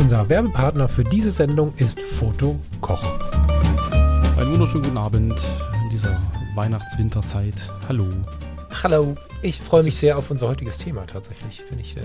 Unser 0.00 0.30
Werbepartner 0.30 0.88
für 0.88 1.04
diese 1.04 1.30
Sendung 1.30 1.74
ist 1.76 2.00
Foto 2.00 2.58
Koch. 2.80 3.04
Einen 4.38 4.52
wunderschönen 4.52 4.84
guten 4.84 4.96
Abend 4.96 5.38
in 5.84 5.90
dieser 5.90 6.16
Weihnachts-Winterzeit. 6.54 7.70
Hallo. 7.86 8.06
Hallo, 8.82 9.14
ich 9.42 9.60
freue 9.60 9.82
mich 9.82 9.96
sehr 9.96 10.16
auf 10.16 10.30
unser 10.30 10.48
heutiges 10.48 10.78
Thema 10.78 11.06
tatsächlich. 11.06 11.66
Bin 11.68 11.78
ich 11.78 11.98
äh, 11.98 12.00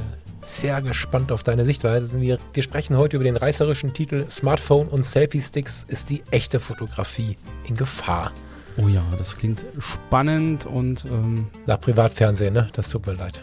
sehr 0.46 0.82
gespannt 0.82 1.32
auf 1.32 1.42
deine 1.44 1.64
Sichtweise. 1.64 2.20
Wir, 2.20 2.38
wir 2.52 2.64
sprechen 2.64 2.98
heute 2.98 3.16
über 3.16 3.24
den 3.24 3.38
reißerischen 3.38 3.94
Titel 3.94 4.26
Smartphone 4.30 4.90
und 4.90 5.06
Selfie-Sticks 5.06 5.86
ist 5.88 6.10
die 6.10 6.22
echte 6.32 6.60
Fotografie 6.60 7.38
in 7.64 7.78
Gefahr. 7.78 8.34
Oh 8.76 8.90
ja, 8.90 9.04
das 9.18 9.38
klingt 9.38 9.64
spannend 9.80 10.66
und 10.66 11.06
ähm, 11.06 11.48
Nach 11.66 11.80
Privatfernsehen, 11.80 12.54
ne? 12.54 12.68
Das 12.74 12.90
tut 12.90 13.08
mir 13.08 13.14
leid. 13.14 13.42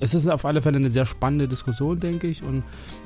Es 0.00 0.14
ist 0.14 0.26
auf 0.28 0.46
alle 0.46 0.62
Fälle 0.62 0.78
eine 0.78 0.90
sehr 0.90 1.06
spannende 1.06 1.46
Diskussion, 1.46 2.00
denke 2.00 2.26
ich. 2.26 2.42
Und 2.42 2.64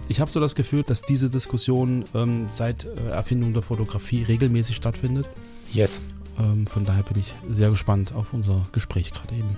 ich 0.08 0.20
habe 0.20 0.30
so 0.30 0.40
das 0.40 0.54
Gefühl, 0.54 0.84
dass 0.84 1.02
diese 1.02 1.28
Diskussion 1.28 2.04
ähm, 2.14 2.46
seit 2.46 2.84
äh, 2.84 3.10
Erfindung 3.10 3.52
der 3.52 3.62
Fotografie 3.62 4.22
regelmäßig 4.22 4.76
stattfindet. 4.76 5.28
Yes. 5.72 6.00
Ähm, 6.38 6.66
von 6.66 6.84
daher 6.84 7.02
bin 7.02 7.18
ich 7.18 7.34
sehr 7.48 7.70
gespannt 7.70 8.12
auf 8.14 8.32
unser 8.32 8.66
Gespräch 8.72 9.12
gerade 9.12 9.34
eben. 9.34 9.56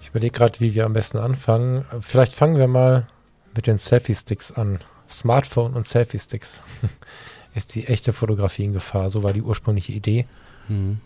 Ich 0.00 0.10
überlege 0.10 0.32
gerade, 0.32 0.60
wie 0.60 0.74
wir 0.74 0.86
am 0.86 0.92
besten 0.92 1.18
anfangen. 1.18 1.84
Vielleicht 2.00 2.34
fangen 2.34 2.56
wir 2.56 2.68
mal 2.68 3.06
mit 3.54 3.66
den 3.66 3.78
Selfie-Sticks 3.78 4.52
an. 4.52 4.78
Smartphone 5.10 5.74
und 5.74 5.86
Selfie-Sticks. 5.86 6.60
ist 7.54 7.74
die 7.74 7.86
echte 7.88 8.12
Fotografie 8.12 8.64
in 8.64 8.72
Gefahr? 8.72 9.10
So 9.10 9.24
war 9.24 9.32
die 9.32 9.42
ursprüngliche 9.42 9.92
Idee. 9.92 10.26
Mhm. 10.68 11.00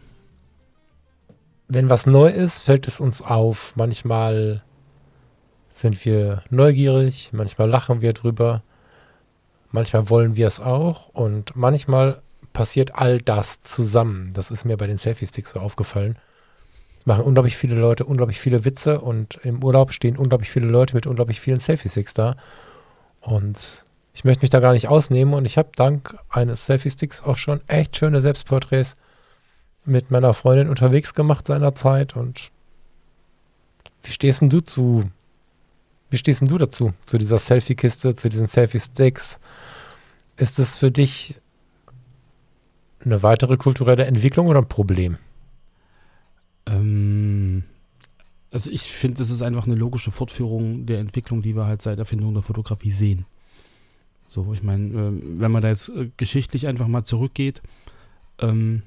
Wenn 1.68 1.90
was 1.90 2.06
neu 2.06 2.30
ist, 2.30 2.60
fällt 2.60 2.88
es 2.88 2.98
uns 2.98 3.22
auf. 3.22 3.74
Manchmal 3.76 4.62
sind 5.70 6.04
wir 6.04 6.42
neugierig, 6.50 7.30
manchmal 7.32 7.68
lachen 7.68 8.00
wir 8.00 8.14
drüber, 8.14 8.62
manchmal 9.70 10.10
wollen 10.10 10.34
wir 10.34 10.46
es 10.46 10.60
auch 10.60 11.08
und 11.10 11.54
manchmal 11.54 12.22
passiert 12.52 12.94
all 12.94 13.20
das 13.20 13.62
zusammen. 13.62 14.32
Das 14.32 14.50
ist 14.50 14.64
mir 14.64 14.76
bei 14.76 14.86
den 14.86 14.98
Selfie-Sticks 14.98 15.52
so 15.52 15.60
aufgefallen. 15.60 16.18
Es 16.98 17.06
machen 17.06 17.22
unglaublich 17.22 17.56
viele 17.56 17.76
Leute 17.76 18.06
unglaublich 18.06 18.40
viele 18.40 18.64
Witze 18.64 19.00
und 19.00 19.38
im 19.44 19.62
Urlaub 19.62 19.92
stehen 19.92 20.16
unglaublich 20.16 20.50
viele 20.50 20.66
Leute 20.66 20.94
mit 20.94 21.06
unglaublich 21.06 21.40
vielen 21.40 21.60
Selfie-Sticks 21.60 22.14
da. 22.14 22.36
Und 23.20 23.84
ich 24.14 24.24
möchte 24.24 24.42
mich 24.42 24.50
da 24.50 24.58
gar 24.58 24.72
nicht 24.72 24.88
ausnehmen 24.88 25.34
und 25.34 25.44
ich 25.44 25.58
habe 25.58 25.68
dank 25.76 26.16
eines 26.30 26.64
Selfie-Sticks 26.66 27.22
auch 27.22 27.36
schon 27.36 27.60
echt 27.68 27.96
schöne 27.96 28.22
Selbstporträts 28.22 28.96
mit 29.88 30.10
meiner 30.10 30.34
Freundin 30.34 30.68
unterwegs 30.68 31.14
gemacht 31.14 31.46
seinerzeit 31.46 32.16
und 32.16 32.50
wie 34.02 34.12
stehst 34.12 34.40
denn 34.40 34.50
du 34.50 34.60
zu, 34.60 35.04
wie 36.10 36.18
stehst 36.18 36.40
denn 36.40 36.48
du 36.48 36.58
dazu, 36.58 36.92
zu 37.06 37.18
dieser 37.18 37.38
Selfie-Kiste, 37.38 38.14
zu 38.14 38.28
diesen 38.28 38.46
Selfie-Sticks? 38.46 39.40
Ist 40.36 40.58
es 40.58 40.78
für 40.78 40.90
dich 40.90 41.34
eine 43.04 43.22
weitere 43.22 43.56
kulturelle 43.56 44.04
Entwicklung 44.04 44.46
oder 44.46 44.60
ein 44.60 44.68
Problem? 44.68 45.18
Ähm, 46.66 47.64
also 48.50 48.70
ich 48.70 48.82
finde, 48.82 49.18
das 49.18 49.30
ist 49.30 49.42
einfach 49.42 49.66
eine 49.66 49.74
logische 49.74 50.10
Fortführung 50.10 50.86
der 50.86 51.00
Entwicklung, 51.00 51.42
die 51.42 51.56
wir 51.56 51.66
halt 51.66 51.82
seit 51.82 51.98
Erfindung 51.98 52.32
der 52.32 52.42
Fotografie 52.42 52.92
sehen. 52.92 53.26
So, 54.28 54.52
ich 54.52 54.62
meine, 54.62 54.92
ähm, 54.92 55.40
wenn 55.40 55.50
man 55.50 55.62
da 55.62 55.68
jetzt 55.68 55.88
äh, 55.88 56.10
geschichtlich 56.16 56.66
einfach 56.66 56.86
mal 56.86 57.04
zurückgeht, 57.04 57.62
ähm, 58.38 58.82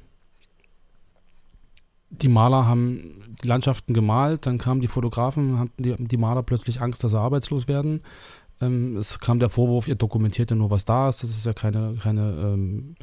die 2.12 2.28
Maler 2.28 2.68
haben 2.68 3.22
die 3.42 3.48
Landschaften 3.48 3.94
gemalt, 3.94 4.46
dann 4.46 4.58
kamen 4.58 4.82
die 4.82 4.88
Fotografen, 4.88 5.58
hatten 5.58 5.82
die, 5.82 5.96
die 5.98 6.18
Maler 6.18 6.44
plötzlich 6.44 6.82
Angst, 6.82 7.04
dass 7.04 7.12
sie 7.12 7.20
arbeitslos 7.20 7.68
werden. 7.68 8.02
Ähm, 8.60 8.98
es 8.98 9.20
kam 9.20 9.40
der 9.40 9.50
Vorwurf, 9.50 9.88
ihr 9.88 9.96
dokumentiert 9.96 10.52
ja 10.52 10.58
nur, 10.58 10.70
was 10.70 10.86
da 10.86 11.10
ist. 11.10 11.24
Das 11.24 11.32
ist 11.32 11.46
ja 11.46 11.54
keine, 11.54 11.96
keine 12.02 12.34
ähm, 12.44 12.96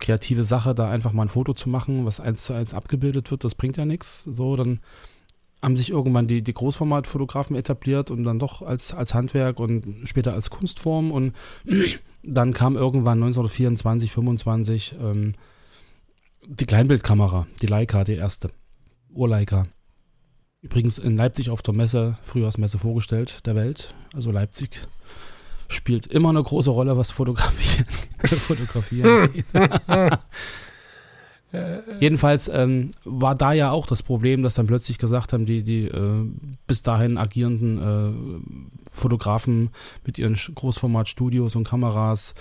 kreative 0.00 0.44
Sache, 0.44 0.74
da 0.74 0.90
einfach 0.90 1.12
mal 1.12 1.22
ein 1.22 1.28
Foto 1.28 1.52
zu 1.52 1.68
machen, 1.68 2.04
was 2.06 2.20
eins 2.20 2.44
zu 2.44 2.54
eins 2.54 2.74
abgebildet 2.74 3.30
wird. 3.30 3.44
Das 3.44 3.54
bringt 3.54 3.76
ja 3.76 3.84
nichts. 3.84 4.24
So, 4.24 4.56
dann 4.56 4.80
haben 5.62 5.76
sich 5.76 5.90
irgendwann 5.90 6.26
die, 6.26 6.42
die 6.42 6.52
Großformatfotografen 6.52 7.56
etabliert 7.56 8.10
und 8.10 8.24
dann 8.24 8.38
doch 8.38 8.60
als, 8.62 8.92
als 8.92 9.14
Handwerk 9.14 9.60
und 9.60 9.86
später 10.04 10.34
als 10.34 10.50
Kunstform. 10.50 11.12
Und 11.12 11.34
dann 12.22 12.52
kam 12.52 12.76
irgendwann 12.76 13.22
1924, 13.22 14.10
25 14.10 14.96
ähm, 15.00 15.32
die 16.46 16.66
Kleinbildkamera, 16.66 17.46
die 17.60 17.66
Leica, 17.66 18.04
die 18.04 18.14
erste. 18.14 18.50
Urleica. 19.10 19.66
Übrigens 20.60 20.98
in 20.98 21.16
Leipzig 21.16 21.50
auf 21.50 21.62
der 21.62 21.74
Messe, 21.74 22.18
Frühjahrsmesse 22.22 22.78
vorgestellt 22.78 23.46
der 23.46 23.54
Welt. 23.54 23.94
Also 24.14 24.30
Leipzig 24.30 24.80
spielt 25.68 26.06
immer 26.06 26.30
eine 26.30 26.42
große 26.42 26.70
Rolle, 26.70 26.96
was 26.96 27.12
Fotografie, 27.12 27.84
Fotografie 28.26 29.04
angeht. 29.04 29.46
Jedenfalls 32.00 32.48
ähm, 32.48 32.90
war 33.04 33.36
da 33.36 33.52
ja 33.52 33.70
auch 33.70 33.86
das 33.86 34.02
Problem, 34.02 34.42
dass 34.42 34.54
dann 34.54 34.66
plötzlich 34.66 34.98
gesagt 34.98 35.32
haben, 35.32 35.46
die, 35.46 35.62
die 35.62 35.84
äh, 35.84 36.26
bis 36.66 36.82
dahin 36.82 37.16
agierenden 37.16 37.78
äh, 37.78 38.90
Fotografen 38.90 39.70
mit 40.04 40.18
ihren 40.18 40.34
Großformatstudios 40.34 41.54
und 41.54 41.68
Kameras, 41.68 42.34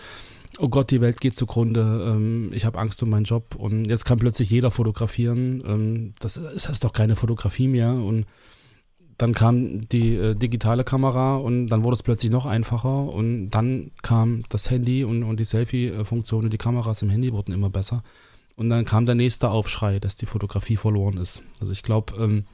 oh 0.60 0.70
Gott, 0.70 0.92
die 0.92 1.02
Welt 1.02 1.22
geht 1.22 1.36
zugrunde, 1.36 2.06
ähm, 2.08 2.52
ich 2.54 2.66
habe 2.66 2.80
Angst 2.80 3.02
um 3.04 3.10
meinen 3.10 3.26
Job 3.26 3.56
und 3.56 3.86
jetzt 3.86 4.06
kann 4.06 4.20
plötzlich 4.20 4.50
jeder 4.50 4.72
fotografieren. 4.72 5.64
Ähm, 5.66 6.14
das, 6.20 6.36
das 6.36 6.70
heißt 6.70 6.84
doch 6.84 6.94
keine 6.94 7.16
Fotografie 7.16 7.68
mehr 7.68 7.94
und 7.94 8.26
dann 9.18 9.34
kam 9.34 9.88
die 9.90 10.16
äh, 10.16 10.36
digitale 10.36 10.84
Kamera 10.84 11.38
und 11.38 11.68
dann 11.68 11.84
wurde 11.84 11.96
es 11.96 12.04
plötzlich 12.04 12.32
noch 12.32 12.46
einfacher 12.46 13.10
und 13.10 13.52
dann 13.52 13.92
kam 14.02 14.44
das 14.50 14.70
Handy 14.70 15.04
und, 15.04 15.24
und 15.24 15.40
die 15.40 15.46
Selfie-Funktion 15.46 16.46
und 16.46 16.54
die 16.54 16.58
Kameras 16.58 17.02
im 17.02 17.10
Handy 17.10 17.32
wurden 17.32 17.54
immer 17.54 17.70
besser. 17.70 18.04
Und 18.56 18.70
dann 18.70 18.86
kam 18.86 19.06
der 19.06 19.16
nächste 19.16 19.50
Aufschrei, 19.50 20.00
dass 20.00 20.16
die 20.16 20.26
Fotografie 20.26 20.78
verloren 20.78 21.18
ist. 21.18 21.42
Also 21.60 21.72
ich 21.72 21.84
glaube, 21.84 22.14
ähm, 22.18 22.46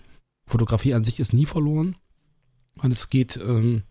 Fotografie 0.46 0.94
an 0.94 1.04
sich 1.04 1.20
ist 1.20 1.34
nie 1.34 1.46
verloren. 1.46 1.96
Und 2.82 2.92
es 2.92 3.10
geht, 3.10 3.38
ähm, 3.38 3.84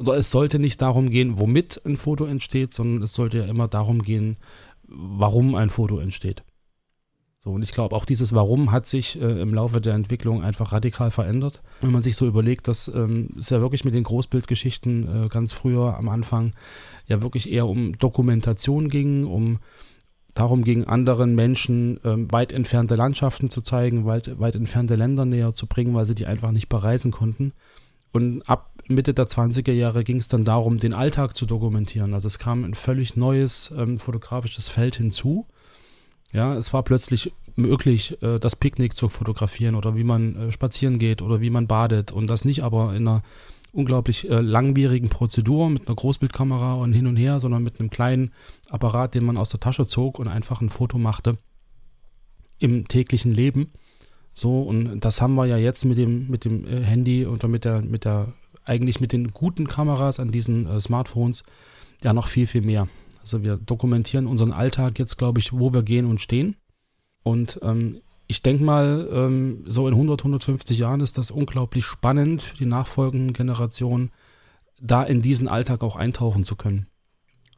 oder 0.00 0.14
es 0.14 0.30
sollte 0.30 0.58
nicht 0.58 0.80
darum 0.80 1.10
gehen, 1.10 1.38
womit 1.38 1.82
ein 1.84 1.98
Foto 1.98 2.24
entsteht, 2.24 2.72
sondern 2.72 3.02
es 3.02 3.12
sollte 3.12 3.38
ja 3.38 3.44
immer 3.44 3.68
darum 3.68 4.00
gehen, 4.02 4.38
warum 4.88 5.54
ein 5.54 5.68
Foto 5.68 5.98
entsteht. 5.98 6.42
So, 7.42 7.50
und 7.50 7.62
ich 7.62 7.72
glaube, 7.72 7.94
auch 7.94 8.04
dieses 8.04 8.34
Warum 8.34 8.70
hat 8.70 8.88
sich 8.88 9.20
äh, 9.20 9.40
im 9.40 9.54
Laufe 9.54 9.80
der 9.80 9.94
Entwicklung 9.94 10.42
einfach 10.42 10.72
radikal 10.72 11.10
verändert. 11.10 11.62
Wenn 11.80 11.92
man 11.92 12.02
sich 12.02 12.16
so 12.16 12.26
überlegt, 12.26 12.66
dass 12.68 12.88
ähm, 12.88 13.30
es 13.38 13.48
ja 13.50 13.60
wirklich 13.60 13.84
mit 13.84 13.94
den 13.94 14.04
Großbildgeschichten 14.04 15.24
äh, 15.24 15.28
ganz 15.28 15.52
früher 15.52 15.96
am 15.96 16.08
Anfang 16.08 16.52
ja 17.06 17.22
wirklich 17.22 17.50
eher 17.50 17.66
um 17.66 17.96
Dokumentation 17.96 18.90
ging, 18.90 19.24
um 19.24 19.58
darum 20.34 20.64
ging, 20.64 20.84
anderen 20.84 21.34
Menschen 21.34 21.98
ähm, 22.04 22.30
weit 22.32 22.52
entfernte 22.52 22.94
Landschaften 22.94 23.50
zu 23.50 23.62
zeigen, 23.62 24.04
weit, 24.04 24.38
weit 24.38 24.54
entfernte 24.54 24.96
Länder 24.96 25.24
näher 25.24 25.52
zu 25.52 25.66
bringen, 25.66 25.94
weil 25.94 26.04
sie 26.06 26.14
die 26.14 26.26
einfach 26.26 26.52
nicht 26.52 26.68
bereisen 26.68 27.10
konnten. 27.10 27.52
Und 28.12 28.42
ab 28.48 28.69
Mitte 28.90 29.14
der 29.14 29.26
20er 29.26 29.72
Jahre 29.72 30.04
ging 30.04 30.18
es 30.18 30.28
dann 30.28 30.44
darum, 30.44 30.78
den 30.78 30.92
Alltag 30.92 31.36
zu 31.36 31.46
dokumentieren. 31.46 32.14
Also 32.14 32.26
es 32.26 32.38
kam 32.38 32.64
ein 32.64 32.74
völlig 32.74 33.16
neues 33.16 33.72
ähm, 33.76 33.98
fotografisches 33.98 34.68
Feld 34.68 34.96
hinzu. 34.96 35.46
Ja, 36.32 36.54
es 36.54 36.72
war 36.72 36.82
plötzlich 36.82 37.32
möglich, 37.56 38.22
äh, 38.22 38.38
das 38.38 38.56
Picknick 38.56 38.94
zu 38.94 39.08
fotografieren 39.08 39.74
oder 39.74 39.96
wie 39.96 40.04
man 40.04 40.36
äh, 40.36 40.52
spazieren 40.52 40.98
geht 40.98 41.22
oder 41.22 41.40
wie 41.40 41.50
man 41.50 41.66
badet 41.66 42.12
und 42.12 42.26
das 42.26 42.44
nicht 42.44 42.62
aber 42.62 42.94
in 42.94 43.08
einer 43.08 43.22
unglaublich 43.72 44.28
äh, 44.28 44.40
langwierigen 44.40 45.08
Prozedur 45.08 45.70
mit 45.70 45.86
einer 45.86 45.96
Großbildkamera 45.96 46.74
und 46.74 46.92
hin 46.92 47.06
und 47.06 47.16
her, 47.16 47.40
sondern 47.40 47.62
mit 47.62 47.78
einem 47.78 47.90
kleinen 47.90 48.32
Apparat, 48.68 49.14
den 49.14 49.24
man 49.24 49.36
aus 49.36 49.50
der 49.50 49.60
Tasche 49.60 49.86
zog 49.86 50.18
und 50.18 50.28
einfach 50.28 50.60
ein 50.60 50.70
Foto 50.70 50.98
machte 50.98 51.36
im 52.58 52.86
täglichen 52.88 53.32
Leben. 53.32 53.72
So, 54.34 54.62
und 54.62 55.00
das 55.00 55.20
haben 55.20 55.34
wir 55.34 55.46
ja 55.46 55.56
jetzt 55.56 55.84
mit 55.84 55.98
dem, 55.98 56.28
mit 56.28 56.44
dem 56.44 56.64
äh, 56.66 56.82
Handy 56.82 57.26
oder 57.26 57.48
mit 57.48 57.64
der, 57.64 57.82
mit 57.82 58.04
der, 58.04 58.32
eigentlich 58.64 59.00
mit 59.00 59.12
den 59.12 59.32
guten 59.32 59.66
Kameras 59.66 60.20
an 60.20 60.30
diesen 60.30 60.66
äh, 60.66 60.80
Smartphones 60.80 61.42
ja 62.02 62.12
noch 62.12 62.28
viel, 62.28 62.46
viel 62.46 62.62
mehr. 62.62 62.88
Also 63.20 63.42
wir 63.42 63.56
dokumentieren 63.56 64.26
unseren 64.26 64.52
Alltag 64.52 64.98
jetzt, 64.98 65.18
glaube 65.18 65.40
ich, 65.40 65.52
wo 65.52 65.72
wir 65.72 65.82
gehen 65.82 66.06
und 66.06 66.20
stehen. 66.20 66.56
Und 67.22 67.60
ähm, 67.62 68.00
ich 68.26 68.42
denke 68.42 68.64
mal, 68.64 69.08
ähm, 69.12 69.64
so 69.66 69.86
in 69.88 69.94
100, 69.94 70.20
150 70.20 70.78
Jahren 70.78 71.00
ist 71.00 71.18
das 71.18 71.30
unglaublich 71.30 71.84
spannend 71.84 72.42
für 72.42 72.56
die 72.56 72.66
nachfolgenden 72.66 73.32
Generationen, 73.32 74.10
da 74.80 75.02
in 75.02 75.20
diesen 75.20 75.48
Alltag 75.48 75.82
auch 75.82 75.96
eintauchen 75.96 76.44
zu 76.44 76.56
können. 76.56 76.86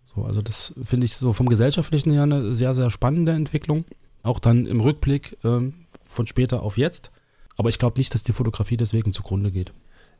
So, 0.02 0.24
also 0.24 0.42
das 0.42 0.74
finde 0.82 1.06
ich 1.06 1.16
so 1.16 1.32
vom 1.32 1.48
gesellschaftlichen 1.48 2.12
her 2.12 2.24
eine 2.24 2.54
sehr, 2.54 2.74
sehr 2.74 2.90
spannende 2.90 3.32
Entwicklung. 3.32 3.84
Auch 4.22 4.40
dann 4.40 4.66
im 4.66 4.80
Rückblick 4.80 5.38
ähm, 5.44 5.86
von 6.04 6.26
später 6.26 6.62
auf 6.62 6.78
jetzt. 6.78 7.10
Aber 7.56 7.68
ich 7.68 7.78
glaube 7.78 7.98
nicht, 7.98 8.14
dass 8.14 8.22
die 8.22 8.32
Fotografie 8.32 8.76
deswegen 8.76 9.12
zugrunde 9.12 9.50
geht. 9.50 9.72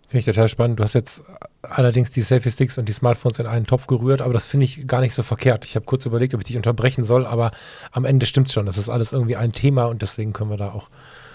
Finde 0.09 0.21
ich 0.21 0.25
total 0.27 0.49
spannend. 0.49 0.79
Du 0.79 0.85
hast 0.85 0.93
jetzt 0.93 1.23
allerdings 1.63 2.11
die 2.11 2.23
Selfie-Sticks 2.23 2.77
und 2.77 2.87
die 2.87 2.93
Smartphones 2.93 3.39
in 3.39 3.47
einen 3.47 3.67
Topf 3.67 3.87
gerührt, 3.87 4.21
aber 4.21 4.35
das 4.35 4.45
finde 4.45 4.65
ich 4.65 4.87
gar 4.87 5.01
nicht 5.01 5.15
so 5.15 5.23
verkehrt. 5.23 5.65
Ich 5.65 5.75
habe 5.75 5.87
kurz 5.87 6.05
überlegt, 6.05 6.35
ob 6.35 6.41
ich 6.41 6.47
dich 6.47 6.57
unterbrechen 6.57 7.03
soll, 7.03 7.25
aber 7.25 7.53
am 7.93 8.05
Ende 8.05 8.27
stimmt 8.27 8.49
es 8.49 8.53
schon. 8.53 8.67
Das 8.67 8.77
ist 8.77 8.89
alles 8.89 9.13
irgendwie 9.13 9.37
ein 9.37 9.53
Thema 9.53 9.87
und 9.87 10.03
deswegen 10.03 10.33
können 10.33 10.51
wir 10.51 10.59
da 10.59 10.73
auch 10.73 10.91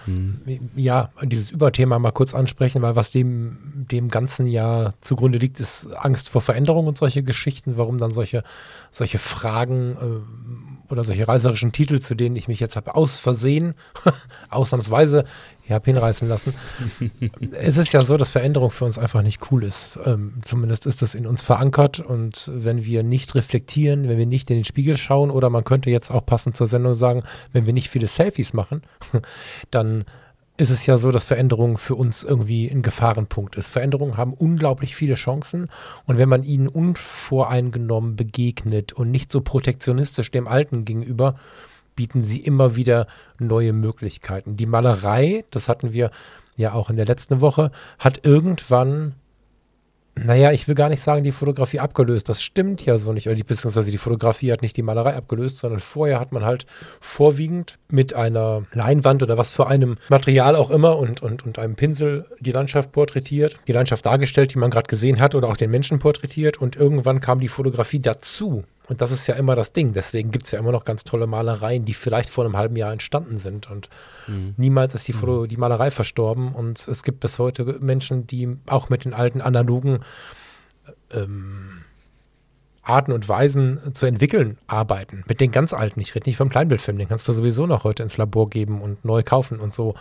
mhm. 0.06 0.42
ja 0.75 1.10
dieses 1.24 1.52
Überthema 1.52 1.98
mal 2.00 2.12
kurz 2.12 2.36
ansprechen, 2.36 2.81
weil 2.81 2.96
was 2.96 3.12
dem, 3.12 3.58
dem 3.90 4.10
ganzen 4.10 4.48
ja 4.48 4.94
zugrunde 5.02 5.38
liegt, 5.38 5.60
ist 5.60 5.88
Angst 5.96 6.30
vor 6.30 6.42
Veränderung 6.42 6.88
und 6.88 6.98
solche 6.98 7.24
Geschichten, 7.24 7.78
warum 7.78 7.98
dann 7.98 8.12
solche, 8.12 8.44
solche 8.92 9.18
Fragen 9.18 9.98
äh, 10.00 10.92
oder 10.92 11.04
solche 11.04 11.28
reißerischen 11.28 11.72
Titel, 11.72 12.00
zu 12.00 12.16
denen 12.16 12.36
ich 12.36 12.48
mich 12.48 12.60
jetzt 12.60 12.75
habe 12.75 12.96
aus 12.96 13.18
Versehen, 13.18 13.75
ausnahmsweise 14.50 15.25
ich 15.68 15.74
habe 15.74 15.86
hinreißen 15.86 16.30
lassen. 16.30 16.54
es 17.52 17.78
ist 17.78 17.92
ja 17.92 18.02
so, 18.02 18.16
dass 18.16 18.30
Veränderung 18.30 18.72
für 18.72 18.86
uns 18.86 18.98
einfach 18.98 19.22
nicht 19.22 19.52
cool 19.52 19.66
ist. 19.66 20.00
Ähm, 20.06 20.36
zumindest 20.44 20.86
ist 20.86 21.02
das 21.02 21.14
in 21.14 21.28
uns 21.28 21.42
verankert 21.42 22.00
und 22.00 22.50
wenn 22.54 22.86
wir 22.86 23.04
nicht 23.04 23.36
reflektieren, 23.36 24.08
wenn 24.08 24.18
wir 24.18 24.25
nicht 24.25 24.50
in 24.50 24.56
den 24.56 24.64
Spiegel 24.64 24.96
schauen 24.96 25.30
oder 25.30 25.50
man 25.50 25.66
könnte 25.66 25.90
jetzt 25.90 26.10
auch 26.10 26.25
passend 26.25 26.56
zur 26.56 26.68
Sendung 26.68 26.94
sagen, 26.94 27.24
wenn 27.52 27.66
wir 27.66 27.74
nicht 27.74 27.90
viele 27.90 28.08
Selfies 28.08 28.54
machen, 28.54 28.81
dann 29.72 30.06
ist 30.56 30.69
es 30.72 30.86
ja 30.86 30.98
so, 30.98 31.12
dass 31.12 31.25
Veränderung 31.25 31.78
für 31.78 31.96
uns 31.96 32.24
irgendwie 32.24 32.69
ein 32.69 32.81
Gefahrenpunkt 32.81 33.58
ist. 33.58 33.69
Veränderungen 33.69 34.16
haben 34.16 34.34
unglaublich 34.34 34.96
viele 34.96 35.16
Chancen 35.16 35.68
und 36.06 36.18
wenn 36.18 36.30
man 36.30 36.44
ihnen 36.44 36.69
unvoreingenommen 36.69 38.16
begegnet 38.16 38.94
und 38.94 39.12
nicht 39.12 39.34
so 39.34 39.42
protektionistisch 39.42 40.31
dem 40.31 40.48
Alten 40.48 40.86
gegenüber, 40.86 41.36
bieten 41.97 42.23
sie 42.23 42.39
immer 42.39 42.77
wieder 42.77 43.07
neue 43.39 43.73
Möglichkeiten. 43.73 44.55
Die 44.55 44.65
Malerei, 44.65 45.44
das 45.51 45.67
hatten 45.67 45.91
wir 45.91 46.11
ja 46.55 46.71
auch 46.71 46.89
in 46.89 46.95
der 46.95 47.05
letzten 47.05 47.41
Woche, 47.41 47.71
hat 47.99 48.25
irgendwann 48.25 49.15
naja, 50.25 50.51
ich 50.51 50.67
will 50.67 50.75
gar 50.75 50.89
nicht 50.89 51.01
sagen, 51.01 51.23
die 51.23 51.31
Fotografie 51.31 51.79
abgelöst. 51.79 52.27
Das 52.27 52.41
stimmt 52.41 52.83
ja 52.85 52.97
so 52.97 53.13
nicht. 53.13 53.27
Oder 53.27 53.35
die, 53.35 53.44
beziehungsweise 53.44 53.91
die 53.91 53.97
Fotografie 53.97 54.51
hat 54.51 54.61
nicht 54.61 54.75
die 54.75 54.81
Malerei 54.81 55.15
abgelöst, 55.15 55.57
sondern 55.57 55.79
vorher 55.79 56.19
hat 56.19 56.31
man 56.31 56.44
halt 56.44 56.65
vorwiegend 56.99 57.77
mit 57.89 58.13
einer 58.13 58.63
Leinwand 58.73 59.21
oder 59.21 59.38
was 59.38 59.51
für 59.51 59.67
einem 59.67 59.97
Material 60.09 60.55
auch 60.55 60.71
immer 60.71 60.97
und, 60.97 61.21
und, 61.21 61.45
und 61.45 61.59
einem 61.59 61.75
Pinsel 61.75 62.25
die 62.39 62.51
Landschaft 62.51 62.91
porträtiert, 62.91 63.59
die 63.67 63.73
Landschaft 63.73 64.05
dargestellt, 64.05 64.53
die 64.53 64.59
man 64.59 64.71
gerade 64.71 64.88
gesehen 64.88 65.19
hat 65.19 65.35
oder 65.35 65.49
auch 65.49 65.57
den 65.57 65.69
Menschen 65.69 65.99
porträtiert. 65.99 66.57
Und 66.57 66.75
irgendwann 66.75 67.21
kam 67.21 67.39
die 67.39 67.47
Fotografie 67.47 67.99
dazu. 67.99 68.63
Und 68.88 69.01
das 69.01 69.12
ist 69.12 69.28
ja 69.28 69.36
immer 69.36 69.56
das 69.56 69.74
Ding. 69.74 69.92
Deswegen 69.94 70.31
gibt 70.31 70.45
es 70.45 70.51
ja 70.51 70.60
immer 70.60 70.72
noch 70.72 70.86
ganz 70.86 71.04
tolle 71.04 71.28
Malereien, 71.28 71.84
die 71.84 71.94
vielleicht 71.94 72.30
vor 72.30 72.45
einem 72.45 72.56
halben 72.56 72.75
Jahr 72.78 72.94
entstanden 72.94 73.38
sind. 73.38 73.69
Und 73.69 73.89
mhm. 74.28 74.54
niemals 74.57 74.95
ist 74.95 75.07
die, 75.07 75.13
Foto, 75.13 75.45
die 75.45 75.57
Malerei 75.57 75.92
verstorben. 75.92 76.54
Und 76.54 76.88
es 76.88 77.04
gibt 77.04 77.19
bis 77.19 77.38
heute 77.38 77.66
Menschen, 77.81 78.28
die 78.28 78.57
auch 78.68 78.89
mit 78.89 79.04
den 79.04 79.13
alten 79.13 79.42
analogen 79.42 80.00
ähm, 81.12 81.84
Arten 82.81 83.12
und 83.12 83.28
Weisen 83.28 83.94
zu 83.94 84.06
entwickeln 84.06 84.57
arbeiten. 84.68 85.25
Mit 85.28 85.42
den 85.42 85.51
ganz 85.51 85.74
alten. 85.74 86.00
Ich 86.00 86.16
rede 86.16 86.30
nicht 86.30 86.38
vom 86.38 86.48
Kleinbildfilm. 86.48 86.98
Den 86.98 87.10
kannst 87.10 87.28
du 87.28 87.33
sowieso 87.33 87.68
noch 87.68 87.83
heute 87.83 88.04
ins 88.04 88.16
Labor 88.16 88.50
geben 88.50 88.81
und 88.81 89.04
neu 89.04 89.24
kaufen 89.24 89.60
und 89.60 89.74
so. 89.74 89.95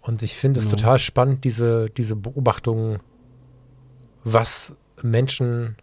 Und 0.00 0.22
ich 0.22 0.34
finde 0.36 0.60
es 0.60 0.66
ja. 0.66 0.76
total 0.76 1.00
spannend, 1.00 1.42
diese, 1.42 1.90
diese 1.90 2.14
Beobachtungen, 2.14 3.00
was 4.22 4.74
Menschen 5.02 5.76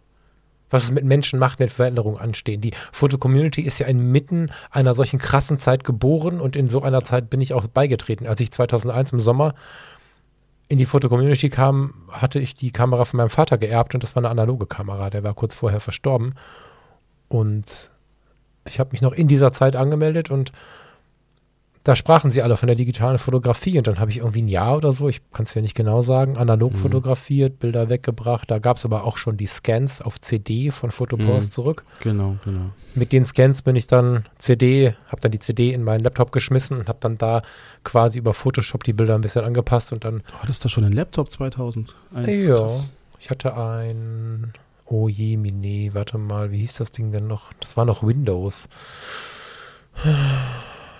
was 0.76 0.84
es 0.84 0.90
mit 0.90 1.04
Menschen 1.04 1.38
macht, 1.38 1.58
wenn 1.58 1.70
Veränderungen 1.70 2.18
anstehen. 2.18 2.60
Die 2.60 2.74
Foto-Community 2.92 3.62
ist 3.62 3.78
ja 3.78 3.86
inmitten 3.86 4.50
einer 4.70 4.92
solchen 4.92 5.18
krassen 5.18 5.58
Zeit 5.58 5.84
geboren 5.84 6.38
und 6.38 6.54
in 6.54 6.68
so 6.68 6.82
einer 6.82 7.02
Zeit 7.02 7.30
bin 7.30 7.40
ich 7.40 7.54
auch 7.54 7.66
beigetreten. 7.66 8.26
Als 8.26 8.42
ich 8.42 8.52
2001 8.52 9.12
im 9.12 9.20
Sommer 9.20 9.54
in 10.68 10.76
die 10.76 10.84
Foto-Community 10.84 11.48
kam, 11.48 11.94
hatte 12.10 12.40
ich 12.40 12.54
die 12.54 12.72
Kamera 12.72 13.06
von 13.06 13.16
meinem 13.16 13.30
Vater 13.30 13.56
geerbt 13.56 13.94
und 13.94 14.02
das 14.02 14.14
war 14.14 14.20
eine 14.20 14.28
analoge 14.28 14.66
Kamera. 14.66 15.08
Der 15.08 15.24
war 15.24 15.32
kurz 15.32 15.54
vorher 15.54 15.80
verstorben. 15.80 16.34
Und 17.28 17.90
ich 18.68 18.78
habe 18.78 18.90
mich 18.92 19.00
noch 19.00 19.14
in 19.14 19.28
dieser 19.28 19.52
Zeit 19.52 19.76
angemeldet 19.76 20.30
und 20.30 20.52
da 21.86 21.94
sprachen 21.94 22.32
sie 22.32 22.42
alle 22.42 22.56
von 22.56 22.66
der 22.66 22.74
digitalen 22.74 23.16
Fotografie 23.20 23.78
und 23.78 23.86
dann 23.86 24.00
habe 24.00 24.10
ich 24.10 24.18
irgendwie 24.18 24.42
ein 24.42 24.48
Jahr 24.48 24.76
oder 24.76 24.92
so, 24.92 25.08
ich 25.08 25.20
kann 25.30 25.44
es 25.44 25.54
ja 25.54 25.62
nicht 25.62 25.76
genau 25.76 26.02
sagen, 26.02 26.36
analog 26.36 26.72
mhm. 26.72 26.78
fotografiert, 26.78 27.60
Bilder 27.60 27.88
weggebracht. 27.88 28.50
Da 28.50 28.58
gab 28.58 28.78
es 28.78 28.84
aber 28.84 29.04
auch 29.04 29.16
schon 29.16 29.36
die 29.36 29.46
Scans 29.46 30.02
auf 30.02 30.20
CD 30.20 30.72
von 30.72 30.90
Fotopost 30.90 31.46
mhm. 31.46 31.52
zurück. 31.52 31.84
Genau, 32.00 32.38
genau. 32.44 32.70
Mit 32.96 33.12
den 33.12 33.24
Scans 33.24 33.62
bin 33.62 33.76
ich 33.76 33.86
dann 33.86 34.24
CD, 34.38 34.96
habe 35.06 35.20
dann 35.20 35.30
die 35.30 35.38
CD 35.38 35.72
in 35.72 35.84
meinen 35.84 36.00
Laptop 36.00 36.32
geschmissen 36.32 36.76
und 36.76 36.88
habe 36.88 36.98
dann 37.00 37.18
da 37.18 37.42
quasi 37.84 38.18
über 38.18 38.34
Photoshop 38.34 38.82
die 38.82 38.92
Bilder 38.92 39.14
ein 39.14 39.20
bisschen 39.20 39.44
angepasst 39.44 39.92
und 39.92 40.04
dann. 40.04 40.24
Du 40.26 40.38
hattest 40.42 40.64
da 40.64 40.68
schon 40.68 40.82
einen 40.82 40.94
Laptop 40.94 41.30
2001? 41.30 41.94
Ja, 42.26 42.56
krass. 42.56 42.90
ich 43.20 43.30
hatte 43.30 43.56
ein, 43.56 44.52
oh 44.86 45.08
je, 45.08 45.36
Mine, 45.36 45.94
warte 45.94 46.18
mal, 46.18 46.50
wie 46.50 46.58
hieß 46.58 46.78
das 46.78 46.90
Ding 46.90 47.12
denn 47.12 47.28
noch? 47.28 47.52
Das 47.60 47.76
war 47.76 47.84
noch 47.84 48.02
Windows. 48.02 48.66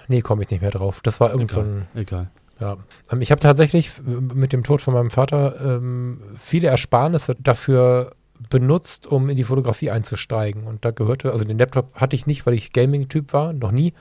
Nee, 0.09 0.21
komme 0.21 0.43
ich 0.43 0.51
nicht 0.51 0.61
mehr 0.61 0.71
drauf. 0.71 1.01
Das 1.03 1.21
war 1.21 1.31
irgend 1.31 1.53
egal, 1.53 1.65
so 1.65 1.71
ein. 1.71 1.87
Egal. 1.95 2.31
Ja. 2.61 2.77
Ähm, 3.11 3.21
ich 3.21 3.31
habe 3.31 3.41
tatsächlich 3.41 3.93
mit 4.03 4.53
dem 4.53 4.65
Tod 4.65 4.83
von 4.83 4.95
meinem 4.95 5.11
Vater 5.11 5.61
ähm, 5.61 6.21
viele 6.39 6.69
Ersparnisse 6.69 7.35
dafür 7.39 8.11
benutzt, 8.51 9.07
um 9.07 9.29
in 9.29 9.37
die 9.37 9.45
Fotografie 9.45 9.91
einzusteigen. 9.91 10.65
Und 10.65 10.85
da 10.85 10.91
gehörte, 10.91 11.33
also 11.33 11.45
den 11.45 11.59
Laptop 11.59 11.95
hatte 11.95 12.17
ich 12.17 12.27
nicht, 12.27 12.47
weil 12.47 12.55
ich 12.55 12.73
Gaming-Typ 12.73 13.33
war, 13.33 13.53
noch 13.53 13.73
nie, 13.73 13.95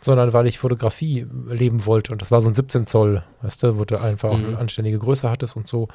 sondern 0.00 0.32
weil 0.32 0.46
ich 0.46 0.58
Fotografie 0.58 1.26
leben 1.48 1.86
wollte. 1.86 2.12
Und 2.12 2.22
das 2.22 2.30
war 2.30 2.40
so 2.40 2.48
ein 2.48 2.54
17 2.54 2.86
Zoll, 2.86 3.22
weißt 3.42 3.62
du, 3.62 3.78
wo 3.78 3.84
du 3.84 4.00
einfach 4.00 4.30
auch 4.30 4.36
mhm. 4.36 4.46
eine 4.46 4.58
anständige 4.58 4.98
Größe 4.98 5.30
hattest 5.30 5.56
und 5.56 5.68
so. 5.68 5.88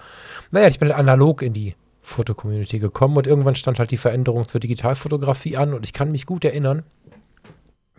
Naja, 0.49 0.67
ich 0.67 0.79
bin 0.79 0.89
halt 0.89 0.99
analog 0.99 1.41
in 1.41 1.53
die 1.53 1.75
Fotocommunity 2.03 2.79
gekommen 2.79 3.15
und 3.17 3.27
irgendwann 3.27 3.55
stand 3.55 3.77
halt 3.77 3.91
die 3.91 3.97
Veränderung 3.97 4.47
zur 4.47 4.59
Digitalfotografie 4.59 5.55
an 5.55 5.73
und 5.73 5.85
ich 5.85 5.93
kann 5.93 6.11
mich 6.11 6.25
gut 6.25 6.43
erinnern, 6.43 6.83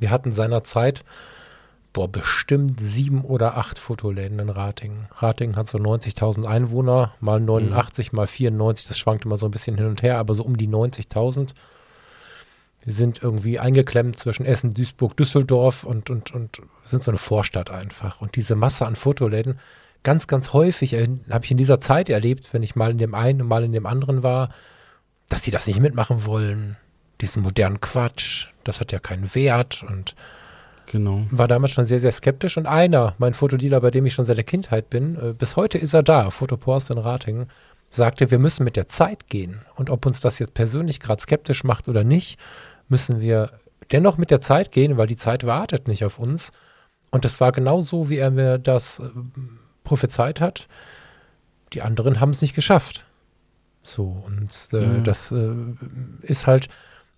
wir 0.02 0.10
hatten 0.10 0.32
seinerzeit, 0.32 1.04
boah, 1.92 2.10
bestimmt 2.10 2.80
sieben 2.80 3.24
oder 3.24 3.56
acht 3.56 3.78
Fotoläden 3.78 4.38
in 4.40 4.48
Ratingen. 4.48 5.06
Ratingen 5.16 5.56
hat 5.56 5.68
so 5.68 5.78
90.000 5.78 6.44
Einwohner, 6.44 7.14
mal 7.20 7.40
89, 7.40 8.12
mhm. 8.12 8.16
mal 8.16 8.26
94, 8.26 8.86
das 8.86 8.98
schwankt 8.98 9.24
immer 9.24 9.36
so 9.36 9.46
ein 9.46 9.52
bisschen 9.52 9.76
hin 9.76 9.86
und 9.86 10.02
her, 10.02 10.18
aber 10.18 10.34
so 10.34 10.42
um 10.42 10.56
die 10.56 10.68
90.000. 10.68 11.54
Wir 12.84 12.92
sind 12.92 13.22
irgendwie 13.22 13.60
eingeklemmt 13.60 14.18
zwischen 14.18 14.44
Essen, 14.44 14.74
Duisburg, 14.74 15.16
Düsseldorf 15.16 15.84
und, 15.84 16.10
und, 16.10 16.34
und 16.34 16.60
sind 16.84 17.04
so 17.04 17.12
eine 17.12 17.18
Vorstadt 17.18 17.70
einfach. 17.70 18.20
Und 18.20 18.34
diese 18.34 18.56
Masse 18.56 18.86
an 18.86 18.96
Fotoläden, 18.96 19.60
ganz, 20.02 20.26
ganz 20.26 20.52
häufig 20.52 20.94
äh, 20.94 21.08
habe 21.30 21.44
ich 21.44 21.52
in 21.52 21.58
dieser 21.58 21.80
Zeit 21.80 22.10
erlebt, 22.10 22.52
wenn 22.52 22.64
ich 22.64 22.74
mal 22.74 22.90
in 22.90 22.98
dem 22.98 23.14
einen 23.14 23.42
und 23.42 23.48
mal 23.48 23.62
in 23.62 23.72
dem 23.72 23.86
anderen 23.86 24.24
war, 24.24 24.48
dass 25.28 25.42
die 25.42 25.52
das 25.52 25.68
nicht 25.68 25.78
mitmachen 25.78 26.26
wollen, 26.26 26.76
diesen 27.20 27.42
modernen 27.42 27.80
Quatsch, 27.80 28.48
das 28.64 28.80
hat 28.80 28.92
ja 28.92 28.98
keinen 28.98 29.34
Wert 29.34 29.84
und 29.88 30.14
genau. 30.86 31.26
war 31.30 31.48
damals 31.48 31.72
schon 31.72 31.86
sehr, 31.86 32.00
sehr 32.00 32.12
skeptisch. 32.12 32.56
Und 32.56 32.66
einer, 32.66 33.14
mein 33.18 33.34
Fotodealer, 33.34 33.80
bei 33.80 33.90
dem 33.90 34.06
ich 34.06 34.14
schon 34.14 34.24
seit 34.24 34.36
der 34.36 34.44
Kindheit 34.44 34.90
bin, 34.90 35.16
äh, 35.16 35.32
bis 35.32 35.56
heute 35.56 35.78
ist 35.78 35.94
er 35.94 36.02
da, 36.02 36.30
Fotopost 36.30 36.90
in 36.90 36.98
Ratingen, 36.98 37.48
sagte, 37.86 38.30
wir 38.30 38.38
müssen 38.38 38.64
mit 38.64 38.76
der 38.76 38.88
Zeit 38.88 39.28
gehen. 39.28 39.60
Und 39.76 39.90
ob 39.90 40.06
uns 40.06 40.20
das 40.20 40.38
jetzt 40.38 40.54
persönlich 40.54 41.00
gerade 41.00 41.20
skeptisch 41.20 41.64
macht 41.64 41.88
oder 41.88 42.04
nicht, 42.04 42.38
müssen 42.88 43.20
wir 43.20 43.50
dennoch 43.90 44.16
mit 44.16 44.30
der 44.30 44.40
Zeit 44.40 44.72
gehen, 44.72 44.96
weil 44.96 45.06
die 45.06 45.16
Zeit 45.16 45.44
wartet 45.44 45.88
nicht 45.88 46.04
auf 46.04 46.18
uns. 46.18 46.52
Und 47.10 47.24
das 47.24 47.40
war 47.40 47.52
genau 47.52 47.80
so, 47.80 48.08
wie 48.08 48.16
er 48.16 48.30
mir 48.30 48.58
das 48.58 49.00
äh, 49.00 49.04
prophezeit 49.84 50.40
hat. 50.40 50.68
Die 51.74 51.82
anderen 51.82 52.20
haben 52.20 52.30
es 52.30 52.42
nicht 52.42 52.54
geschafft. 52.54 53.04
So, 53.82 54.22
und 54.26 54.50
äh, 54.72 54.82
ja. 54.82 55.00
das 55.00 55.32
äh, 55.32 55.54
ist 56.22 56.46
halt, 56.46 56.68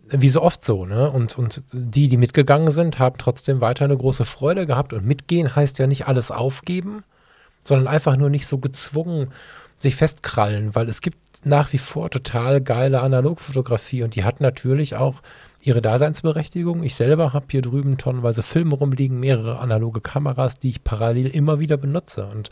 wie 0.09 0.29
so 0.29 0.43
oft 0.43 0.65
so, 0.65 0.85
ne? 0.85 1.11
Und, 1.11 1.39
und 1.39 1.63
die, 1.73 2.09
die 2.09 2.17
mitgegangen 2.17 2.71
sind, 2.71 2.99
haben 2.99 3.17
trotzdem 3.19 3.61
weiter 3.61 3.85
eine 3.85 3.97
große 3.97 4.25
Freude 4.25 4.67
gehabt. 4.67 4.93
Und 4.93 5.07
mitgehen 5.07 5.55
heißt 5.55 5.79
ja 5.79 5.87
nicht 5.87 6.07
alles 6.07 6.31
aufgeben, 6.31 7.05
sondern 7.65 7.89
einfach 7.89 8.17
nur 8.17 8.31
nicht 8.31 8.47
so 8.47 8.59
gezwungen 8.59 9.31
sich 9.77 9.97
festkrallen, 9.97 10.75
weil 10.75 10.89
es 10.89 11.01
gibt 11.01 11.47
nach 11.47 11.73
wie 11.73 11.79
vor 11.79 12.11
total 12.11 12.61
geile 12.61 13.01
Analogfotografie 13.01 14.03
und 14.03 14.15
die 14.15 14.25
hat 14.25 14.41
natürlich 14.41 14.95
auch 14.95 15.21
ihre 15.63 15.83
Daseinsberechtigung. 15.83 16.83
Ich 16.85 16.95
selber 16.95 17.33
habe 17.33 17.47
hier 17.51 17.63
drüben 17.63 17.99
tonnenweise 17.99 18.43
Filme 18.43 18.77
rumliegen, 18.77 19.19
mehrere 19.19 19.59
analoge 19.59 20.01
Kameras, 20.01 20.59
die 20.59 20.71
ich 20.71 20.85
parallel 20.85 21.29
immer 21.29 21.59
wieder 21.59 21.77
benutze 21.77 22.27
und 22.27 22.51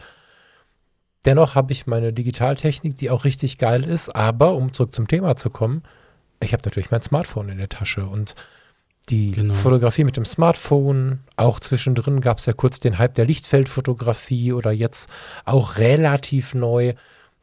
dennoch 1.25 1.54
habe 1.54 1.73
ich 1.73 1.87
meine 1.87 2.12
Digitaltechnik, 2.12 2.97
die 2.97 3.11
auch 3.11 3.25
richtig 3.25 3.59
geil 3.59 3.85
ist, 3.85 4.14
aber 4.14 4.54
um 4.54 4.73
zurück 4.73 4.94
zum 4.94 5.06
Thema 5.06 5.37
zu 5.37 5.50
kommen, 5.50 5.82
ich 6.42 6.52
habe 6.52 6.62
natürlich 6.64 6.90
mein 6.90 7.02
Smartphone 7.02 7.49
in 7.49 7.58
der 7.58 7.68
Tasche 7.68 8.06
und 8.06 8.34
die 9.08 9.32
Genau. 9.32 9.54
Fotografie 9.54 10.04
mit 10.04 10.16
dem 10.16 10.25
Smartphone. 10.25 11.20
Auch 11.37 11.58
zwischendrin 11.61 12.20
gab 12.20 12.38
es 12.38 12.46
ja 12.46 12.52
kurz 12.52 12.78
den 12.80 12.99
Hype 12.99 13.14
der 13.14 13.25
Lichtfeldfotografie 13.26 14.52
oder 14.52 14.70
jetzt 14.70 15.08
auch 15.44 15.78
relativ 15.78 16.54
neu 16.54 16.94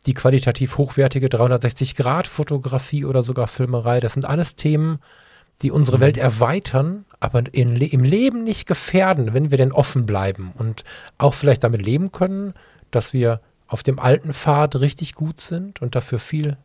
die 0.06 0.14
qualitativ 0.14 0.78
hochwertige 0.78 1.28
360-Grad-Fotografie 1.28 3.04
oder 3.06 3.22
sogar 3.22 3.48
Filmerei. 3.48 4.00
Das 4.00 4.14
sind 4.14 4.24
alles 4.26 4.56
Themen, 4.56 5.00
die 5.62 5.72
unsere 5.72 5.98
Mhm. 5.98 6.02
Welt 6.02 6.18
erweitern, 6.18 7.04
aber 7.20 7.44
in, 7.54 7.76
im 7.76 8.04
Leben 8.04 8.46
nicht 8.46 8.66
gefährden, 8.66 9.34
wenn 9.34 9.52
wir 9.52 9.58
denn 9.58 9.74
offen 9.74 10.06
bleiben 10.06 10.54
und 10.58 10.86
auch 11.18 11.34
vielleicht 11.34 11.66
damit 11.66 11.82
leben 11.82 12.14
können, 12.14 12.54
dass 12.92 13.12
wir 13.12 13.42
auf 13.68 13.84
dem 13.84 14.00
alten 14.00 14.34
Pfad 14.34 14.78
richtig 14.78 15.16
gut 15.16 15.42
sind 15.42 15.82
und 15.82 15.96
dafür 15.96 16.20
viel 16.20 16.56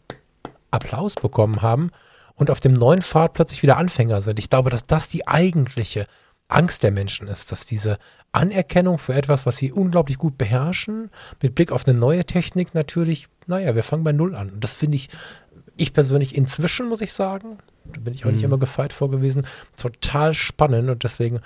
Applaus 0.71 1.17
bekommen 1.17 1.61
haben 1.61 1.91
und 2.37 2.51
auf 2.51 2.61
dem 2.61 2.73
neuen 2.73 3.03
Pfad 3.03 3.35
plötzlich 3.35 3.63
wieder 3.63 3.77
Anfänger 3.77 4.21
sind. 4.21 4.39
Ich 4.39 4.51
glaube, 4.51 4.71
dass 4.71 4.87
das 4.87 5.09
die 5.09 5.27
eigentliche 5.27 6.07
Angst 6.49 6.83
der 6.83 6.91
Menschen 6.91 7.27
ist, 7.29 7.53
dass 7.53 7.65
diese 7.67 7.99
Anerkennung 8.33 8.99
für 8.99 9.15
etwas, 9.15 9.47
was 9.47 9.57
sie 9.57 9.73
unglaublich 9.73 10.19
gut 10.19 10.37
beherrschen, 10.37 11.11
mit 11.41 11.55
Blick 11.55 11.73
auf 11.73 11.87
eine 11.87 11.99
neue 11.99 12.25
Technik 12.25 12.75
natürlich, 12.75 13.29
naja, 13.47 13.75
wir 13.75 13.83
fangen 13.83 14.05
bei 14.05 14.13
Null 14.13 14.35
an. 14.35 14.51
Und 14.51 14.65
das 14.65 14.75
finde 14.75 14.97
ich, 14.97 15.09
ich 15.77 15.93
persönlich 15.93 16.35
inzwischen, 16.35 16.89
muss 16.89 17.01
ich 17.01 17.13
sagen, 17.13 17.59
da 17.85 18.01
bin 18.01 18.15
ich 18.15 18.25
auch 18.25 18.31
nicht 18.31 18.41
Mhm. 18.41 18.47
immer 18.47 18.59
gefeit 18.59 18.93
vor 18.93 19.11
gewesen, 19.11 19.47
total 19.77 20.35
spannend 20.35 20.91
und 20.91 21.05
deswegen 21.05 21.41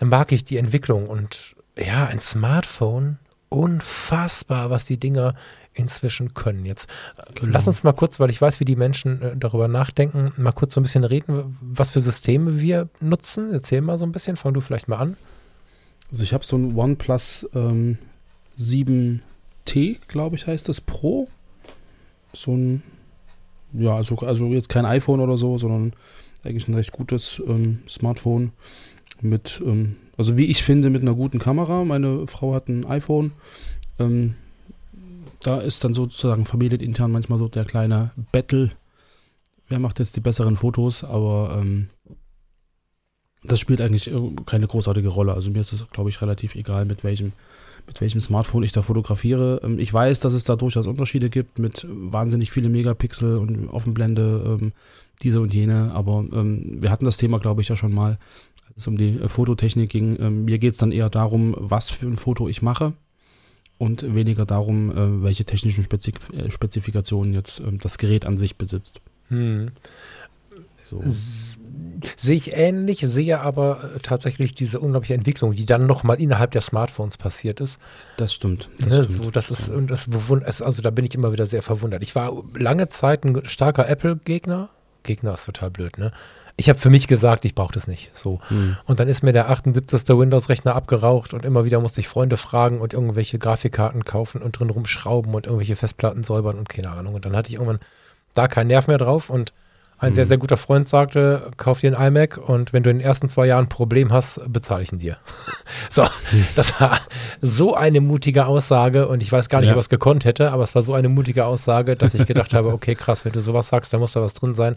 mag 0.00 0.32
ich 0.32 0.44
die 0.44 0.56
Entwicklung 0.56 1.06
und 1.06 1.54
ja, 1.78 2.06
ein 2.06 2.20
Smartphone, 2.20 3.18
unfassbar, 3.48 4.70
was 4.70 4.84
die 4.84 4.98
Dinger 4.98 5.34
inzwischen 5.74 6.34
können. 6.34 6.64
Jetzt 6.66 6.88
Genau. 7.34 7.52
lass 7.52 7.66
uns 7.66 7.82
mal 7.82 7.92
kurz, 7.92 8.20
weil 8.20 8.30
ich 8.30 8.40
weiß, 8.40 8.60
wie 8.60 8.64
die 8.64 8.76
Menschen 8.76 9.22
äh, 9.22 9.36
darüber 9.36 9.68
nachdenken, 9.68 10.32
mal 10.36 10.52
kurz 10.52 10.74
so 10.74 10.80
ein 10.80 10.82
bisschen 10.82 11.04
reden, 11.04 11.56
was 11.60 11.90
für 11.90 12.00
Systeme 12.02 12.60
wir 12.60 12.88
nutzen. 13.00 13.52
Erzähl 13.52 13.80
mal 13.80 13.98
so 13.98 14.04
ein 14.04 14.12
bisschen, 14.12 14.36
fang 14.36 14.52
du 14.54 14.60
vielleicht 14.60 14.88
mal 14.88 14.98
an. 14.98 15.16
Also 16.10 16.22
ich 16.24 16.34
habe 16.34 16.44
so 16.44 16.56
ein 16.56 16.76
OnePlus 16.76 17.48
ähm, 17.54 17.96
7T, 18.58 19.98
glaube 20.08 20.36
ich, 20.36 20.46
heißt 20.46 20.68
das 20.68 20.80
Pro. 20.80 21.28
So 22.34 22.52
ein, 22.54 22.82
ja, 23.72 23.94
also, 23.96 24.16
also 24.18 24.46
jetzt 24.48 24.68
kein 24.68 24.84
iPhone 24.86 25.20
oder 25.20 25.36
so, 25.36 25.56
sondern 25.58 25.92
eigentlich 26.44 26.68
ein 26.68 26.74
recht 26.74 26.92
gutes 26.92 27.42
ähm, 27.46 27.82
Smartphone 27.88 28.52
mit, 29.20 29.62
ähm, 29.64 29.96
also 30.18 30.36
wie 30.36 30.46
ich 30.46 30.62
finde, 30.62 30.90
mit 30.90 31.02
einer 31.02 31.14
guten 31.14 31.38
Kamera. 31.38 31.84
Meine 31.84 32.26
Frau 32.26 32.54
hat 32.54 32.68
ein 32.68 32.84
iPhone. 32.86 33.32
Ähm, 33.98 34.34
da 35.42 35.60
ist 35.60 35.84
dann 35.84 35.94
sozusagen 35.94 36.44
familienintern 36.44 37.10
manchmal 37.10 37.38
so 37.38 37.48
der 37.48 37.64
kleine 37.64 38.12
Battle. 38.32 38.70
Wer 39.68 39.78
macht 39.78 39.98
jetzt 39.98 40.16
die 40.16 40.20
besseren 40.20 40.56
Fotos? 40.56 41.04
Aber 41.04 41.58
ähm, 41.60 41.88
das 43.42 43.60
spielt 43.60 43.80
eigentlich 43.80 44.10
keine 44.46 44.66
großartige 44.66 45.08
Rolle. 45.08 45.34
Also 45.34 45.50
mir 45.50 45.60
ist 45.60 45.72
es, 45.72 45.88
glaube 45.88 46.10
ich, 46.10 46.20
relativ 46.22 46.54
egal, 46.54 46.84
mit 46.84 47.04
welchem, 47.04 47.32
mit 47.86 48.00
welchem 48.00 48.20
Smartphone 48.20 48.62
ich 48.62 48.72
da 48.72 48.82
fotografiere. 48.82 49.60
Ähm, 49.64 49.78
ich 49.78 49.92
weiß, 49.92 50.20
dass 50.20 50.32
es 50.32 50.44
da 50.44 50.56
durchaus 50.56 50.86
Unterschiede 50.86 51.30
gibt 51.30 51.58
mit 51.58 51.86
wahnsinnig 51.88 52.50
viele 52.50 52.68
Megapixel 52.68 53.36
und 53.36 53.68
Offenblende, 53.68 54.58
ähm, 54.60 54.72
diese 55.22 55.40
und 55.40 55.54
jene. 55.54 55.92
Aber 55.92 56.24
ähm, 56.32 56.82
wir 56.82 56.90
hatten 56.90 57.04
das 57.04 57.16
Thema, 57.16 57.38
glaube 57.38 57.62
ich, 57.62 57.68
ja 57.68 57.76
schon 57.76 57.92
mal, 57.92 58.18
als 58.68 58.76
es 58.76 58.86
um 58.86 58.96
die 58.96 59.18
äh, 59.18 59.28
Fototechnik 59.28 59.90
ging. 59.90 60.16
Ähm, 60.20 60.44
mir 60.44 60.58
geht 60.58 60.74
es 60.74 60.78
dann 60.78 60.92
eher 60.92 61.10
darum, 61.10 61.54
was 61.58 61.90
für 61.90 62.06
ein 62.06 62.16
Foto 62.16 62.48
ich 62.48 62.62
mache 62.62 62.92
und 63.82 64.14
weniger 64.14 64.46
darum, 64.46 64.92
äh, 64.92 65.24
welche 65.24 65.44
technischen 65.44 65.82
Spezif 65.82 66.14
äh, 66.32 66.52
Spezifikationen 66.52 67.34
jetzt 67.34 67.58
ähm, 67.58 67.78
das 67.78 67.98
Gerät 67.98 68.24
an 68.24 68.38
sich 68.38 68.56
besitzt. 68.56 69.00
Hm. 69.26 69.72
So. 70.86 71.02
Sehe 72.16 72.36
ich 72.36 72.56
ähnlich, 72.56 73.00
sehe 73.00 73.40
aber 73.40 73.82
äh, 73.96 73.98
tatsächlich 73.98 74.54
diese 74.54 74.78
unglaubliche 74.78 75.14
Entwicklung, 75.14 75.54
die 75.54 75.64
dann 75.64 75.86
nochmal 75.86 76.20
innerhalb 76.20 76.52
der 76.52 76.60
Smartphones 76.60 77.16
passiert 77.16 77.60
ist. 77.60 77.80
Das 78.18 78.32
stimmt. 78.32 78.70
Das 78.78 78.86
Ne, 78.86 79.04
stimmt. 79.04 79.24
so, 79.24 79.30
das 79.32 79.50
ist, 79.50 79.68
und 79.68 79.90
das 79.90 80.06
bewund, 80.08 80.44
also 80.44 80.80
da 80.80 80.90
bin 80.90 81.04
ich 81.04 81.16
immer 81.16 81.32
wieder 81.32 81.46
sehr 81.46 81.62
verwundert. 81.62 82.04
Ich 82.04 82.14
war 82.14 82.30
lange 82.54 82.88
Zeit 82.88 83.24
ein 83.24 83.42
starker 83.46 83.88
Apple-Gegner. 83.88 84.68
Gegner 85.02 85.34
ist 85.34 85.46
total 85.46 85.70
blöd, 85.72 85.98
ne? 85.98 86.12
Ich 86.56 86.68
habe 86.68 86.78
für 86.78 86.90
mich 86.90 87.06
gesagt, 87.06 87.44
ich 87.44 87.54
brauche 87.54 87.72
das 87.72 87.86
nicht. 87.88 88.14
So. 88.14 88.40
Hm. 88.48 88.76
Und 88.84 89.00
dann 89.00 89.08
ist 89.08 89.22
mir 89.22 89.32
der 89.32 89.48
78. 89.50 90.02
Windows-Rechner 90.10 90.74
abgeraucht 90.74 91.32
und 91.34 91.44
immer 91.44 91.64
wieder 91.64 91.80
musste 91.80 92.00
ich 92.00 92.08
Freunde 92.08 92.36
fragen 92.36 92.80
und 92.80 92.92
irgendwelche 92.92 93.38
Grafikkarten 93.38 94.04
kaufen 94.04 94.42
und 94.42 94.52
drin 94.58 94.70
rumschrauben 94.70 95.34
und 95.34 95.46
irgendwelche 95.46 95.76
Festplatten 95.76 96.24
säubern 96.24 96.58
und 96.58 96.68
keine 96.68 96.90
Ahnung. 96.90 97.14
Und 97.14 97.24
dann 97.24 97.34
hatte 97.34 97.48
ich 97.48 97.54
irgendwann 97.54 97.80
da 98.34 98.48
keinen 98.48 98.68
Nerv 98.68 98.86
mehr 98.86 98.98
drauf 98.98 99.30
und 99.30 99.52
ein 99.98 100.14
sehr, 100.14 100.24
Mhm. 100.24 100.28
sehr 100.28 100.38
guter 100.38 100.56
Freund 100.56 100.88
sagte, 100.88 101.52
kauf 101.56 101.78
dir 101.78 101.96
einen 101.96 102.08
iMac 102.16 102.36
und 102.36 102.72
wenn 102.72 102.82
du 102.82 102.90
in 102.90 102.98
den 102.98 103.06
ersten 103.06 103.28
zwei 103.28 103.46
Jahren 103.46 103.66
ein 103.66 103.68
Problem 103.68 104.12
hast, 104.12 104.40
bezahle 104.52 104.82
ich 104.82 104.92
ihn 104.92 104.98
dir. 104.98 105.16
so, 105.90 106.04
das 106.56 106.80
war 106.80 106.98
so 107.40 107.74
eine 107.76 108.00
mutige 108.00 108.46
Aussage 108.46 109.06
und 109.06 109.22
ich 109.22 109.30
weiß 109.30 109.48
gar 109.48 109.60
nicht, 109.60 109.68
Ja. 109.68 109.74
ob 109.74 109.78
er 109.78 109.82
es 109.82 109.88
gekonnt 109.88 110.24
hätte, 110.24 110.50
aber 110.50 110.64
es 110.64 110.74
war 110.74 110.82
so 110.82 110.92
eine 110.94 111.08
mutige 111.08 111.44
Aussage, 111.44 111.94
dass 111.94 112.14
ich 112.14 112.26
gedacht 112.26 112.52
habe, 112.52 112.68
okay, 112.72 112.96
krass, 112.96 113.24
wenn 113.24 113.30
du 113.32 113.40
sowas 113.40 113.68
sagst, 113.68 113.92
da 113.94 113.98
muss 113.98 114.12
da 114.12 114.20
was 114.22 114.34
drin 114.34 114.56
sein. 114.56 114.74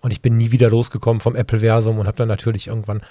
Und 0.00 0.12
ich 0.12 0.22
bin 0.22 0.36
nie 0.36 0.50
wieder 0.50 0.70
losgekommen 0.70 1.20
vom 1.20 1.36
Apple-Versum 1.36 1.98
und 1.98 2.06
habe 2.06 2.16
dann 2.16 2.28
natürlich 2.28 2.68
irgendwann 2.68 3.02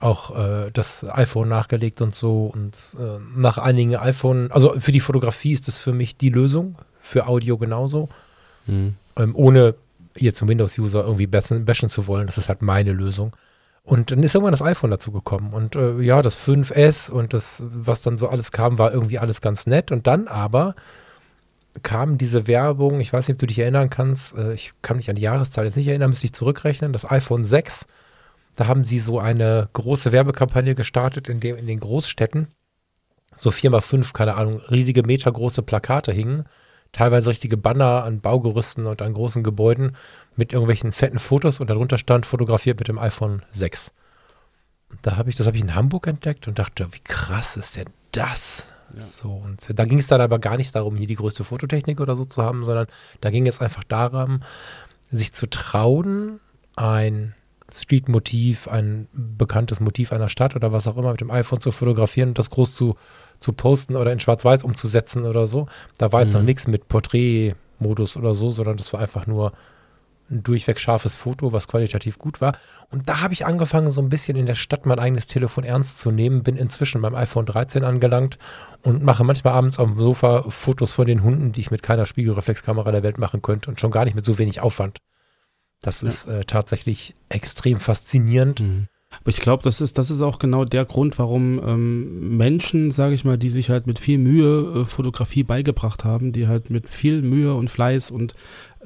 auch 0.00 0.36
äh, 0.36 0.70
das 0.72 1.04
iPhone 1.08 1.48
nachgelegt 1.48 2.00
und 2.00 2.14
so. 2.14 2.46
Und 2.46 2.96
äh, 2.98 3.18
nach 3.36 3.58
einigen 3.58 3.96
iPhone, 3.96 4.50
also 4.52 4.74
für 4.78 4.92
die 4.92 5.00
Fotografie 5.00 5.52
ist 5.52 5.68
das 5.68 5.78
für 5.78 5.92
mich 5.92 6.16
die 6.16 6.30
Lösung, 6.30 6.76
für 7.00 7.26
Audio 7.26 7.58
genauso, 7.58 8.08
Hm. 8.66 8.94
ähm, 9.16 9.34
ohne 9.34 9.74
jetzt 10.16 10.42
einen 10.42 10.50
Windows-User 10.50 11.02
irgendwie 11.02 11.26
bashen, 11.26 11.64
bashen 11.64 11.88
zu 11.88 12.06
wollen. 12.06 12.26
Das 12.26 12.38
ist 12.38 12.48
halt 12.48 12.62
meine 12.62 12.92
Lösung. 12.92 13.34
Und 13.82 14.10
dann 14.10 14.22
ist 14.22 14.34
irgendwann 14.34 14.52
das 14.52 14.62
iPhone 14.62 14.90
dazu 14.90 15.10
gekommen. 15.10 15.54
Und 15.54 15.74
äh, 15.74 15.98
ja, 16.00 16.20
das 16.20 16.38
5S 16.38 17.10
und 17.10 17.32
das, 17.32 17.62
was 17.64 18.02
dann 18.02 18.18
so 18.18 18.28
alles 18.28 18.52
kam, 18.52 18.78
war 18.78 18.92
irgendwie 18.92 19.18
alles 19.18 19.40
ganz 19.40 19.66
nett. 19.66 19.90
Und 19.90 20.06
dann 20.06 20.28
aber 20.28 20.74
kam 21.82 22.18
diese 22.18 22.46
Werbung, 22.46 23.00
ich 23.00 23.12
weiß 23.12 23.28
nicht, 23.28 23.36
ob 23.36 23.40
du 23.40 23.46
dich 23.46 23.58
erinnern 23.58 23.90
kannst, 23.90 24.36
äh, 24.36 24.54
ich 24.54 24.72
kann 24.82 24.96
mich 24.96 25.10
an 25.10 25.16
die 25.16 25.22
Jahreszahl 25.22 25.64
jetzt 25.64 25.76
nicht 25.76 25.88
erinnern, 25.88 26.10
müsste 26.10 26.26
ich 26.26 26.32
zurückrechnen, 26.32 26.92
das 26.92 27.10
iPhone 27.10 27.44
6, 27.44 27.86
da 28.56 28.66
haben 28.66 28.84
sie 28.84 28.98
so 28.98 29.18
eine 29.18 29.68
große 29.72 30.12
Werbekampagne 30.12 30.74
gestartet, 30.74 31.28
in 31.28 31.40
dem 31.40 31.56
in 31.56 31.66
den 31.66 31.80
Großstädten 31.80 32.48
so 33.34 33.50
4x5, 33.50 34.12
keine 34.12 34.34
Ahnung, 34.34 34.60
riesige 34.70 35.02
metergroße 35.04 35.62
Plakate 35.62 36.12
hingen, 36.12 36.44
teilweise 36.92 37.30
richtige 37.30 37.56
Banner 37.56 38.04
an 38.04 38.20
Baugerüsten 38.20 38.86
und 38.86 39.02
an 39.02 39.14
großen 39.14 39.44
Gebäuden 39.44 39.96
mit 40.34 40.52
irgendwelchen 40.52 40.92
fetten 40.92 41.18
Fotos 41.18 41.60
und 41.60 41.70
darunter 41.70 41.98
stand 41.98 42.26
fotografiert 42.26 42.78
mit 42.78 42.88
dem 42.88 42.98
iPhone 42.98 43.42
6. 43.52 43.92
Da 45.02 45.16
habe 45.16 45.30
ich, 45.30 45.36
das 45.36 45.46
habe 45.46 45.56
ich 45.56 45.62
in 45.62 45.74
Hamburg 45.74 46.06
entdeckt 46.06 46.48
und 46.48 46.58
dachte, 46.58 46.88
wie 46.92 47.00
krass 47.00 47.56
ist 47.56 47.76
denn 47.76 47.90
das? 48.12 48.66
Ja. 48.96 49.02
So, 49.02 49.30
und 49.30 49.60
da 49.78 49.84
ging 49.84 49.98
es 49.98 50.06
dann 50.06 50.20
aber 50.20 50.38
gar 50.38 50.56
nicht 50.56 50.74
darum, 50.74 50.96
hier 50.96 51.06
die 51.06 51.14
größte 51.16 51.44
Fototechnik 51.44 52.00
oder 52.00 52.16
so 52.16 52.24
zu 52.24 52.42
haben, 52.42 52.64
sondern 52.64 52.86
da 53.20 53.30
ging 53.30 53.46
es 53.46 53.60
einfach 53.60 53.84
darum, 53.84 54.40
sich 55.10 55.32
zu 55.32 55.48
trauen, 55.48 56.40
ein 56.76 57.34
Streetmotiv, 57.74 58.66
ein 58.68 59.08
bekanntes 59.12 59.80
Motiv 59.80 60.12
einer 60.12 60.28
Stadt 60.28 60.56
oder 60.56 60.72
was 60.72 60.86
auch 60.86 60.96
immer 60.96 61.12
mit 61.12 61.20
dem 61.20 61.30
iPhone 61.30 61.60
zu 61.60 61.70
fotografieren 61.70 62.30
und 62.30 62.38
das 62.38 62.50
groß 62.50 62.72
zu, 62.74 62.96
zu 63.40 63.52
posten 63.52 63.94
oder 63.96 64.12
in 64.12 64.20
Schwarz-Weiß 64.20 64.64
umzusetzen 64.64 65.24
oder 65.26 65.46
so. 65.46 65.66
Da 65.98 66.10
war 66.12 66.22
jetzt 66.22 66.32
Mhm. 66.32 66.40
noch 66.40 66.44
nichts 66.46 66.66
mit 66.66 66.88
Porträtmodus 66.88 68.16
oder 68.16 68.34
so, 68.34 68.50
sondern 68.50 68.76
das 68.78 68.92
war 68.92 69.00
einfach 69.00 69.26
nur 69.26 69.52
ein 70.30 70.42
durchweg 70.42 70.78
scharfes 70.78 71.14
Foto, 71.16 71.52
was 71.52 71.68
qualitativ 71.68 72.18
gut 72.18 72.40
war. 72.40 72.56
Und 72.90 73.08
da 73.08 73.20
habe 73.20 73.32
ich 73.34 73.46
angefangen, 73.46 73.90
so 73.90 74.00
ein 74.00 74.08
bisschen 74.08 74.36
in 74.36 74.46
der 74.46 74.54
Stadt 74.54 74.86
mein 74.86 74.98
eigenes 74.98 75.26
Telefon 75.26 75.64
ernst 75.64 75.98
zu 75.98 76.10
nehmen, 76.10 76.42
bin 76.42 76.56
inzwischen 76.56 77.00
beim 77.02 77.14
iPhone 77.14 77.46
13 77.46 77.84
angelangt 77.84 78.38
und 78.82 79.02
mache 79.02 79.24
manchmal 79.24 79.54
abends 79.54 79.78
auf 79.78 79.88
dem 79.88 79.98
Sofa 80.00 80.44
Fotos 80.50 80.92
von 80.92 81.06
den 81.06 81.22
Hunden, 81.22 81.52
die 81.52 81.60
ich 81.60 81.70
mit 81.70 81.82
keiner 81.82 82.06
Spiegelreflexkamera 82.06 82.90
der 82.92 83.02
Welt 83.02 83.18
machen 83.18 83.42
könnte 83.42 83.70
und 83.70 83.80
schon 83.80 83.90
gar 83.90 84.04
nicht 84.04 84.14
mit 84.14 84.24
so 84.24 84.38
wenig 84.38 84.60
Aufwand. 84.60 84.98
Das 85.80 86.02
Ja. 86.02 86.08
ist 86.08 86.26
äh, 86.26 86.44
tatsächlich 86.44 87.14
extrem 87.28 87.78
faszinierend. 87.80 88.60
Mhm. 88.60 88.88
Aber 89.10 89.30
ich 89.30 89.40
glaube, 89.40 89.62
das 89.62 89.80
ist, 89.80 89.96
das 89.96 90.10
ist 90.10 90.20
auch 90.20 90.38
genau 90.38 90.64
der 90.64 90.84
Grund, 90.84 91.18
warum 91.18 91.60
ähm, 91.64 92.36
Menschen, 92.36 92.90
sage 92.90 93.14
ich 93.14 93.24
mal, 93.24 93.38
die 93.38 93.48
sich 93.48 93.70
halt 93.70 93.86
mit 93.86 93.98
viel 93.98 94.18
Mühe 94.18 94.82
äh, 94.82 94.84
Fotografie 94.84 95.44
beigebracht 95.44 96.04
haben, 96.04 96.32
die 96.32 96.46
halt 96.46 96.68
mit 96.68 96.88
viel 96.88 97.22
Mühe 97.22 97.54
und 97.54 97.70
Fleiß 97.70 98.10
und 98.10 98.34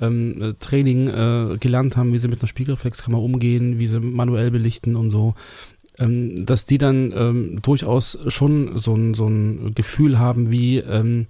ähm, 0.00 0.41
äh, 0.41 0.55
Training 0.55 1.09
äh, 1.09 1.59
gelernt 1.59 1.97
haben, 1.97 2.12
wie 2.12 2.19
sie 2.19 2.29
mit 2.29 2.41
einer 2.41 2.47
Spiegelreflexkamera 2.47 3.21
umgehen, 3.21 3.81
wie 3.81 3.88
sie 3.88 3.99
manuell 3.99 4.52
belichten 4.52 4.95
und 4.95 5.11
so, 5.11 5.35
ähm, 5.99 6.47
dass 6.47 6.67
die 6.67 6.79
dann 6.79 7.12
ähm, 7.17 7.59
durchaus 7.61 8.19
schon 8.29 8.79
so 8.79 8.95
ein, 8.95 9.14
so 9.14 9.26
ein 9.26 9.75
Gefühl 9.75 10.21
haben 10.21 10.52
wie, 10.52 10.79
ähm, 10.79 11.26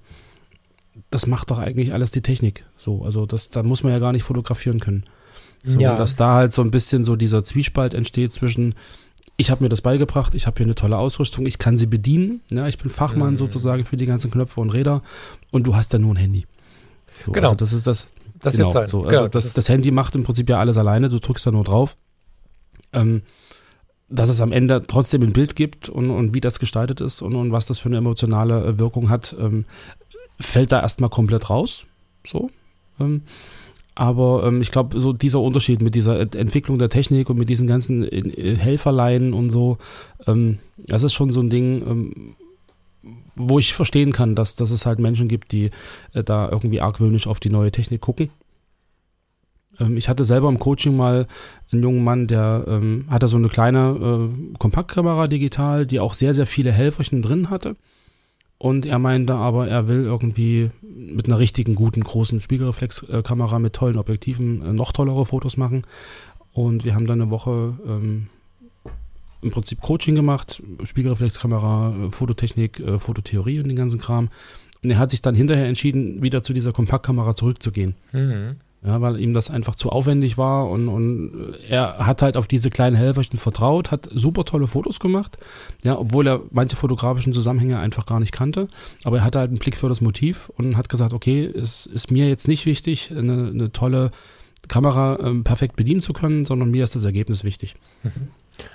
das 1.09 1.27
macht 1.27 1.51
doch 1.51 1.59
eigentlich 1.59 1.95
alles 1.95 2.11
die 2.11 2.23
Technik. 2.23 2.65
So, 2.77 3.05
also 3.05 3.25
das, 3.25 3.49
da 3.49 3.63
muss 3.63 3.83
man 3.83 3.93
ja 3.93 3.99
gar 3.99 4.13
nicht 4.13 4.25
fotografieren 4.25 4.81
können. 4.81 5.05
So, 5.65 5.79
Ja. 5.81 5.97
dass 5.97 6.17
da 6.17 6.35
halt 6.35 6.53
so 6.53 6.63
ein 6.63 6.71
bisschen 6.71 7.05
so 7.05 7.17
dieser 7.17 7.45
Zwiespalt 7.45 7.95
entsteht 7.95 8.33
zwischen, 8.33 8.75
ich 9.37 9.51
habe 9.51 9.63
mir 9.63 9.69
das 9.69 9.81
beigebracht, 9.81 10.35
ich 10.35 10.47
habe 10.47 10.57
hier 10.59 10.67
eine 10.67 10.75
tolle 10.75 10.99
Ausrüstung, 10.99 11.47
ich 11.47 11.59
kann 11.59 11.77
sie 11.79 11.87
bedienen, 11.87 12.41
ja, 12.51 12.67
ich 12.69 12.79
bin 12.79 12.91
Fachmann 12.91 13.33
Mhm. 13.33 13.37
sozusagen 13.37 13.85
für 13.85 13.97
die 13.97 14.07
ganzen 14.07 14.31
Knöpfe 14.31 14.61
und 14.61 14.71
Räder 14.71 15.03
und 15.51 15.67
du 15.67 15.75
hast 15.77 15.93
ja 15.93 15.99
nur 15.99 16.15
ein 16.15 16.17
Handy. 16.17 16.47
So, 17.21 17.33
Genau. 17.33 17.49
Also 17.51 17.57
das 17.57 17.73
ist 17.73 17.87
das, 17.87 18.09
Das 18.41 18.55
genau, 18.55 18.67
wird 18.67 18.73
sein. 18.75 18.89
so, 18.89 18.99
also 19.05 19.11
Genau, 19.11 19.29
das, 19.29 19.53
das 19.53 19.69
Handy 19.69 19.91
macht 19.93 20.15
im 20.17 20.25
Prinzip 20.25 20.49
ja 20.49 20.59
alles 20.59 20.77
alleine, 20.77 21.09
du 21.09 21.21
drückst 21.21 21.47
da 21.47 21.51
nur 21.53 21.65
drauf. 21.65 21.97
Ähm, 22.93 23.23
dass 24.09 24.29
es 24.29 24.41
am 24.43 24.53
Ende 24.53 24.83
trotzdem 24.87 25.23
ein 25.23 25.33
Bild 25.33 25.57
gibt 25.57 25.89
und, 25.89 26.11
und 26.11 26.35
wie 26.35 26.41
das 26.43 26.59
gestaltet 26.59 27.01
ist 27.01 27.23
und, 27.23 27.35
und 27.35 27.51
was 27.53 27.65
das 27.67 27.79
für 27.79 27.89
eine 27.89 27.97
emotionale 27.99 28.63
äh, 28.67 28.79
Wirkung 28.79 29.09
hat, 29.09 29.35
ähm, 29.41 29.65
fällt 30.39 30.71
da 30.73 30.81
erstmal 30.83 31.09
komplett 31.09 31.49
raus. 31.49 31.85
So. 32.27 32.51
Ähm, 33.01 33.23
aber 33.95 34.45
ähm, 34.45 34.63
ich 34.63 34.71
glaube, 34.71 34.99
so 34.99 35.13
dieser 35.13 35.41
Unterschied 35.41 35.83
mit 35.83 35.95
dieser 35.95 36.21
Entwicklung 36.21 36.79
der 36.79 36.89
Technik 36.89 37.29
und 37.29 37.39
mit 37.39 37.49
diesen 37.49 37.67
ganzen 37.67 38.05
äh, 38.05 38.57
Helferleinen 38.57 39.35
und 39.35 39.51
so, 39.51 39.79
ähm, 40.27 40.59
das 40.79 41.03
ist 41.03 41.13
schon 41.13 41.33
so 41.33 41.41
ein 41.41 41.51
Ding, 41.51 41.83
ähm, 41.87 42.35
wo 43.37 43.59
ich 43.59 43.75
verstehen 43.75 44.13
kann, 44.13 44.35
dass, 44.35 44.55
dass 44.55 44.71
es 44.71 44.87
halt 44.87 44.99
Menschen 44.99 45.29
gibt, 45.29 45.53
die 45.53 45.71
äh, 46.15 46.25
da 46.25 46.49
irgendwie 46.51 46.81
argwöhnisch 46.81 47.27
auf 47.27 47.41
die 47.41 47.51
neue 47.51 47.73
Technik 47.73 48.01
gucken. 48.01 48.31
Ähm, 49.79 49.97
ich 49.97 50.09
hatte 50.09 50.25
selber 50.25 50.49
im 50.49 50.59
Coaching 50.59 50.97
mal 50.97 51.27
einen 51.71 51.83
jungen 51.83 52.05
Mann, 52.05 52.27
der 52.27 52.65
ähm, 52.67 53.07
hatte 53.11 53.29
so 53.29 53.37
eine 53.37 53.49
kleine 53.49 54.31
äh, 54.33 54.57
Kompaktkamera 54.59 55.29
digital, 55.29 55.87
die 55.87 56.01
auch 56.01 56.15
sehr, 56.15 56.35
sehr 56.35 56.47
viele 56.47 56.73
Helferchen 56.73 57.23
drin 57.23 57.51
hatte. 57.51 57.77
Und 58.63 58.87
er 58.87 59.01
meinte 59.01 59.35
aber, 59.35 59.67
er 59.67 59.89
will 59.89 60.05
irgendwie 60.05 60.71
mit 60.83 61.27
einer 61.27 61.41
richtigen, 61.41 61.75
guten, 61.75 62.05
großen 62.05 62.41
Spiegelreflexkamera 62.41 63.59
mit 63.59 63.73
tollen 63.73 63.99
Objektiven 63.99 64.65
äh, 64.65 64.73
noch 64.73 64.93
tollere 64.93 65.27
Fotos 65.27 65.57
machen. 65.57 65.83
Und 66.53 66.85
wir 66.85 66.95
haben 66.95 67.09
dann 67.09 67.21
eine 67.21 67.33
Woche 67.33 67.75
ähm, 67.85 68.29
im 69.41 69.51
Prinzip 69.51 69.81
Coaching 69.81 70.15
gemacht, 70.15 70.63
Spiegelreflexkamera, 70.85 72.07
äh, 72.07 72.11
Fototechnik, 72.13 72.79
äh, 72.79 73.01
Fototheorie 73.01 73.59
und 73.59 73.67
den 73.67 73.77
ganzen 73.77 73.99
Kram. 73.99 74.29
Und 74.81 74.91
er 74.93 74.99
hat 75.01 75.11
sich 75.11 75.23
dann 75.23 75.35
hinterher 75.35 75.67
entschieden, 75.67 76.23
wieder 76.23 76.45
zu 76.45 76.53
dieser 76.53 76.73
Kompaktkamera 76.73 77.35
zurückzugehen. 77.35 77.97
Mhm. 78.13 78.59
Ja, 78.85 79.01
weil 79.01 79.21
ihm 79.21 79.33
das 79.33 79.49
einfach 79.49 79.77
zu 79.77 79.91
aufwendig 79.91 80.39
war 80.39 80.69
und, 80.69 80.89
und 80.89 81.55
er 81.69 81.99
hat 81.99 82.21
halt 82.21 82.37
auf 82.37 82.49
diese 82.49 82.69
kleinen 82.69 82.97
Helferchen 82.97 83.39
vertraut, 83.39 83.93
hat 83.93 84.09
super 84.13 84.45
tolle 84.45 84.67
Fotos 84.67 84.99
gemacht, 84.99 85.39
ja, 85.85 85.97
obwohl 85.97 86.27
er 86.27 86.41
manche 86.51 86.75
fotografischen 86.75 87.33
Zusammenhänge 87.33 87.79
einfach 87.79 88.07
gar 88.07 88.19
nicht 88.19 88.33
kannte. 88.33 88.67
Aber 89.05 89.19
er 89.19 89.25
hatte 89.25 89.39
halt 89.39 89.51
einen 89.51 89.61
Blick 89.61 89.77
für 89.77 89.89
das 89.89 90.01
Motiv 90.01 90.51
und 90.57 90.77
hat 90.77 90.89
gesagt, 90.89 91.13
okay, 91.13 91.45
es 91.45 91.87
ist 91.87 92.11
mir 92.11 92.29
jetzt 92.29 92.49
nicht 92.49 92.67
wichtig, 92.67 93.13
eine, 93.13 93.51
eine 93.51 93.71
tolle 93.71 94.11
Kamera 94.67 95.19
ähm, 95.23 95.45
perfekt 95.45 95.77
bedienen 95.77 96.01
zu 96.01 96.13
können, 96.13 96.45
sondern 96.45 96.73
mir 96.73 96.83
ist 96.83 96.97
das 96.97 97.05
Ergebnis 97.05 97.45
wichtig. 97.45 97.77
Mhm. 98.03 98.29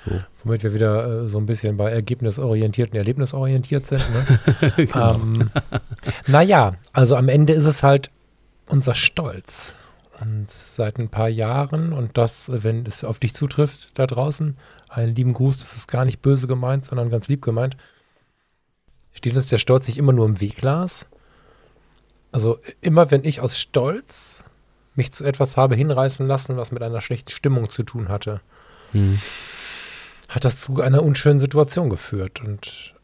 So. 0.05 0.11
Womit 0.43 0.63
wir 0.63 0.73
wieder 0.73 1.23
äh, 1.23 1.27
so 1.27 1.37
ein 1.37 1.45
bisschen 1.45 1.77
bei 1.77 1.91
ergebnisorientiert 1.91 2.91
und 2.91 2.97
erlebnisorientiert 2.97 3.85
sind. 3.85 3.99
Ne? 3.99 4.71
genau. 4.77 5.15
ähm, 5.15 5.49
naja, 6.27 6.75
also 6.93 7.15
am 7.15 7.29
Ende 7.29 7.53
ist 7.53 7.65
es 7.65 7.83
halt 7.83 8.09
unser 8.67 8.95
Stolz. 8.95 9.75
Und 10.19 10.49
seit 10.49 10.97
ein 10.97 11.09
paar 11.09 11.29
Jahren, 11.29 11.93
und 11.93 12.17
das, 12.17 12.49
wenn 12.51 12.85
es 12.85 13.03
auf 13.03 13.19
dich 13.19 13.35
zutrifft 13.35 13.91
da 13.99 14.07
draußen, 14.07 14.57
einen 14.89 15.15
lieben 15.15 15.33
Gruß, 15.33 15.59
das 15.59 15.75
ist 15.75 15.87
gar 15.87 16.05
nicht 16.05 16.21
böse 16.21 16.47
gemeint, 16.47 16.85
sondern 16.85 17.09
ganz 17.09 17.27
lieb 17.27 17.43
gemeint, 17.43 17.77
steht 19.11 19.35
uns 19.35 19.49
der 19.49 19.59
Stolz 19.59 19.87
nicht 19.87 19.97
immer 19.97 20.13
nur 20.13 20.25
im 20.25 20.41
Weg, 20.41 20.61
Lars? 20.61 21.05
Also 22.31 22.59
immer 22.81 23.11
wenn 23.11 23.23
ich 23.23 23.41
aus 23.41 23.59
Stolz 23.59 24.43
mich 24.95 25.13
zu 25.13 25.23
etwas 25.23 25.55
habe 25.55 25.75
hinreißen 25.75 26.27
lassen, 26.27 26.57
was 26.57 26.71
mit 26.71 26.81
einer 26.81 27.01
schlechten 27.01 27.31
Stimmung 27.31 27.69
zu 27.69 27.83
tun 27.83 28.09
hatte, 28.09 28.41
hm. 28.93 29.19
hat 30.29 30.45
das 30.45 30.59
zu 30.59 30.81
einer 30.81 31.03
unschönen 31.03 31.39
Situation 31.39 31.89
geführt. 31.89 32.41
Und 32.41 32.95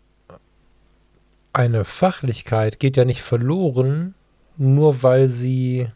eine 1.54 1.84
Fachlichkeit 1.84 2.80
geht 2.80 2.98
ja 2.98 3.06
nicht 3.06 3.22
verloren, 3.22 4.16
nur 4.58 5.04
weil 5.04 5.30
sie 5.30 5.90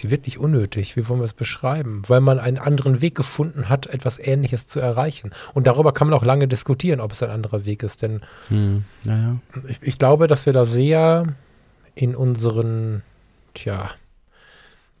Sie 0.00 0.10
wird 0.10 0.24
nicht 0.24 0.38
unnötig. 0.38 0.96
Wie 0.96 1.06
wollen 1.08 1.20
wir 1.20 1.26
es 1.26 1.34
beschreiben? 1.34 2.02
Weil 2.06 2.22
man 2.22 2.38
einen 2.38 2.56
anderen 2.56 3.02
Weg 3.02 3.14
gefunden 3.14 3.68
hat, 3.68 3.84
etwas 3.84 4.18
Ähnliches 4.18 4.66
zu 4.66 4.80
erreichen. 4.80 5.30
Und 5.52 5.66
darüber 5.66 5.92
kann 5.92 6.08
man 6.08 6.18
auch 6.18 6.24
lange 6.24 6.48
diskutieren, 6.48 7.00
ob 7.00 7.12
es 7.12 7.22
ein 7.22 7.28
anderer 7.28 7.66
Weg 7.66 7.82
ist. 7.82 8.00
Denn 8.00 8.22
hm, 8.48 8.84
ja. 9.04 9.36
ich, 9.68 9.82
ich, 9.82 9.98
glaube, 9.98 10.26
dass 10.26 10.46
wir 10.46 10.54
da 10.54 10.64
sehr 10.64 11.34
in 11.94 12.16
unseren, 12.16 13.02
tja, 13.52 13.90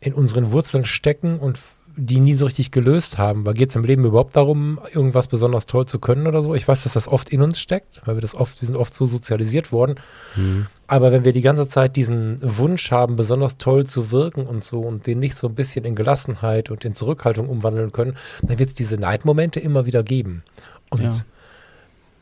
in 0.00 0.12
unseren 0.12 0.52
Wurzeln 0.52 0.84
stecken 0.84 1.38
und 1.38 1.58
die 2.00 2.20
nie 2.20 2.34
so 2.34 2.46
richtig 2.46 2.70
gelöst 2.70 3.18
haben. 3.18 3.44
Weil 3.44 3.54
geht 3.54 3.70
es 3.70 3.76
im 3.76 3.84
Leben 3.84 4.04
überhaupt 4.04 4.34
darum, 4.34 4.80
irgendwas 4.92 5.28
besonders 5.28 5.66
toll 5.66 5.86
zu 5.86 5.98
können 5.98 6.26
oder 6.26 6.42
so? 6.42 6.54
Ich 6.54 6.66
weiß, 6.66 6.82
dass 6.84 6.94
das 6.94 7.08
oft 7.08 7.28
in 7.28 7.42
uns 7.42 7.60
steckt, 7.60 8.02
weil 8.06 8.16
wir 8.16 8.22
das 8.22 8.34
oft, 8.34 8.60
wir 8.60 8.66
sind 8.66 8.76
oft 8.76 8.94
so 8.94 9.06
sozialisiert 9.06 9.70
worden. 9.70 9.96
Mhm. 10.34 10.66
Aber 10.86 11.12
wenn 11.12 11.24
wir 11.24 11.32
die 11.32 11.42
ganze 11.42 11.68
Zeit 11.68 11.96
diesen 11.96 12.38
Wunsch 12.42 12.90
haben, 12.90 13.16
besonders 13.16 13.58
toll 13.58 13.86
zu 13.86 14.10
wirken 14.10 14.46
und 14.46 14.64
so 14.64 14.80
und 14.80 15.06
den 15.06 15.18
nicht 15.18 15.36
so 15.36 15.46
ein 15.46 15.54
bisschen 15.54 15.84
in 15.84 15.94
Gelassenheit 15.94 16.70
und 16.70 16.84
in 16.84 16.94
Zurückhaltung 16.94 17.48
umwandeln 17.48 17.92
können, 17.92 18.16
dann 18.42 18.58
wird 18.58 18.70
es 18.70 18.74
diese 18.74 18.96
Neidmomente 18.96 19.60
immer 19.60 19.86
wieder 19.86 20.02
geben. 20.02 20.42
Und 20.88 21.02
ja. 21.02 21.10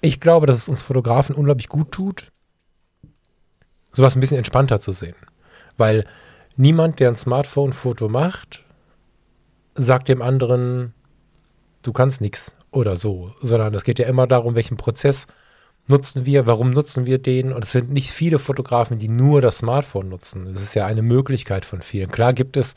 ich 0.00 0.20
glaube, 0.20 0.46
dass 0.46 0.56
es 0.56 0.68
uns 0.68 0.82
Fotografen 0.82 1.34
unglaublich 1.34 1.68
gut 1.68 1.92
tut, 1.92 2.30
sowas 3.92 4.16
ein 4.16 4.20
bisschen 4.20 4.38
entspannter 4.38 4.80
zu 4.80 4.92
sehen. 4.92 5.16
Weil 5.76 6.04
niemand, 6.56 7.00
der 7.00 7.08
ein 7.08 7.16
Smartphone-Foto 7.16 8.08
macht, 8.08 8.64
sagt 9.78 10.08
dem 10.08 10.22
anderen, 10.22 10.92
du 11.82 11.92
kannst 11.92 12.20
nichts 12.20 12.52
oder 12.70 12.96
so, 12.96 13.32
sondern 13.40 13.74
es 13.74 13.84
geht 13.84 13.98
ja 13.98 14.06
immer 14.06 14.26
darum, 14.26 14.54
welchen 14.54 14.76
Prozess 14.76 15.26
nutzen 15.88 16.26
wir, 16.26 16.46
warum 16.46 16.70
nutzen 16.70 17.06
wir 17.06 17.18
den 17.18 17.52
und 17.52 17.64
es 17.64 17.72
sind 17.72 17.90
nicht 17.90 18.10
viele 18.10 18.38
Fotografen, 18.38 18.98
die 18.98 19.08
nur 19.08 19.40
das 19.40 19.58
Smartphone 19.58 20.08
nutzen. 20.08 20.44
Das 20.52 20.62
ist 20.62 20.74
ja 20.74 20.84
eine 20.84 21.02
Möglichkeit 21.02 21.64
von 21.64 21.80
vielen. 21.80 22.10
Klar 22.10 22.34
gibt 22.34 22.56
es, 22.56 22.74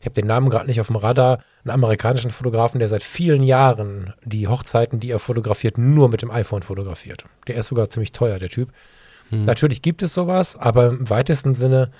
ich 0.00 0.06
habe 0.06 0.14
den 0.14 0.26
Namen 0.26 0.48
gerade 0.48 0.66
nicht 0.66 0.80
auf 0.80 0.86
dem 0.86 0.96
Radar, 0.96 1.40
einen 1.64 1.72
amerikanischen 1.72 2.30
Fotografen, 2.30 2.78
der 2.78 2.88
seit 2.88 3.02
vielen 3.02 3.42
Jahren 3.42 4.14
die 4.24 4.48
Hochzeiten, 4.48 4.98
die 4.98 5.10
er 5.10 5.18
fotografiert, 5.18 5.76
nur 5.76 6.08
mit 6.08 6.22
dem 6.22 6.30
iPhone 6.30 6.62
fotografiert. 6.62 7.24
Der 7.48 7.56
ist 7.56 7.68
sogar 7.68 7.90
ziemlich 7.90 8.12
teuer, 8.12 8.38
der 8.38 8.48
Typ. 8.48 8.70
Hm. 9.28 9.44
Natürlich 9.44 9.82
gibt 9.82 10.02
es 10.02 10.14
sowas, 10.14 10.56
aber 10.56 10.88
im 10.88 11.10
weitesten 11.10 11.54
Sinne 11.54 11.90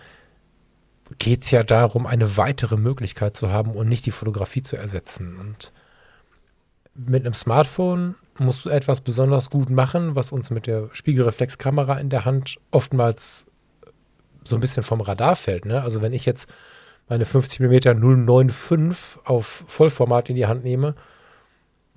geht 1.19 1.45
es 1.45 1.51
ja 1.51 1.63
darum, 1.63 2.07
eine 2.07 2.37
weitere 2.37 2.77
Möglichkeit 2.77 3.37
zu 3.37 3.51
haben 3.51 3.73
und 3.73 3.89
nicht 3.89 4.07
die 4.07 4.11
Fotografie 4.11 4.63
zu 4.63 4.77
ersetzen. 4.77 5.37
Und 5.39 5.73
mit 6.95 7.25
einem 7.25 7.35
Smartphone 7.35 8.15
musst 8.39 8.65
du 8.65 8.71
etwas 8.71 9.01
besonders 9.01 9.51
gut 9.51 9.71
machen, 9.71 10.17
was 10.17 10.33
uns 10.33 10.51
mit 10.51 10.67
der 10.67 10.89
Spiegelreflexkamera 10.93 11.99
in 11.99 12.11
der 12.11 12.25
Hand 12.25 12.57
oftmals 12.71 13.47
so 14.45 14.57
ein 14.57 14.61
bisschen 14.61 14.83
vom 14.83 15.01
Radar 15.01 15.37
fällt. 15.37 15.65
Ne? 15.65 15.83
Also 15.83 16.03
wenn 16.03 16.13
ich 16.13 16.27
jetzt 16.27 16.49
meine 17.09 17.25
50 17.25 17.61
mm 17.61 18.01
095 18.01 19.21
auf 19.25 19.65
Vollformat 19.67 20.31
in 20.31 20.37
die 20.37 20.47
Hand 20.47 20.65
nehme, 20.65 20.95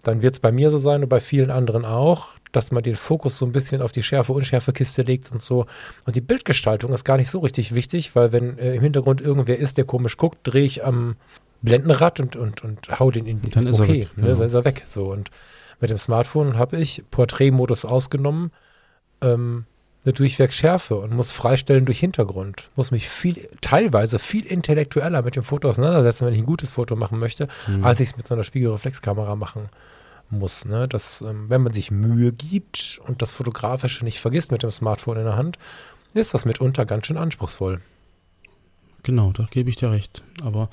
dann 0.03 0.21
wird 0.21 0.35
es 0.35 0.39
bei 0.39 0.51
mir 0.51 0.69
so 0.69 0.77
sein 0.77 1.03
und 1.03 1.09
bei 1.09 1.19
vielen 1.19 1.51
anderen 1.51 1.85
auch, 1.85 2.35
dass 2.57 2.71
man 2.71 2.81
den 2.81 2.95
Fokus 2.95 3.37
so 3.37 3.45
ein 3.45 3.51
bisschen 3.51 3.83
auf 3.83 3.91
die 3.91 4.01
Schärfe-Unschärfe-Kiste 4.01 5.03
legt 5.03 5.31
und 5.31 5.43
so. 5.43 5.67
Und 6.07 6.15
die 6.15 6.21
Bildgestaltung 6.21 6.91
ist 6.91 7.03
gar 7.03 7.17
nicht 7.17 7.29
so 7.29 7.39
richtig 7.39 7.75
wichtig, 7.75 8.15
weil 8.15 8.31
wenn 8.31 8.57
äh, 8.57 8.73
im 8.73 8.81
Hintergrund 8.81 9.21
irgendwer 9.21 9.59
ist, 9.59 9.77
der 9.77 9.85
komisch 9.85 10.17
guckt, 10.17 10.39
drehe 10.41 10.65
ich 10.65 10.83
am 10.83 11.17
Blendenrad 11.61 12.19
und, 12.19 12.35
und, 12.35 12.63
und 12.63 12.99
hau 12.99 13.11
den 13.11 13.27
in 13.27 13.43
die 13.43 13.51
Dann 13.51 13.67
ist 13.67 13.79
okay, 13.79 13.91
er 13.91 13.99
weg. 13.99 14.17
Ne? 14.17 14.23
Genau. 14.23 14.37
Dann 14.39 14.47
ist 14.47 14.53
er 14.55 14.65
weg. 14.65 14.83
So. 14.87 15.11
Und 15.11 15.29
mit 15.79 15.91
dem 15.91 15.99
Smartphone 15.99 16.57
habe 16.57 16.77
ich 16.77 17.03
Porträtmodus 17.11 17.85
ausgenommen, 17.85 18.51
ähm, 19.21 19.65
eine 20.03 20.13
Durchweg 20.13 20.51
und 20.89 21.13
muss 21.13 21.31
freistellen 21.31 21.85
durch 21.85 21.99
Hintergrund. 21.99 22.71
Muss 22.75 22.89
mich 22.89 23.07
viel, 23.07 23.47
teilweise 23.61 24.17
viel 24.17 24.47
intellektueller 24.47 25.21
mit 25.21 25.35
dem 25.35 25.43
Foto 25.43 25.69
auseinandersetzen, 25.69 26.25
wenn 26.25 26.33
ich 26.33 26.39
ein 26.39 26.45
gutes 26.45 26.71
Foto 26.71 26.95
machen 26.95 27.19
möchte, 27.19 27.49
mhm. 27.67 27.83
als 27.83 27.99
ich 27.99 28.09
es 28.09 28.17
mit 28.17 28.25
so 28.25 28.33
einer 28.33 28.43
Spiegelreflexkamera 28.43 29.35
machen 29.35 29.69
muss. 30.29 30.65
Ne? 30.65 30.87
Dass, 30.87 31.21
ähm, 31.21 31.49
wenn 31.49 31.63
man 31.63 31.73
sich 31.73 31.91
Mühe 31.91 32.33
gibt 32.33 32.99
und 33.07 33.21
das 33.21 33.31
Fotografische 33.31 34.03
nicht 34.03 34.19
vergisst 34.19 34.51
mit 34.51 34.63
dem 34.63 34.71
Smartphone 34.71 35.17
in 35.17 35.25
der 35.25 35.35
Hand, 35.35 35.57
ist 36.13 36.33
das 36.33 36.45
mitunter 36.45 36.85
ganz 36.85 37.07
schön 37.07 37.17
anspruchsvoll. 37.17 37.81
Genau, 39.03 39.31
da 39.31 39.45
gebe 39.49 39.69
ich 39.69 39.77
dir 39.77 39.91
recht. 39.91 40.23
Aber 40.43 40.69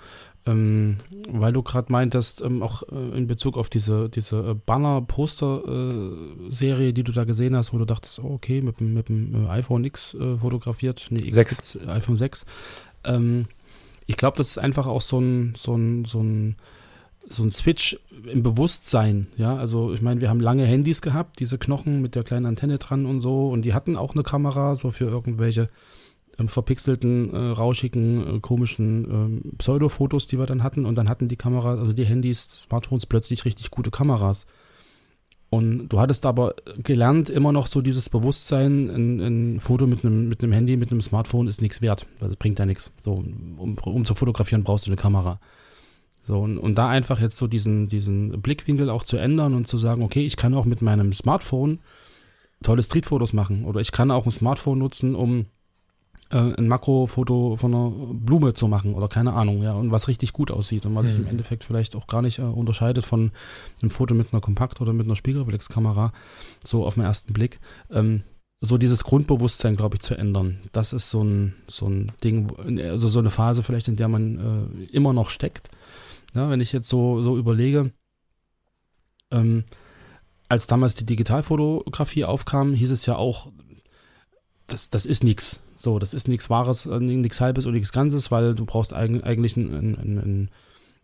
ähm, 0.46 0.98
weil 1.28 1.52
du 1.54 1.62
gerade 1.62 1.90
meintest, 1.90 2.42
ähm, 2.42 2.62
auch 2.62 2.82
äh, 2.90 3.16
in 3.16 3.26
Bezug 3.26 3.56
auf 3.56 3.70
diese, 3.70 4.10
diese 4.10 4.50
äh, 4.50 4.54
Banner-Poster-Serie, 4.54 6.88
äh, 6.88 6.92
die 6.92 7.02
du 7.02 7.12
da 7.12 7.24
gesehen 7.24 7.56
hast, 7.56 7.72
wo 7.72 7.78
du 7.78 7.86
dachtest, 7.86 8.18
oh, 8.18 8.34
okay, 8.34 8.60
mit, 8.60 8.78
mit 8.80 9.08
dem 9.08 9.46
äh, 9.46 9.48
iPhone 9.48 9.84
X 9.84 10.12
äh, 10.14 10.36
fotografiert, 10.36 11.06
nee, 11.10 11.28
X, 11.28 11.72
6. 11.72 11.88
iPhone 11.88 12.16
6. 12.16 12.44
Ähm, 13.04 13.46
ich 14.06 14.18
glaube, 14.18 14.36
das 14.36 14.48
ist 14.48 14.58
einfach 14.58 14.86
auch 14.86 15.00
so 15.00 15.18
ein, 15.18 15.54
so 15.56 15.74
ein, 15.76 16.04
so 16.04 16.20
ein 16.20 16.56
so 17.28 17.42
ein 17.42 17.50
Switch 17.50 17.98
im 18.30 18.42
Bewusstsein, 18.42 19.28
ja, 19.36 19.56
also 19.56 19.92
ich 19.92 20.02
meine, 20.02 20.20
wir 20.20 20.30
haben 20.30 20.40
lange 20.40 20.64
Handys 20.64 21.02
gehabt, 21.02 21.40
diese 21.40 21.58
Knochen 21.58 22.02
mit 22.02 22.14
der 22.14 22.24
kleinen 22.24 22.46
Antenne 22.46 22.78
dran 22.78 23.06
und 23.06 23.20
so 23.20 23.48
und 23.48 23.62
die 23.62 23.74
hatten 23.74 23.96
auch 23.96 24.14
eine 24.14 24.22
Kamera, 24.22 24.74
so 24.74 24.90
für 24.90 25.06
irgendwelche 25.06 25.68
ähm, 26.38 26.48
verpixelten, 26.48 27.32
äh, 27.32 27.36
rauschigen, 27.36 28.36
äh, 28.36 28.40
komischen 28.40 29.04
ähm, 29.04 29.52
Pseudo-Fotos, 29.58 30.26
die 30.26 30.38
wir 30.38 30.46
dann 30.46 30.62
hatten. 30.62 30.84
Und 30.84 30.96
dann 30.96 31.08
hatten 31.08 31.28
die 31.28 31.36
Kameras, 31.36 31.78
also 31.78 31.92
die 31.92 32.04
Handys, 32.04 32.62
Smartphones 32.62 33.06
plötzlich 33.06 33.44
richtig 33.44 33.70
gute 33.70 33.90
Kameras. 33.90 34.46
Und 35.50 35.88
du 35.88 36.00
hattest 36.00 36.26
aber 36.26 36.54
gelernt, 36.82 37.30
immer 37.30 37.52
noch 37.52 37.68
so 37.68 37.80
dieses 37.80 38.08
Bewusstsein, 38.08 38.90
ein, 38.90 39.20
ein 39.20 39.60
Foto 39.60 39.86
mit 39.86 40.04
einem, 40.04 40.28
mit 40.28 40.42
einem 40.42 40.52
Handy, 40.52 40.76
mit 40.76 40.90
einem 40.90 41.00
Smartphone 41.00 41.46
ist 41.46 41.62
nichts 41.62 41.80
wert. 41.80 42.06
Also 42.20 42.34
bringt 42.36 42.58
ja 42.58 42.66
nichts. 42.66 42.92
So, 42.98 43.12
um, 43.12 43.78
um 43.78 44.04
zu 44.04 44.16
fotografieren 44.16 44.64
brauchst 44.64 44.86
du 44.86 44.90
eine 44.90 44.96
Kamera. 44.96 45.38
So, 46.26 46.40
und, 46.40 46.58
und 46.58 46.76
da 46.76 46.88
einfach 46.88 47.20
jetzt 47.20 47.36
so 47.36 47.46
diesen, 47.46 47.88
diesen 47.88 48.40
Blickwinkel 48.40 48.88
auch 48.88 49.04
zu 49.04 49.16
ändern 49.18 49.54
und 49.54 49.68
zu 49.68 49.76
sagen, 49.76 50.02
okay, 50.02 50.24
ich 50.24 50.36
kann 50.36 50.54
auch 50.54 50.64
mit 50.64 50.80
meinem 50.80 51.12
Smartphone 51.12 51.80
tolle 52.62 52.82
Streetfotos 52.82 53.32
machen. 53.32 53.64
Oder 53.64 53.80
ich 53.80 53.92
kann 53.92 54.10
auch 54.10 54.24
ein 54.24 54.30
Smartphone 54.30 54.78
nutzen, 54.78 55.14
um 55.14 55.46
äh, 56.30 56.54
ein 56.56 56.66
Makrofoto 56.66 57.56
von 57.56 57.74
einer 57.74 57.90
Blume 58.14 58.54
zu 58.54 58.68
machen 58.68 58.94
oder 58.94 59.08
keine 59.08 59.34
Ahnung, 59.34 59.62
ja, 59.62 59.72
und 59.72 59.90
was 59.90 60.08
richtig 60.08 60.32
gut 60.32 60.50
aussieht 60.50 60.86
und 60.86 60.94
was 60.94 61.06
sich 61.06 61.16
im 61.16 61.26
Endeffekt 61.26 61.64
vielleicht 61.64 61.94
auch 61.94 62.06
gar 62.06 62.22
nicht 62.22 62.38
äh, 62.38 62.42
unterscheidet 62.42 63.04
von 63.04 63.30
einem 63.80 63.90
Foto 63.90 64.14
mit 64.14 64.32
einer 64.32 64.40
Kompakt- 64.40 64.80
oder 64.80 64.92
mit 64.92 65.06
einer 65.06 65.16
Spiegelreflexkamera, 65.16 66.12
so 66.64 66.86
auf 66.86 66.94
den 66.94 67.04
ersten 67.04 67.32
Blick. 67.32 67.60
Ähm, 67.90 68.22
so 68.60 68.78
dieses 68.78 69.04
Grundbewusstsein, 69.04 69.76
glaube 69.76 69.96
ich, 69.96 70.00
zu 70.00 70.16
ändern. 70.16 70.60
Das 70.72 70.94
ist 70.94 71.10
so 71.10 71.22
ein, 71.22 71.54
so 71.68 71.86
ein 71.86 72.12
Ding, 72.22 72.80
also 72.80 73.08
so 73.08 73.18
eine 73.18 73.28
Phase 73.28 73.62
vielleicht, 73.62 73.88
in 73.88 73.96
der 73.96 74.08
man 74.08 74.80
äh, 74.80 74.84
immer 74.84 75.12
noch 75.12 75.28
steckt. 75.28 75.68
Ja, 76.34 76.50
wenn 76.50 76.60
ich 76.60 76.72
jetzt 76.72 76.88
so, 76.88 77.22
so 77.22 77.36
überlege, 77.38 77.92
ähm, 79.30 79.64
als 80.48 80.66
damals 80.66 80.94
die 80.94 81.06
Digitalfotografie 81.06 82.24
aufkam, 82.24 82.74
hieß 82.74 82.90
es 82.90 83.06
ja 83.06 83.16
auch, 83.16 83.52
das, 84.66 84.90
das 84.90 85.06
ist 85.06 85.24
nichts. 85.24 85.60
So, 85.76 85.98
das 85.98 86.14
ist 86.14 86.28
nichts 86.28 86.50
Wahres, 86.50 86.86
äh, 86.86 86.98
nichts 86.98 87.40
Halbes 87.40 87.66
und 87.66 87.74
nichts 87.74 87.92
Ganzes, 87.92 88.30
weil 88.30 88.54
du 88.54 88.64
brauchst 88.64 88.92
eigentlich 88.92 89.56
einen, 89.56 89.74
einen, 89.74 90.18
einen 90.18 90.50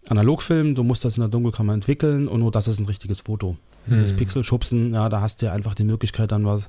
Analogfilm, 0.08 0.74
du 0.74 0.82
musst 0.82 1.04
das 1.04 1.16
in 1.16 1.20
der 1.20 1.28
Dunkelkammer 1.28 1.74
entwickeln 1.74 2.28
und 2.28 2.40
nur 2.40 2.50
das 2.50 2.68
ist 2.68 2.80
ein 2.80 2.86
richtiges 2.86 3.20
Foto. 3.20 3.56
Dieses 3.86 4.10
Hm. 4.10 4.16
Pixelschubsen, 4.18 4.94
ja, 4.94 5.08
da 5.08 5.20
hast 5.20 5.40
du 5.40 5.46
ja 5.46 5.52
einfach 5.52 5.74
die 5.74 5.84
Möglichkeit, 5.84 6.32
dann 6.32 6.44
was, 6.44 6.66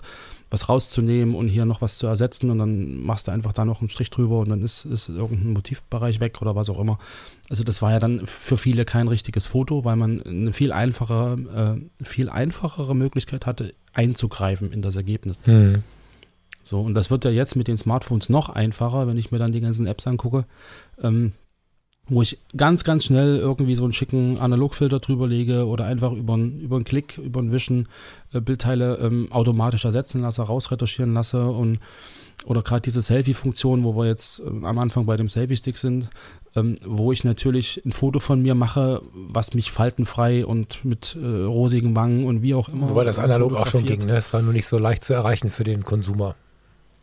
was 0.50 0.70
rauszunehmen 0.70 1.36
und 1.36 1.48
hier 1.50 1.66
noch 1.66 1.82
was 1.82 1.98
zu 1.98 2.08
ersetzen 2.08 2.50
und 2.50 2.58
dann 2.58 3.04
machst 3.04 3.28
du 3.28 3.32
einfach 3.32 3.54
da 3.54 3.66
noch 3.66 3.82
einen 3.82 3.90
Strich 3.90 4.10
drüber 4.10 4.40
und 4.40 4.50
dann 4.50 4.62
ist, 4.64 4.86
ist 4.86 5.10
irgendein 5.10 5.54
Motivbereich 5.54 6.20
weg 6.20 6.42
oder 6.42 6.56
was 6.56 6.70
auch 6.70 6.80
immer. 6.80 7.00
Also 7.50 7.64
das 7.64 7.82
war 7.82 7.92
ja 7.92 8.00
dann 8.00 8.26
für 8.26 8.58
viele 8.58 8.86
kein 8.86 9.08
richtiges 9.08 9.48
Foto, 9.48 9.84
weil 9.86 9.98
man 9.98 10.22
eine 10.24 10.54
viel 10.54 10.72
einfachere, 10.72 11.80
äh, 12.00 12.04
viel 12.06 12.30
einfachere 12.30 12.96
Möglichkeit 12.96 13.46
hatte, 13.46 13.74
einzugreifen 13.94 14.72
in 14.72 14.82
das 14.82 14.96
Ergebnis. 14.96 15.46
Hm. 15.46 15.84
So, 16.64 16.82
und 16.82 16.94
das 16.94 17.10
wird 17.10 17.26
ja 17.26 17.32
jetzt 17.32 17.56
mit 17.56 17.68
den 17.68 17.78
Smartphones 17.78 18.30
noch 18.30 18.50
einfacher, 18.50 19.08
wenn 19.08 19.18
ich 19.18 19.32
mir 19.32 19.40
dann 19.40 19.52
die 19.52 19.62
ganzen 19.62 19.88
Apps 19.88 20.06
angucke, 20.08 20.46
ähm, 21.02 21.34
wo 22.14 22.22
ich 22.22 22.38
ganz, 22.56 22.84
ganz 22.84 23.06
schnell 23.06 23.38
irgendwie 23.38 23.76
so 23.76 23.84
einen 23.86 23.94
schicken 23.94 24.38
Analogfilter 24.40 25.00
drüber 25.00 25.28
lege 25.28 25.66
oder 25.66 25.86
einfach 25.86 26.12
über, 26.12 26.34
einen- 26.34 26.60
über 26.60 26.76
einen 26.76 26.86
Klick, 26.86 27.18
über 27.18 27.40
ein 27.42 27.52
Wischen 27.52 27.88
äh, 28.34 28.42
Bildteile 28.42 28.98
ähm, 28.98 29.28
automatisch 29.32 29.86
ersetzen 29.86 30.22
lasse, 30.22 30.42
rausretuschieren 30.44 31.14
lasse 31.14 31.46
und 31.48 31.80
oder 32.46 32.64
gerade 32.64 32.82
diese 32.82 33.04
Selfie-Funktion, 33.04 33.84
wo 33.84 33.96
wir 33.96 34.08
jetzt 34.08 34.40
ähm, 34.40 34.66
am 34.66 34.80
Anfang 34.80 35.06
bei 35.06 35.16
dem 35.16 35.28
Selfie-Stick 35.28 35.78
sind, 35.78 36.10
ähm, 36.56 36.76
wo 36.84 37.12
ich 37.12 37.24
natürlich 37.24 37.82
ein 37.86 37.92
Foto 37.92 38.20
von 38.20 38.42
mir 38.42 38.56
mache, 38.56 39.02
was 39.14 39.54
mich 39.54 39.72
faltenfrei 39.72 40.44
und 40.46 40.84
mit 40.84 41.16
äh, 41.22 41.26
rosigen 41.44 41.96
Wangen 41.96 42.24
und 42.26 42.42
wie 42.42 42.56
auch 42.56 42.68
immer. 42.68 42.90
Wobei 42.90 43.04
das 43.04 43.20
äh, 43.20 43.22
analog 43.22 43.54
auch 43.56 43.68
schon 43.68 43.86
ging, 43.86 44.06
ne? 44.08 44.18
Es 44.18 44.34
war 44.34 44.42
nur 44.42 44.54
nicht 44.54 44.66
so 44.66 44.80
leicht 44.80 45.04
zu 45.04 45.14
erreichen 45.14 45.52
für 45.52 45.64
den 45.64 45.84
Konsumer. 45.84 46.36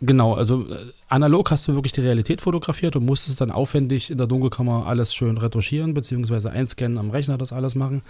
Genau, 0.00 0.34
also 0.34 0.64
äh, 0.70 0.92
analog 1.08 1.50
hast 1.50 1.66
du 1.66 1.74
wirklich 1.74 1.92
die 1.92 2.02
Realität 2.02 2.40
fotografiert 2.40 2.94
und 2.94 3.04
musstest 3.04 3.40
dann 3.40 3.50
aufwendig 3.50 4.10
in 4.10 4.18
der 4.18 4.28
Dunkelkammer 4.28 4.86
alles 4.86 5.12
schön 5.12 5.38
retuschieren, 5.38 5.92
beziehungsweise 5.92 6.50
einscannen 6.50 6.98
am 6.98 7.10
Rechner 7.10 7.36
das 7.36 7.52
alles 7.52 7.74
machen. 7.74 8.02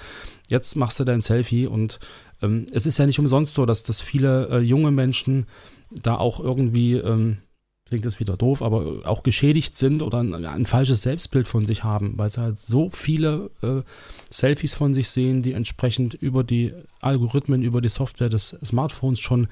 Jetzt 0.48 0.76
machst 0.76 1.00
du 1.00 1.04
dein 1.04 1.22
Selfie 1.22 1.66
und 1.66 1.98
ähm, 2.42 2.66
es 2.72 2.84
ist 2.84 2.98
ja 2.98 3.06
nicht 3.06 3.18
umsonst 3.18 3.54
so, 3.54 3.64
dass, 3.64 3.84
dass 3.84 4.02
viele 4.02 4.48
äh, 4.48 4.58
junge 4.58 4.90
Menschen 4.90 5.46
da 5.90 6.16
auch 6.16 6.40
irgendwie, 6.40 6.94
ähm, 6.94 7.38
klingt 7.86 8.04
das 8.04 8.20
wieder 8.20 8.36
doof, 8.36 8.60
aber 8.60 9.08
auch 9.08 9.22
geschädigt 9.22 9.74
sind 9.74 10.02
oder 10.02 10.18
ein, 10.18 10.44
ein 10.44 10.66
falsches 10.66 11.00
Selbstbild 11.00 11.46
von 11.46 11.64
sich 11.64 11.84
haben, 11.84 12.18
weil 12.18 12.28
sie 12.28 12.42
halt 12.42 12.58
so 12.58 12.90
viele 12.90 13.50
äh, 13.62 13.80
Selfies 14.28 14.74
von 14.74 14.92
sich 14.92 15.08
sehen, 15.08 15.42
die 15.42 15.54
entsprechend 15.54 16.12
über 16.12 16.44
die 16.44 16.74
Algorithmen, 17.00 17.62
über 17.62 17.80
die 17.80 17.88
Software 17.88 18.28
des 18.28 18.58
Smartphones 18.62 19.20
schon 19.20 19.48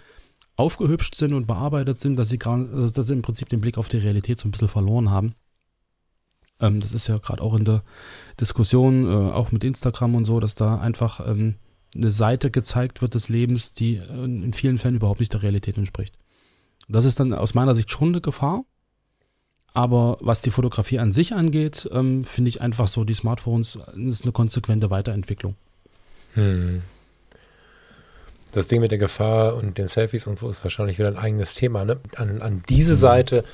aufgehübscht 0.57 1.15
sind 1.15 1.35
und 1.35 1.47
bearbeitet 1.47 1.99
sind, 1.99 2.19
dass 2.19 2.29
sie, 2.29 2.39
gar, 2.39 2.57
also 2.57 2.91
dass 2.91 3.07
sie 3.07 3.15
im 3.15 3.23
Prinzip 3.23 3.49
den 3.49 3.61
Blick 3.61 3.79
auf 3.79 3.89
die 3.89 3.99
Realität 3.99 4.39
so 4.39 4.49
ein 4.49 4.51
bisschen 4.51 4.69
verloren 4.69 5.11
haben. 5.11 5.35
Ähm, 6.61 6.81
das 6.81 6.95
ist 6.95 7.07
ja 7.07 7.19
gerade 7.19 7.43
auch 7.43 7.55
in 7.55 7.65
der 7.65 7.83
Diskussion, 8.41 9.05
äh, 9.05 9.33
auch 9.33 9.53
mit 9.53 9.65
Instagram 9.65 10.15
und 10.15 10.25
so, 10.25 10.41
dass 10.41 10.55
da 10.55 10.79
einfach 10.79 11.27
ähm, 11.27 11.57
eine 11.95 12.11
Seite 12.11 12.51
gezeigt 12.51 13.03
wird 13.03 13.15
des 13.15 13.29
Lebens, 13.29 13.73
die 13.73 13.97
äh, 13.97 14.25
in 14.25 14.53
vielen 14.53 14.79
Fällen 14.79 14.97
überhaupt 14.97 15.21
nicht 15.21 15.33
der 15.33 15.43
Realität 15.43 15.77
entspricht. 15.77 16.17
Das 16.89 17.05
ist 17.05 17.21
dann 17.21 17.33
aus 17.33 17.55
meiner 17.55 17.75
Sicht 17.75 17.91
schon 17.91 18.09
eine 18.09 18.21
Gefahr. 18.21 18.65
Aber 19.75 20.17
was 20.21 20.41
die 20.41 20.51
Fotografie 20.51 20.99
an 20.99 21.13
sich 21.13 21.35
angeht, 21.35 21.87
ähm, 21.93 22.25
finde 22.25 22.49
ich 22.49 22.63
einfach 22.63 22.89
so, 22.89 23.05
die 23.05 23.13
Smartphones 23.13 23.77
äh, 23.77 24.01
ist 24.09 24.23
eine 24.23 24.33
konsequente 24.33 24.89
Weiterentwicklung. 24.89 25.55
Hm. 26.33 26.81
Das 28.57 28.69
Ding 28.69 28.81
mit 28.81 28.91
der 28.91 28.99
Gefahr 28.99 29.55
und 29.55 29.77
den 29.77 29.87
Selfies 29.87 30.27
und 30.27 30.39
so 30.39 30.49
ist 30.49 30.65
wahrscheinlich 30.65 30.99
wieder 30.99 31.09
ein 31.09 31.19
eigenes 31.19 31.55
Thema. 31.55 31.85
Ne? 31.85 31.99
An, 32.17 32.41
an 32.41 32.63
diese 32.69 32.95
Seite 32.95 33.45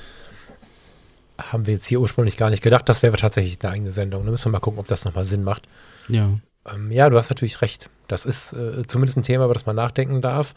haben 1.37 1.65
wir 1.67 1.73
jetzt 1.73 1.87
hier 1.87 1.99
ursprünglich 1.99 2.37
gar 2.37 2.49
nicht 2.49 2.63
gedacht. 2.63 2.87
Das 2.87 3.03
wäre 3.03 3.17
tatsächlich 3.17 3.59
eine 3.61 3.73
eigene 3.73 3.91
Sendung. 3.91 4.23
Da 4.23 4.31
müssen 4.31 4.45
wir 4.45 4.53
mal 4.53 4.59
gucken, 4.59 4.79
ob 4.79 4.87
das 4.87 5.03
nochmal 5.03 5.25
Sinn 5.25 5.43
macht. 5.43 5.63
Ja. 6.07 6.29
Ähm, 6.73 6.91
ja, 6.91 7.09
du 7.09 7.17
hast 7.17 7.29
natürlich 7.29 7.61
recht. 7.61 7.89
Das 8.07 8.25
ist 8.25 8.53
äh, 8.53 8.87
zumindest 8.87 9.17
ein 9.17 9.23
Thema, 9.23 9.45
über 9.45 9.53
das 9.53 9.65
man 9.65 9.75
nachdenken 9.75 10.21
darf. 10.21 10.55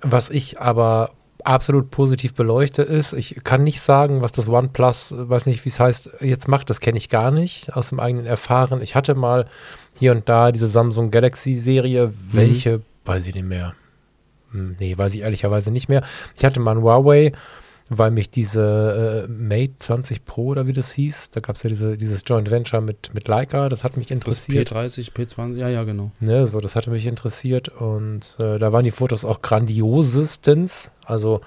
Was 0.00 0.30
ich 0.30 0.60
aber 0.60 1.10
absolut 1.42 1.90
positiv 1.90 2.34
beleuchte, 2.34 2.82
ist, 2.82 3.12
ich 3.12 3.42
kann 3.42 3.64
nicht 3.64 3.80
sagen, 3.80 4.22
was 4.22 4.32
das 4.32 4.48
OnePlus, 4.48 5.14
weiß 5.16 5.46
nicht, 5.46 5.64
wie 5.64 5.70
es 5.70 5.80
heißt, 5.80 6.10
jetzt 6.20 6.48
macht. 6.48 6.70
Das 6.70 6.80
kenne 6.80 6.98
ich 6.98 7.08
gar 7.08 7.30
nicht 7.30 7.74
aus 7.74 7.88
dem 7.88 8.00
eigenen 8.00 8.26
Erfahren. 8.26 8.80
Ich 8.82 8.94
hatte 8.94 9.14
mal 9.14 9.46
hier 9.98 10.12
und 10.12 10.28
da 10.28 10.52
diese 10.52 10.68
Samsung 10.68 11.10
Galaxy-Serie, 11.10 12.12
welche, 12.30 12.82
weiß 13.04 13.26
ich 13.26 13.34
nicht 13.34 13.46
mehr. 13.46 13.74
Hm, 14.52 14.76
Nee, 14.78 14.96
weiß 14.96 15.14
ich 15.14 15.22
ehrlicherweise 15.22 15.70
nicht 15.70 15.88
mehr. 15.88 16.02
Ich 16.36 16.44
hatte 16.44 16.60
mal 16.60 16.72
ein 16.76 16.82
Huawei, 16.82 17.32
weil 17.90 18.10
mich 18.10 18.30
diese 18.30 19.26
äh, 19.28 19.30
Mate 19.30 19.76
20 19.76 20.24
Pro 20.24 20.46
oder 20.46 20.66
wie 20.66 20.72
das 20.72 20.92
hieß, 20.92 21.30
da 21.30 21.40
gab 21.40 21.56
es 21.56 21.62
ja 21.64 21.68
diese, 21.68 21.96
dieses 21.98 22.22
Joint 22.26 22.50
Venture 22.50 22.80
mit, 22.80 23.12
mit 23.12 23.28
Leica, 23.28 23.68
das 23.68 23.84
hat 23.84 23.96
mich 23.98 24.06
Das 24.06 24.14
interessiert. 24.14 24.72
P30, 24.72 25.12
P20, 25.12 25.56
ja, 25.56 25.68
ja, 25.68 25.84
genau. 25.84 26.10
Ne, 26.20 26.46
so, 26.46 26.60
das 26.60 26.76
hatte 26.76 26.90
mich 26.90 27.04
interessiert 27.06 27.68
und 27.68 28.36
äh, 28.38 28.58
da 28.58 28.72
waren 28.72 28.84
die 28.84 28.90
Fotos 28.90 29.24
auch 29.26 29.42
grandiosestens. 29.42 30.90
Also 31.04 31.42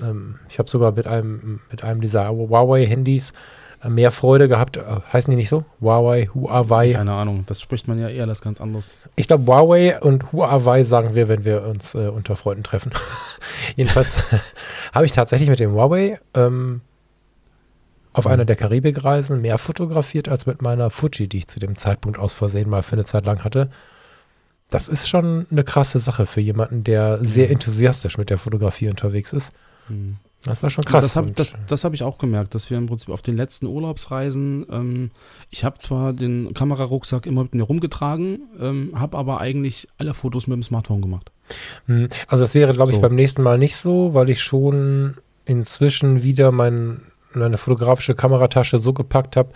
ähm, 0.00 0.36
ich 0.48 0.58
habe 0.58 0.68
sogar 0.68 0.92
mit 0.92 1.06
einem 1.06 1.60
mit 1.70 1.82
einem 1.82 2.00
dieser 2.00 2.28
Huawei-Handys 2.28 3.32
mehr 3.86 4.10
Freude 4.10 4.48
gehabt. 4.48 4.76
Äh, 4.76 4.82
heißen 5.12 5.30
die 5.30 5.36
nicht 5.36 5.48
so? 5.48 5.64
Huawei, 5.80 6.28
Huawei. 6.34 6.92
Keine 6.92 7.12
Ahnung, 7.12 7.44
das 7.46 7.60
spricht 7.60 7.88
man 7.88 7.98
ja 7.98 8.08
eher 8.08 8.26
das 8.26 8.42
ganz 8.42 8.60
anders. 8.60 8.94
Ich 9.16 9.28
glaube, 9.28 9.46
Huawei 9.46 10.00
und 10.00 10.32
Huawei 10.32 10.82
sagen 10.82 11.14
wir, 11.14 11.28
wenn 11.28 11.44
wir 11.44 11.64
uns 11.64 11.94
äh, 11.94 12.08
unter 12.08 12.36
Freunden 12.36 12.62
treffen. 12.62 12.92
Jedenfalls 13.76 14.24
habe 14.92 15.06
ich 15.06 15.12
tatsächlich 15.12 15.48
mit 15.48 15.60
dem 15.60 15.72
Huawei 15.72 16.18
ähm, 16.34 16.80
auf 18.12 18.26
einer 18.26 18.46
der 18.46 18.56
Karibikreisen 18.56 19.42
mehr 19.42 19.58
fotografiert 19.58 20.28
als 20.28 20.46
mit 20.46 20.62
meiner 20.62 20.90
Fuji, 20.90 21.28
die 21.28 21.38
ich 21.38 21.48
zu 21.48 21.60
dem 21.60 21.76
Zeitpunkt 21.76 22.18
aus 22.18 22.32
Versehen 22.32 22.70
mal 22.70 22.82
für 22.82 22.94
eine 22.94 23.04
Zeit 23.04 23.26
lang 23.26 23.44
hatte. 23.44 23.68
Das 24.70 24.88
ist 24.88 25.08
schon 25.08 25.46
eine 25.50 25.62
krasse 25.62 25.98
Sache 25.98 26.26
für 26.26 26.40
jemanden, 26.40 26.82
der 26.82 27.22
sehr 27.22 27.50
enthusiastisch 27.50 28.18
mit 28.18 28.30
der 28.30 28.38
Fotografie 28.38 28.88
unterwegs 28.88 29.32
ist. 29.32 29.52
Hm. 29.88 30.16
Das 30.46 30.62
war 30.62 30.70
schon 30.70 30.84
krass. 30.84 31.04
Das 31.04 31.16
habe 31.16 31.30
das, 31.32 31.56
das 31.66 31.84
hab 31.84 31.92
ich 31.94 32.02
auch 32.02 32.18
gemerkt, 32.18 32.54
dass 32.54 32.70
wir 32.70 32.78
im 32.78 32.86
Prinzip 32.86 33.10
auf 33.10 33.22
den 33.22 33.36
letzten 33.36 33.66
Urlaubsreisen, 33.66 34.66
ähm, 34.70 35.10
ich 35.50 35.64
habe 35.64 35.78
zwar 35.78 36.12
den 36.12 36.54
Kamerarucksack 36.54 37.26
immer 37.26 37.42
mit 37.42 37.54
mir 37.54 37.64
rumgetragen, 37.64 38.42
ähm, 38.60 38.92
habe 38.94 39.18
aber 39.18 39.40
eigentlich 39.40 39.88
alle 39.98 40.14
Fotos 40.14 40.46
mit 40.46 40.56
dem 40.56 40.62
Smartphone 40.62 41.02
gemacht. 41.02 41.30
Hm, 41.86 42.08
Also 42.28 42.44
das 42.44 42.54
wäre, 42.54 42.72
glaube 42.72 42.92
ich, 42.92 42.96
So. 42.96 43.02
beim 43.02 43.14
nächsten 43.14 43.42
Mal 43.42 43.58
nicht 43.58 43.76
so, 43.76 44.14
weil 44.14 44.30
ich 44.30 44.40
schon 44.42 45.16
inzwischen 45.44 46.22
wieder 46.22 46.52
mein, 46.52 47.02
meine 47.32 47.58
fotografische 47.58 48.14
Kameratasche 48.14 48.78
so 48.78 48.92
gepackt 48.92 49.36
habe, 49.36 49.50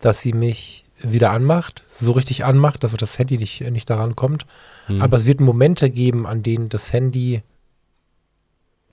dass 0.00 0.20
sie 0.20 0.32
mich 0.32 0.84
wieder 1.00 1.30
anmacht, 1.30 1.84
so 1.92 2.12
richtig 2.12 2.44
anmacht, 2.44 2.82
dass 2.82 2.92
das 2.92 3.18
Handy 3.18 3.38
nicht, 3.38 3.60
nicht 3.70 3.88
daran 3.88 4.16
kommt. 4.16 4.46
Hm. 4.86 5.00
Aber 5.00 5.16
es 5.16 5.26
wird 5.26 5.40
Momente 5.40 5.90
geben, 5.90 6.26
an 6.26 6.42
denen 6.42 6.68
das 6.70 6.92
Handy 6.92 7.42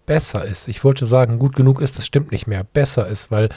besser 0.06 0.46
ist. 0.46 0.68
Ich 0.68 0.84
wollte 0.84 1.06
sagen, 1.06 1.40
gut 1.40 1.56
genug 1.56 1.82
ist, 1.82 1.98
das 1.98 2.06
stimmt 2.06 2.32
nicht 2.32 2.48
mehr. 2.48 2.64
Besser 2.64 3.08
ist, 3.08 3.32
weil 3.32 3.50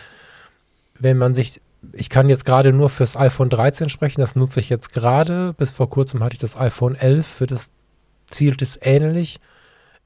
wenn 0.99 1.19
man 1.19 1.35
sich, 1.35 1.61
ich 1.93 2.09
kann 2.11 2.29
jetzt 2.29 2.45
gerade 2.45 2.73
nur 2.73 2.89
fürs 2.91 3.17
iPhone 3.17 3.51
13 3.51 3.89
sprechen, 3.89 4.21
das 4.21 4.35
nutze 4.37 4.61
ich 4.61 4.69
jetzt 4.69 4.93
gerade. 4.93 5.55
Bis 5.55 5.71
vor 5.71 5.89
kurzem 5.89 6.23
hatte 6.23 6.35
ich 6.35 6.41
das 6.41 6.57
iPhone 6.57 6.95
11, 6.97 7.27
für 7.27 7.47
das 7.47 7.71
zielt 8.31 8.63
es 8.63 8.79
ähnlich. 8.83 9.41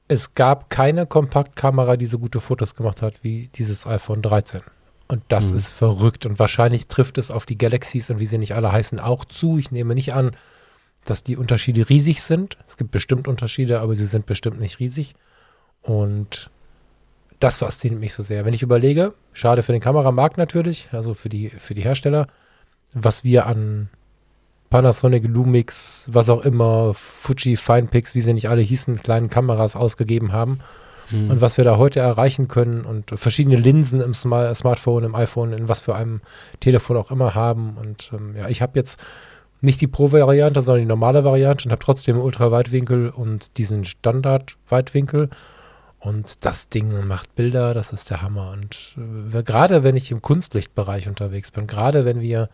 Es 0.07 0.35
gab 0.35 0.69
keine 0.69 1.05
Kompaktkamera, 1.07 1.97
die 1.97 2.05
so 2.05 2.19
gute 2.19 2.39
Fotos 2.41 2.75
gemacht 2.75 3.01
hat 3.01 3.15
wie 3.23 3.49
dieses 3.55 3.87
iPhone 3.87 4.21
13. 4.21 4.61
Und 5.07 5.23
das 5.29 5.51
Mhm. 5.51 5.57
ist 5.57 5.69
verrückt. 5.69 6.25
Und 6.25 6.39
wahrscheinlich 6.39 6.87
trifft 6.87 7.17
es 7.17 7.31
auf 7.31 7.45
die 7.45 7.57
Galaxies 7.57 8.09
und 8.09 8.19
wie 8.19 8.25
sie 8.25 8.37
nicht 8.37 8.53
alle 8.55 8.71
heißen 8.71 8.99
auch 8.99 9.25
zu. 9.25 9.57
Ich 9.57 9.71
nehme 9.71 9.93
nicht 9.95 10.13
an, 10.13 10.35
dass 11.05 11.23
die 11.23 11.37
Unterschiede 11.37 11.89
riesig 11.89 12.21
sind. 12.21 12.57
Es 12.67 12.77
gibt 12.77 12.91
bestimmt 12.91 13.27
Unterschiede, 13.27 13.79
aber 13.81 13.95
sie 13.95 14.05
sind 14.05 14.25
bestimmt 14.25 14.59
nicht 14.59 14.79
riesig. 14.79 15.15
Und 15.83 16.49
das 17.39 17.57
fasziniert 17.57 17.99
mich 17.99 18.13
so 18.13 18.23
sehr. 18.23 18.45
Wenn 18.45 18.53
ich 18.53 18.63
überlege, 18.63 19.13
schade 19.33 19.63
für 19.63 19.73
den 19.73 19.81
Kameramarkt 19.81 20.37
natürlich, 20.37 20.87
also 20.91 21.13
für 21.13 21.29
die, 21.29 21.49
für 21.49 21.73
die 21.73 21.81
Hersteller, 21.81 22.27
was 22.93 23.23
wir 23.23 23.45
an 23.45 23.89
Panasonic, 24.69 25.27
Lumix, 25.27 26.07
was 26.11 26.29
auch 26.29 26.43
immer, 26.43 26.93
Fuji, 26.93 27.57
Finepix, 27.57 28.15
wie 28.15 28.21
sie 28.21 28.33
nicht 28.33 28.49
alle 28.49 28.61
hießen, 28.61 29.03
kleinen 29.03 29.29
Kameras 29.29 29.75
ausgegeben 29.75 30.31
haben. 30.31 30.59
Hm. 31.09 31.29
Und 31.29 31.41
was 31.41 31.57
wir 31.57 31.63
da 31.63 31.77
heute 31.77 31.99
erreichen 31.99 32.47
können 32.47 32.85
und 32.85 33.11
verschiedene 33.11 33.57
Linsen 33.57 34.01
im 34.01 34.13
Sma 34.13 34.55
Smartphone, 34.55 35.03
im 35.03 35.15
iPhone, 35.15 35.53
in 35.53 35.67
was 35.67 35.81
für 35.81 35.95
einem 35.95 36.21
Telefon 36.59 36.97
auch 36.97 37.11
immer 37.11 37.35
haben. 37.35 37.77
Und 37.79 38.11
ähm, 38.13 38.35
ja, 38.35 38.47
ich 38.47 38.61
habe 38.61 38.79
jetzt 38.79 38.99
nicht 39.61 39.79
die 39.79 39.87
Pro-Variante, 39.87 40.61
sondern 40.61 40.81
die 40.81 40.87
normale 40.87 41.23
Variante 41.23 41.65
und 41.65 41.71
habe 41.71 41.83
trotzdem 41.83 42.19
Ultraweitwinkel 42.19 43.09
und 43.09 43.57
diesen 43.57 43.85
Standard-Weitwinkel. 43.85 45.29
Und 46.03 46.43
das 46.43 46.67
Ding 46.67 47.07
macht 47.07 47.33
Bilder, 47.35 47.73
das 47.73 47.93
ist 47.93 48.09
der 48.09 48.21
Hammer. 48.21 48.51
Und 48.51 48.97
äh, 49.33 49.41
gerade 49.41 49.85
wenn 49.85 49.95
ich 49.95 50.11
im 50.11 50.21
Kunstlichtbereich 50.21 51.07
unterwegs 51.07 51.49
bin, 51.49 51.65
gerade 51.65 52.03
wenn 52.03 52.19
wir 52.19 52.49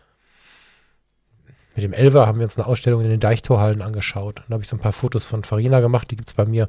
mit 1.74 1.82
dem 1.82 1.92
Elver 1.92 2.26
haben 2.26 2.38
wir 2.38 2.44
uns 2.44 2.56
eine 2.56 2.66
Ausstellung 2.66 3.02
in 3.02 3.10
den 3.10 3.18
Deichtorhallen 3.18 3.82
angeschaut. 3.82 4.42
Da 4.46 4.54
habe 4.54 4.62
ich 4.62 4.68
so 4.68 4.76
ein 4.76 4.80
paar 4.80 4.92
Fotos 4.92 5.24
von 5.24 5.42
Farina 5.42 5.80
gemacht, 5.80 6.10
die 6.10 6.16
gibt 6.16 6.28
es 6.28 6.34
bei 6.34 6.44
mir. 6.44 6.68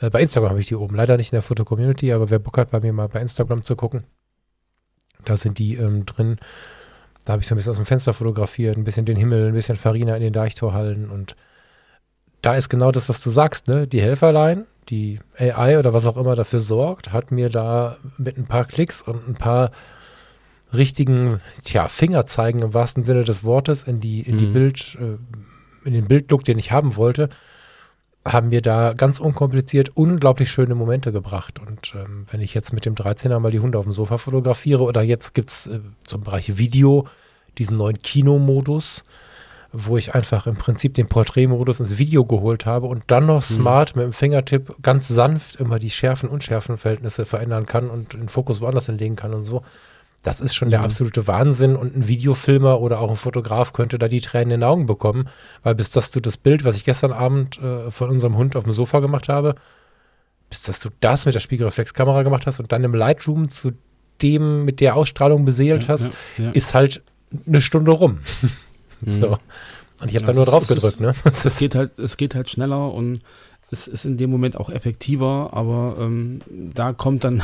Äh, 0.00 0.10
bei 0.10 0.20
Instagram 0.20 0.50
habe 0.50 0.60
ich 0.60 0.66
die 0.66 0.74
oben. 0.74 0.96
Leider 0.96 1.16
nicht 1.16 1.32
in 1.32 1.36
der 1.36 1.42
Foto-Community, 1.42 2.12
aber 2.12 2.28
wer 2.28 2.40
Bock 2.40 2.58
hat, 2.58 2.72
bei 2.72 2.80
mir 2.80 2.92
mal 2.92 3.08
bei 3.08 3.20
Instagram 3.20 3.62
zu 3.62 3.76
gucken, 3.76 4.02
da 5.24 5.36
sind 5.36 5.58
die 5.58 5.74
ähm, 5.76 6.06
drin. 6.06 6.38
Da 7.24 7.34
habe 7.34 7.42
ich 7.42 7.48
so 7.48 7.54
ein 7.54 7.56
bisschen 7.56 7.70
aus 7.70 7.76
dem 7.76 7.86
Fenster 7.86 8.14
fotografiert, 8.14 8.76
ein 8.76 8.84
bisschen 8.84 9.06
den 9.06 9.16
Himmel, 9.16 9.48
ein 9.48 9.54
bisschen 9.54 9.76
Farina 9.76 10.16
in 10.16 10.22
den 10.22 10.32
Deichtorhallen 10.32 11.08
und 11.08 11.36
da 12.42 12.54
ist 12.54 12.68
genau 12.68 12.92
das, 12.92 13.08
was 13.08 13.22
du 13.22 13.30
sagst, 13.30 13.68
ne? 13.68 13.86
Die 13.86 14.00
Helferlein, 14.00 14.66
die 14.88 15.18
AI 15.38 15.78
oder 15.78 15.92
was 15.92 16.06
auch 16.06 16.16
immer 16.16 16.36
dafür 16.36 16.60
sorgt, 16.60 17.12
hat 17.12 17.32
mir 17.32 17.48
da 17.50 17.96
mit 18.18 18.36
ein 18.38 18.46
paar 18.46 18.64
Klicks 18.64 19.02
und 19.02 19.28
ein 19.28 19.34
paar 19.34 19.70
richtigen, 20.72 21.40
tja, 21.64 21.88
Fingerzeigen 21.88 22.60
im 22.60 22.74
wahrsten 22.74 23.04
Sinne 23.04 23.24
des 23.24 23.44
Wortes 23.44 23.84
in 23.84 24.00
die, 24.00 24.20
in 24.20 24.38
die 24.38 24.46
Mhm. 24.46 24.52
Bild, 24.52 24.98
äh, 25.00 25.86
in 25.86 25.92
den 25.94 26.06
Bildlook, 26.06 26.44
den 26.44 26.58
ich 26.58 26.72
haben 26.72 26.96
wollte, 26.96 27.28
haben 28.26 28.48
mir 28.48 28.60
da 28.60 28.92
ganz 28.92 29.20
unkompliziert 29.20 29.90
unglaublich 29.96 30.50
schöne 30.50 30.74
Momente 30.74 31.12
gebracht. 31.12 31.60
Und 31.60 31.94
ähm, 31.94 32.26
wenn 32.30 32.40
ich 32.40 32.54
jetzt 32.54 32.72
mit 32.72 32.84
dem 32.84 32.96
13er 32.96 33.38
mal 33.38 33.52
die 33.52 33.60
Hunde 33.60 33.78
auf 33.78 33.84
dem 33.84 33.92
Sofa 33.92 34.18
fotografiere 34.18 34.82
oder 34.82 35.02
jetzt 35.02 35.34
gibt 35.34 35.50
es 35.50 35.68
äh, 35.68 35.80
zum 36.04 36.22
Bereich 36.22 36.58
Video 36.58 37.06
diesen 37.58 37.76
neuen 37.76 38.02
Kinomodus, 38.02 39.04
wo 39.72 39.96
ich 39.96 40.14
einfach 40.14 40.46
im 40.46 40.56
Prinzip 40.56 40.94
den 40.94 41.06
Porträtmodus 41.08 41.80
ins 41.80 41.98
Video 41.98 42.24
geholt 42.24 42.66
habe 42.66 42.86
und 42.86 43.04
dann 43.08 43.26
noch 43.26 43.42
smart 43.42 43.96
mit 43.96 44.04
dem 44.04 44.12
Fingertipp 44.12 44.74
ganz 44.82 45.08
sanft 45.08 45.56
immer 45.56 45.78
die 45.78 45.90
Schärfen-Unschärfen-Verhältnisse 45.90 47.26
verändern 47.26 47.66
kann 47.66 47.90
und 47.90 48.12
den 48.12 48.28
Fokus 48.28 48.60
woanders 48.60 48.86
hinlegen 48.86 49.16
kann 49.16 49.34
und 49.34 49.44
so. 49.44 49.62
Das 50.22 50.40
ist 50.40 50.54
schon 50.56 50.70
der 50.70 50.80
Ja. 50.80 50.84
absolute 50.84 51.26
Wahnsinn 51.28 51.76
und 51.76 51.94
ein 51.96 52.08
Videofilmer 52.08 52.80
oder 52.80 53.00
auch 53.00 53.10
ein 53.10 53.16
Fotograf 53.16 53.72
könnte 53.72 53.98
da 53.98 54.08
die 54.08 54.20
Tränen 54.20 54.50
in 54.52 54.60
den 54.60 54.64
Augen 54.68 54.86
bekommen, 54.86 55.28
weil 55.62 55.74
bis 55.76 55.90
dass 55.90 56.10
du 56.10 56.20
das 56.20 56.36
Bild, 56.36 56.64
was 56.64 56.74
ich 56.76 56.84
gestern 56.84 57.12
Abend 57.12 57.58
äh, 57.62 57.90
von 57.90 58.10
unserem 58.10 58.36
Hund 58.36 58.56
auf 58.56 58.64
dem 58.64 58.72
Sofa 58.72 58.98
gemacht 59.00 59.28
habe, 59.28 59.54
bis 60.50 60.62
dass 60.62 60.80
du 60.80 60.88
das 61.00 61.26
mit 61.26 61.34
der 61.34 61.40
Spiegelreflexkamera 61.40 62.22
gemacht 62.22 62.46
hast 62.46 62.58
und 62.60 62.72
dann 62.72 62.82
im 62.82 62.94
Lightroom 62.94 63.50
zu 63.50 63.72
dem 64.22 64.64
mit 64.64 64.80
der 64.80 64.96
Ausstrahlung 64.96 65.44
beseelt 65.44 65.84
Ja, 65.84 65.88
hast, 65.90 66.06
ja, 66.38 66.44
ja. 66.46 66.50
ist 66.52 66.74
halt 66.74 67.02
eine 67.46 67.60
Stunde 67.60 67.90
rum. 67.92 68.18
Mhm. 69.00 69.12
So. 69.20 69.38
Und 69.98 70.10
ich 70.10 70.16
habe 70.16 70.26
da 70.26 70.32
nur 70.34 70.44
drauf 70.44 70.68
gedrückt, 70.68 71.00
ne? 71.00 71.14
Es 71.24 71.56
geht 71.58 71.74
halt, 71.74 71.98
es 71.98 72.18
geht 72.18 72.34
halt 72.34 72.50
schneller 72.50 72.92
und 72.92 73.20
es 73.70 73.88
ist 73.88 74.04
in 74.04 74.16
dem 74.16 74.30
Moment 74.30 74.56
auch 74.56 74.68
effektiver, 74.70 75.50
aber 75.52 75.96
ähm, 75.98 76.42
da 76.50 76.92
kommt 76.92 77.24
dann 77.24 77.42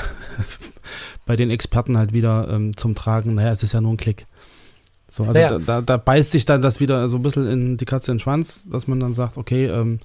bei 1.26 1.34
den 1.34 1.50
Experten 1.50 1.96
halt 1.96 2.12
wieder 2.12 2.48
ähm, 2.50 2.76
zum 2.76 2.94
Tragen, 2.94 3.34
naja, 3.34 3.50
es 3.50 3.62
ist 3.62 3.72
ja 3.72 3.80
nur 3.80 3.92
ein 3.92 3.96
Klick. 3.96 4.26
So, 5.10 5.24
also 5.24 5.38
Naja. 5.38 5.58
da, 5.58 5.58
da, 5.58 5.80
da 5.80 5.96
beißt 5.96 6.30
sich 6.30 6.44
dann 6.44 6.62
das 6.62 6.78
wieder 6.78 7.08
so 7.08 7.16
ein 7.16 7.22
bisschen 7.22 7.46
in 7.46 7.76
die 7.76 7.84
Katze 7.84 8.12
in 8.12 8.16
den 8.16 8.20
Schwanz, 8.22 8.68
dass 8.68 8.86
man 8.86 9.00
dann 9.00 9.14
sagt, 9.14 9.36
okay, 9.36 9.66
ähm, 9.66 9.98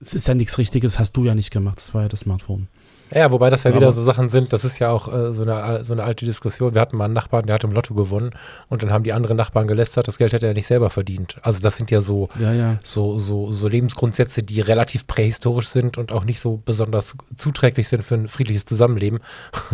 es 0.00 0.14
ist 0.14 0.28
ja 0.28 0.34
nichts 0.34 0.58
Richtiges, 0.58 0.98
hast 0.98 1.16
du 1.16 1.24
ja 1.24 1.34
nicht 1.34 1.50
gemacht, 1.52 1.78
das 1.78 1.94
war 1.94 2.02
ja 2.02 2.08
das 2.08 2.20
Smartphone. 2.20 2.68
Ja, 3.14 3.30
wobei 3.30 3.50
das 3.50 3.64
ja 3.64 3.74
wieder 3.74 3.92
so 3.92 4.02
Sachen 4.02 4.28
sind, 4.28 4.52
das 4.52 4.64
ist 4.64 4.78
ja 4.78 4.90
auch 4.90 5.12
äh, 5.12 5.32
so, 5.32 5.42
eine, 5.42 5.84
so 5.84 5.92
eine 5.92 6.04
alte 6.04 6.24
Diskussion. 6.24 6.74
Wir 6.74 6.80
hatten 6.80 6.96
mal 6.96 7.04
einen 7.04 7.14
Nachbarn, 7.14 7.46
der 7.46 7.54
hat 7.54 7.64
im 7.64 7.72
Lotto 7.72 7.94
gewonnen 7.94 8.30
und 8.68 8.82
dann 8.82 8.92
haben 8.92 9.04
die 9.04 9.12
anderen 9.12 9.36
Nachbarn 9.36 9.66
gelästert, 9.66 10.08
das 10.08 10.18
Geld 10.18 10.32
hätte 10.32 10.46
er 10.46 10.54
nicht 10.54 10.66
selber 10.66 10.90
verdient. 10.90 11.36
Also 11.42 11.60
das 11.60 11.76
sind 11.76 11.90
ja 11.90 12.00
so, 12.00 12.28
Ja, 12.38 12.52
ja. 12.52 12.78
so, 12.82 13.18
so, 13.18 13.52
so 13.52 13.68
Lebensgrundsätze, 13.68 14.42
die 14.42 14.60
relativ 14.60 15.06
prähistorisch 15.06 15.68
sind 15.68 15.98
und 15.98 16.12
auch 16.12 16.24
nicht 16.24 16.40
so 16.40 16.60
besonders 16.64 17.14
zuträglich 17.36 17.88
sind 17.88 18.02
für 18.02 18.14
ein 18.14 18.28
friedliches 18.28 18.64
Zusammenleben. 18.64 19.18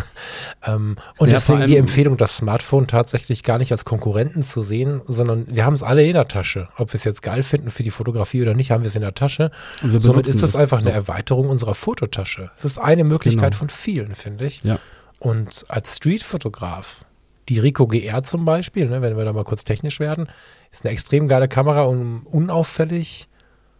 ähm, 0.67 0.97
und 1.19 1.29
Ja, 1.29 1.35
deswegen 1.35 1.67
die 1.67 1.77
Empfehlung, 1.77 2.17
das 2.17 2.37
Smartphone 2.37 2.87
tatsächlich 2.87 3.43
gar 3.43 3.59
nicht 3.59 3.71
als 3.73 3.85
Konkurrenten 3.85 4.43
zu 4.43 4.63
sehen, 4.63 5.01
sondern 5.07 5.47
wir 5.49 5.65
haben 5.65 5.75
es 5.75 5.83
alle 5.83 6.05
in 6.05 6.15
der 6.15 6.27
Tasche. 6.29 6.69
Ob 6.77 6.93
wir 6.93 6.99
es 6.99 7.05
jetzt 7.05 7.23
geil 7.23 7.43
finden 7.43 7.71
für 7.71 7.83
die 7.83 7.91
Fotografie 7.91 8.43
oder 8.43 8.55
nicht, 8.55 8.71
haben 8.71 8.83
wir 8.83 8.89
es 8.89 8.95
in 8.95 9.03
der 9.03 9.15
Tasche. 9.15 9.51
Und 9.83 9.93
wir 9.93 10.01
Somit 10.01 10.27
ist 10.27 10.37
es 10.37 10.41
das. 10.41 10.57
einfach 10.57 10.81
so. 10.81 10.89
eine 10.89 10.97
Erweiterung 10.97 11.49
unserer 11.49 11.75
Fototasche. 11.75 12.51
Es 12.57 12.65
ist 12.65 12.79
eine 12.79 13.05
Möglichkeit 13.05 13.28
Genau. 13.37 13.51
von 13.53 13.69
vielen, 13.69 14.15
finde 14.15 14.47
ich. 14.47 14.63
Ja. 14.65 14.79
Und 15.19 15.65
als 15.69 15.97
Streetfotograf, 15.97 17.05
die 17.49 17.59
Rico 17.59 17.87
GR 17.87 18.23
zum 18.23 18.45
Beispiel, 18.45 18.89
ne, 18.89 19.03
wenn 19.03 19.17
wir 19.17 19.25
da 19.25 19.33
mal 19.33 19.45
kurz 19.45 19.65
technisch 19.65 20.01
werden, 20.01 20.29
ist 20.71 20.85
eine 20.85 20.93
extrem 20.93 21.29
geile 21.29 21.49
Kamera, 21.49 21.83
um 21.85 22.27
unauffällig 22.27 23.29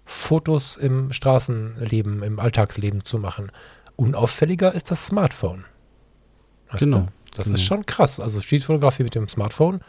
Fotos 0.05 0.77
im 0.77 1.13
Straßenleben, 1.13 2.23
im 2.23 2.41
Alltagsleben 2.41 3.05
zu 3.05 3.19
machen. 3.19 3.53
Unauffälliger 3.97 4.75
ist 4.75 4.91
das 4.91 5.07
Smartphone. 5.07 5.65
Weißt 6.71 6.85
Genau, 6.85 6.99
du? 7.01 7.09
Das 7.35 7.45
genau. 7.45 7.55
ist 7.57 7.65
schon 7.65 7.85
krass. 7.85 8.19
Also 8.19 8.41
Streetfotografie 8.41 9.03
mit 9.03 9.15
dem 9.15 9.29
Smartphone 9.29 9.81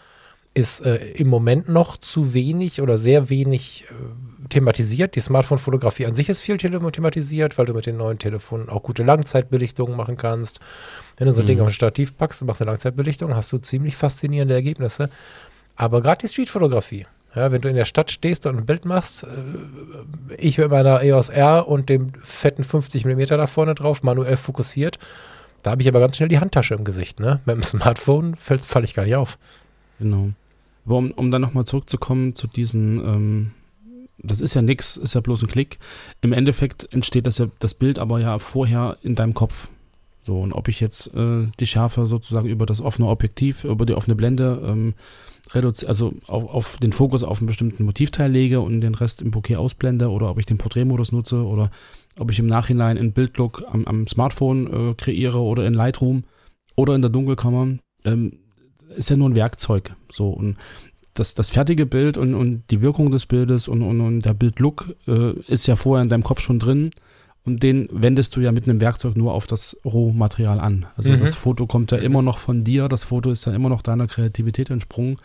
ist 0.53 0.81
äh, 0.85 0.95
im 1.13 1.29
Moment 1.29 1.69
noch 1.69 1.95
zu 1.97 2.33
wenig 2.33 2.81
oder 2.81 2.97
sehr 2.97 3.29
wenig 3.29 3.85
äh, 3.89 3.93
thematisiert. 4.49 5.15
Die 5.15 5.19
Smartphone-Fotografie 5.21 6.05
an 6.05 6.15
sich 6.15 6.29
ist 6.29 6.41
viel 6.41 6.57
thematisiert, 6.57 7.57
weil 7.57 7.65
du 7.65 7.73
mit 7.73 7.85
den 7.85 7.97
neuen 7.97 8.19
Telefonen 8.19 8.69
auch 8.69 8.83
gute 8.83 9.03
Langzeitbelichtungen 9.03 9.95
machen 9.95 10.17
kannst. 10.17 10.59
Wenn 11.17 11.27
du 11.27 11.33
so 11.33 11.41
ein 11.41 11.47
Ding 11.47 11.57
Mhm. 11.57 11.61
auf 11.63 11.67
ein 11.69 11.73
Stativ 11.73 12.17
packst 12.17 12.41
und 12.41 12.47
machst 12.47 12.61
eine 12.61 12.71
Langzeitbelichtung, 12.71 13.35
hast 13.35 13.51
du 13.53 13.57
ziemlich 13.59 13.95
faszinierende 13.95 14.53
Ergebnisse. 14.53 15.09
Aber 15.75 16.01
gerade 16.01 16.17
die 16.19 16.27
Streetfotografie, 16.27 17.05
ja, 17.35 17.51
wenn 17.51 17.61
du 17.61 17.69
in 17.69 17.75
der 17.75 17.85
Stadt 17.85 18.11
stehst 18.11 18.45
und 18.47 18.57
ein 18.57 18.65
Bild 18.65 18.85
machst, 18.85 19.23
äh, 19.23 19.27
ich 20.37 20.57
mit 20.57 20.69
meiner 20.71 21.01
EOS 21.03 21.29
R 21.29 21.67
und 21.67 21.89
dem 21.89 22.11
fetten 22.23 22.63
50 22.63 23.05
mm 23.05 23.25
da 23.27 23.47
vorne 23.47 23.75
drauf, 23.75 24.03
manuell 24.03 24.35
fokussiert, 24.37 24.97
da 25.63 25.71
habe 25.71 25.81
ich 25.81 25.87
aber 25.87 25.99
ganz 25.99 26.17
schnell 26.17 26.29
die 26.29 26.39
Handtasche 26.39 26.73
im 26.73 26.83
Gesicht. 26.83 27.19
Ne? 27.19 27.39
Mit 27.45 27.55
dem 27.55 27.63
Smartphone 27.63 28.35
fällt- 28.35 28.61
falle 28.61 28.85
ich 28.85 28.93
gar 28.93 29.03
nicht 29.05 29.15
auf. 29.15 29.37
Genau. 29.99 30.29
Aber 30.85 30.95
um, 30.95 31.11
um 31.11 31.29
dann 31.29 31.41
nochmal 31.41 31.65
zurückzukommen 31.65 32.33
zu 32.33 32.47
diesem, 32.47 32.99
ähm, 33.05 33.51
das 34.21 34.41
ist 34.41 34.53
ja 34.53 34.61
nix, 34.61 34.97
ist 34.97 35.15
ja 35.15 35.21
bloß 35.21 35.43
ein 35.43 35.49
Klick. 35.49 35.79
Im 36.21 36.33
Endeffekt 36.33 36.91
entsteht 36.91 37.27
das 37.27 37.37
ja 37.37 37.47
das 37.59 37.73
Bild 37.73 37.99
aber 37.99 38.19
ja 38.19 38.39
vorher 38.39 38.97
in 39.01 39.15
deinem 39.15 39.33
Kopf. 39.33 39.69
So, 40.21 40.39
und 40.39 40.53
ob 40.53 40.67
ich 40.67 40.79
jetzt 40.79 41.13
äh, 41.15 41.47
die 41.59 41.67
Schärfe 41.67 42.05
sozusagen 42.05 42.47
über 42.47 42.65
das 42.65 42.81
offene 42.81 43.07
Objektiv, 43.07 43.63
über 43.63 43.85
die 43.85 43.93
offene 43.93 44.15
Blende 44.15 44.61
ähm, 44.65 44.93
reduzi 45.51 45.85
also 45.87 46.13
auf, 46.27 46.45
auf 46.49 46.77
den 46.77 46.93
Fokus 46.93 47.23
auf 47.23 47.39
einen 47.39 47.47
bestimmten 47.47 47.83
Motivteil 47.83 48.31
lege 48.31 48.59
und 48.59 48.81
den 48.81 48.95
Rest 48.95 49.21
im 49.21 49.31
Bokeh 49.31 49.55
ausblende 49.55 50.09
oder 50.09 50.29
ob 50.29 50.39
ich 50.39 50.45
den 50.45 50.57
Porträtmodus 50.57 51.11
nutze 51.11 51.45
oder 51.45 51.71
ob 52.17 52.31
ich 52.31 52.39
im 52.39 52.47
Nachhinein 52.47 52.97
einen 52.97 53.13
Bildlook 53.13 53.63
am, 53.71 53.85
am 53.85 54.07
Smartphone 54.07 54.91
äh, 54.91 54.93
kreiere 54.95 55.39
oder 55.39 55.65
in 55.65 55.73
Lightroom 55.73 56.23
oder 56.75 56.95
in 56.95 57.01
der 57.01 57.09
Dunkelkammer, 57.09 57.77
ähm, 58.03 58.39
ist 58.95 59.09
ja 59.09 59.15
nur 59.15 59.29
ein 59.29 59.35
Werkzeug. 59.35 59.95
So 60.11 60.29
und 60.29 60.57
das, 61.19 61.33
das 61.33 61.49
fertige 61.49 61.85
Bild 61.85 62.17
und, 62.17 62.33
und 62.33 62.63
die 62.69 62.81
Wirkung 62.81 63.11
des 63.11 63.25
Bildes 63.25 63.67
und, 63.67 63.81
und, 63.81 64.01
und 64.01 64.21
der 64.21 64.33
Bildlook 64.33 64.95
äh, 65.07 65.33
ist 65.47 65.67
ja 65.67 65.75
vorher 65.75 66.03
in 66.03 66.09
deinem 66.09 66.23
Kopf 66.23 66.39
schon 66.39 66.59
drin 66.59 66.91
und 67.45 67.63
den 67.63 67.89
wendest 67.91 68.35
du 68.35 68.41
ja 68.41 68.51
mit 68.51 68.67
einem 68.67 68.81
Werkzeug 68.81 69.15
nur 69.15 69.33
auf 69.33 69.47
das 69.47 69.77
Rohmaterial 69.85 70.59
an. 70.59 70.85
Also 70.95 71.11
Mhm. 71.11 71.19
das 71.19 71.35
Foto 71.35 71.67
kommt 71.67 71.91
ja 71.91 71.97
immer 71.97 72.21
noch 72.21 72.37
von 72.37 72.63
dir, 72.63 72.87
das 72.87 73.03
Foto 73.05 73.31
ist 73.31 73.45
dann 73.47 73.53
immer 73.55 73.69
noch 73.69 73.81
deiner 73.81 74.07
Kreativität 74.07 74.69
entsprungen, 74.69 75.17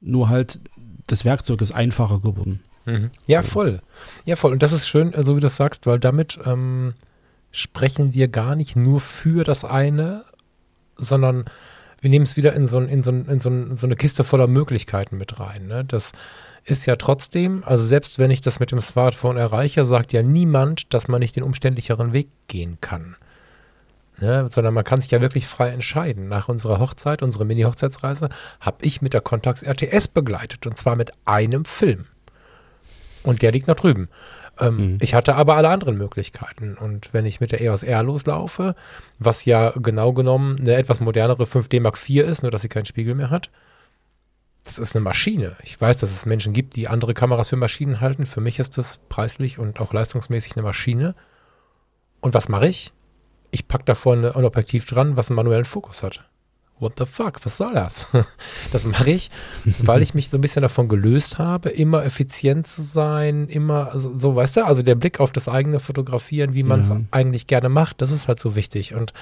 nur 0.00 0.28
halt 0.28 0.60
das 1.06 1.24
Werkzeug 1.24 1.60
ist 1.60 1.72
einfacher 1.72 2.20
geworden. 2.20 2.60
Ja, 3.26 3.40
voll. 3.40 3.80
Ja, 4.26 4.36
voll. 4.36 4.52
Und 4.52 4.62
das 4.62 4.72
ist 4.72 4.86
schön, 4.86 5.14
so 5.18 5.36
wie 5.36 5.40
du 5.40 5.46
es 5.46 5.56
sagst, 5.56 5.86
weil 5.86 5.98
damit 5.98 6.38
ähm, 6.44 6.92
sprechen 7.50 8.12
wir 8.12 8.28
gar 8.28 8.56
nicht 8.56 8.76
nur 8.76 9.00
für 9.00 9.42
das 9.42 9.64
eine, 9.64 10.24
sondern 10.98 11.46
wir 12.04 12.10
nehmen 12.10 12.24
es 12.24 12.36
wieder 12.36 12.52
in 12.52 12.66
so, 12.66 12.78
in, 12.78 13.02
so, 13.02 13.10
in, 13.10 13.40
so, 13.40 13.48
in 13.48 13.76
so 13.76 13.86
eine 13.86 13.96
Kiste 13.96 14.24
voller 14.24 14.46
Möglichkeiten 14.46 15.16
mit 15.16 15.40
rein. 15.40 15.66
Ne? 15.66 15.84
Das 15.86 16.12
ist 16.64 16.84
ja 16.84 16.96
trotzdem, 16.96 17.64
also 17.64 17.82
selbst 17.82 18.18
wenn 18.18 18.30
ich 18.30 18.42
das 18.42 18.60
mit 18.60 18.72
dem 18.72 18.80
Smartphone 18.82 19.38
erreiche, 19.38 19.86
sagt 19.86 20.12
ja 20.12 20.22
niemand, 20.22 20.92
dass 20.92 21.08
man 21.08 21.20
nicht 21.20 21.34
den 21.34 21.42
umständlicheren 21.42 22.12
Weg 22.12 22.28
gehen 22.46 22.76
kann. 22.82 23.16
Ne? 24.18 24.48
Sondern 24.50 24.74
man 24.74 24.84
kann 24.84 25.00
sich 25.00 25.10
ja 25.10 25.22
wirklich 25.22 25.46
frei 25.46 25.70
entscheiden. 25.70 26.28
Nach 26.28 26.48
unserer 26.50 26.78
Hochzeit, 26.78 27.22
unserer 27.22 27.46
Mini-Hochzeitsreise, 27.46 28.28
habe 28.60 28.84
ich 28.84 29.00
mit 29.00 29.14
der 29.14 29.22
Contax 29.22 29.62
RTS 29.62 30.08
begleitet 30.08 30.66
und 30.66 30.76
zwar 30.76 30.96
mit 30.96 31.10
einem 31.24 31.64
Film. 31.64 32.04
Und 33.22 33.40
der 33.40 33.50
liegt 33.50 33.66
noch 33.66 33.76
drüben. 33.76 34.10
Ähm, 34.60 34.76
Mhm. 34.76 34.98
Ich 35.00 35.14
hatte 35.14 35.34
aber 35.34 35.56
alle 35.56 35.68
anderen 35.68 35.96
Möglichkeiten. 35.96 36.76
Und 36.76 37.12
wenn 37.12 37.26
ich 37.26 37.40
mit 37.40 37.52
der 37.52 37.60
EOS 37.60 37.82
R 37.82 38.02
loslaufe, 38.02 38.74
was 39.18 39.44
ja 39.44 39.70
genau 39.70 40.12
genommen 40.12 40.58
eine 40.60 40.74
etwas 40.74 41.00
modernere 41.00 41.44
5D 41.44 41.80
Mark 41.80 41.96
IV 41.96 42.24
ist, 42.24 42.42
nur 42.42 42.50
dass 42.50 42.62
sie 42.62 42.68
keinen 42.68 42.86
Spiegel 42.86 43.14
mehr 43.14 43.30
hat, 43.30 43.50
das 44.64 44.78
ist 44.78 44.96
eine 44.96 45.04
Maschine. 45.04 45.56
Ich 45.62 45.78
weiß, 45.78 45.98
dass 45.98 46.10
es 46.10 46.24
Menschen 46.24 46.52
gibt, 46.52 46.76
die 46.76 46.88
andere 46.88 47.12
Kameras 47.12 47.50
für 47.50 47.56
Maschinen 47.56 48.00
halten. 48.00 48.24
Für 48.24 48.40
mich 48.40 48.58
ist 48.58 48.78
das 48.78 48.98
preislich 49.08 49.58
und 49.58 49.80
auch 49.80 49.92
leistungsmäßig 49.92 50.56
eine 50.56 50.62
Maschine. 50.62 51.14
Und 52.20 52.34
was 52.34 52.48
mache 52.48 52.68
ich? 52.68 52.92
Ich 53.50 53.68
packe 53.68 53.84
da 53.84 53.94
vorne 53.94 54.34
ein 54.34 54.44
Objektiv 54.44 54.86
dran, 54.86 55.16
was 55.16 55.28
einen 55.28 55.36
manuellen 55.36 55.66
Fokus 55.66 56.02
hat 56.02 56.24
what 56.84 56.92
the 56.98 57.06
fuck, 57.06 57.44
was 57.44 57.56
soll 57.56 57.72
das? 57.74 58.06
Das 58.72 58.84
mache 58.84 59.10
ich, 59.10 59.30
weil 59.82 60.02
ich 60.02 60.14
mich 60.14 60.28
so 60.28 60.38
ein 60.38 60.40
bisschen 60.40 60.62
davon 60.62 60.88
gelöst 60.88 61.38
habe, 61.38 61.70
immer 61.70 62.04
effizient 62.04 62.66
zu 62.66 62.82
sein, 62.82 63.48
immer 63.48 63.98
so, 63.98 64.16
so 64.16 64.36
weißt 64.36 64.58
du, 64.58 64.66
also 64.66 64.82
der 64.82 64.94
Blick 64.94 65.20
auf 65.20 65.32
das 65.32 65.48
eigene 65.48 65.80
Fotografieren, 65.80 66.54
wie 66.54 66.62
man 66.62 66.80
es 66.80 66.88
ja. 66.88 67.00
eigentlich 67.10 67.46
gerne 67.46 67.68
macht, 67.68 68.02
das 68.02 68.10
ist 68.10 68.28
halt 68.28 68.40
so 68.40 68.54
wichtig. 68.56 68.94
Und 68.94 69.12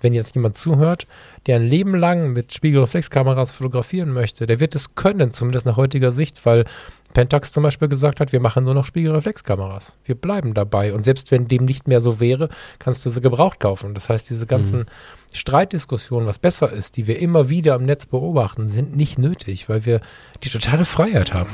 wenn 0.00 0.14
jetzt 0.14 0.34
jemand 0.34 0.58
zuhört, 0.58 1.06
der 1.46 1.56
ein 1.56 1.66
Leben 1.66 1.94
lang 1.94 2.32
mit 2.32 2.52
Spiegelreflexkameras 2.52 3.52
fotografieren 3.52 4.12
möchte, 4.12 4.46
der 4.46 4.60
wird 4.60 4.74
es 4.74 4.94
können, 4.94 5.32
zumindest 5.32 5.66
nach 5.66 5.76
heutiger 5.76 6.12
Sicht, 6.12 6.44
weil 6.44 6.64
Pentax 7.12 7.52
zum 7.52 7.62
Beispiel 7.62 7.88
gesagt 7.88 8.20
hat, 8.20 8.32
wir 8.32 8.40
machen 8.40 8.64
nur 8.64 8.74
noch 8.74 8.86
Spiegelreflexkameras. 8.86 9.96
Wir 10.04 10.14
bleiben 10.14 10.54
dabei. 10.54 10.92
Und 10.92 11.04
selbst 11.04 11.30
wenn 11.30 11.48
dem 11.48 11.64
nicht 11.64 11.88
mehr 11.88 12.00
so 12.00 12.20
wäre, 12.20 12.48
kannst 12.78 13.04
du 13.04 13.10
sie 13.10 13.20
gebraucht 13.20 13.60
kaufen. 13.60 13.94
Das 13.94 14.08
heißt, 14.08 14.30
diese 14.30 14.46
ganzen 14.46 14.80
mhm. 14.80 14.86
Streitdiskussionen, 15.34 16.26
was 16.26 16.38
besser 16.38 16.70
ist, 16.70 16.96
die 16.96 17.06
wir 17.06 17.20
immer 17.20 17.48
wieder 17.48 17.74
im 17.76 17.84
Netz 17.84 18.06
beobachten, 18.06 18.68
sind 18.68 18.96
nicht 18.96 19.18
nötig, 19.18 19.68
weil 19.68 19.84
wir 19.84 20.00
die 20.42 20.48
totale 20.48 20.84
Freiheit 20.84 21.34
haben. 21.34 21.50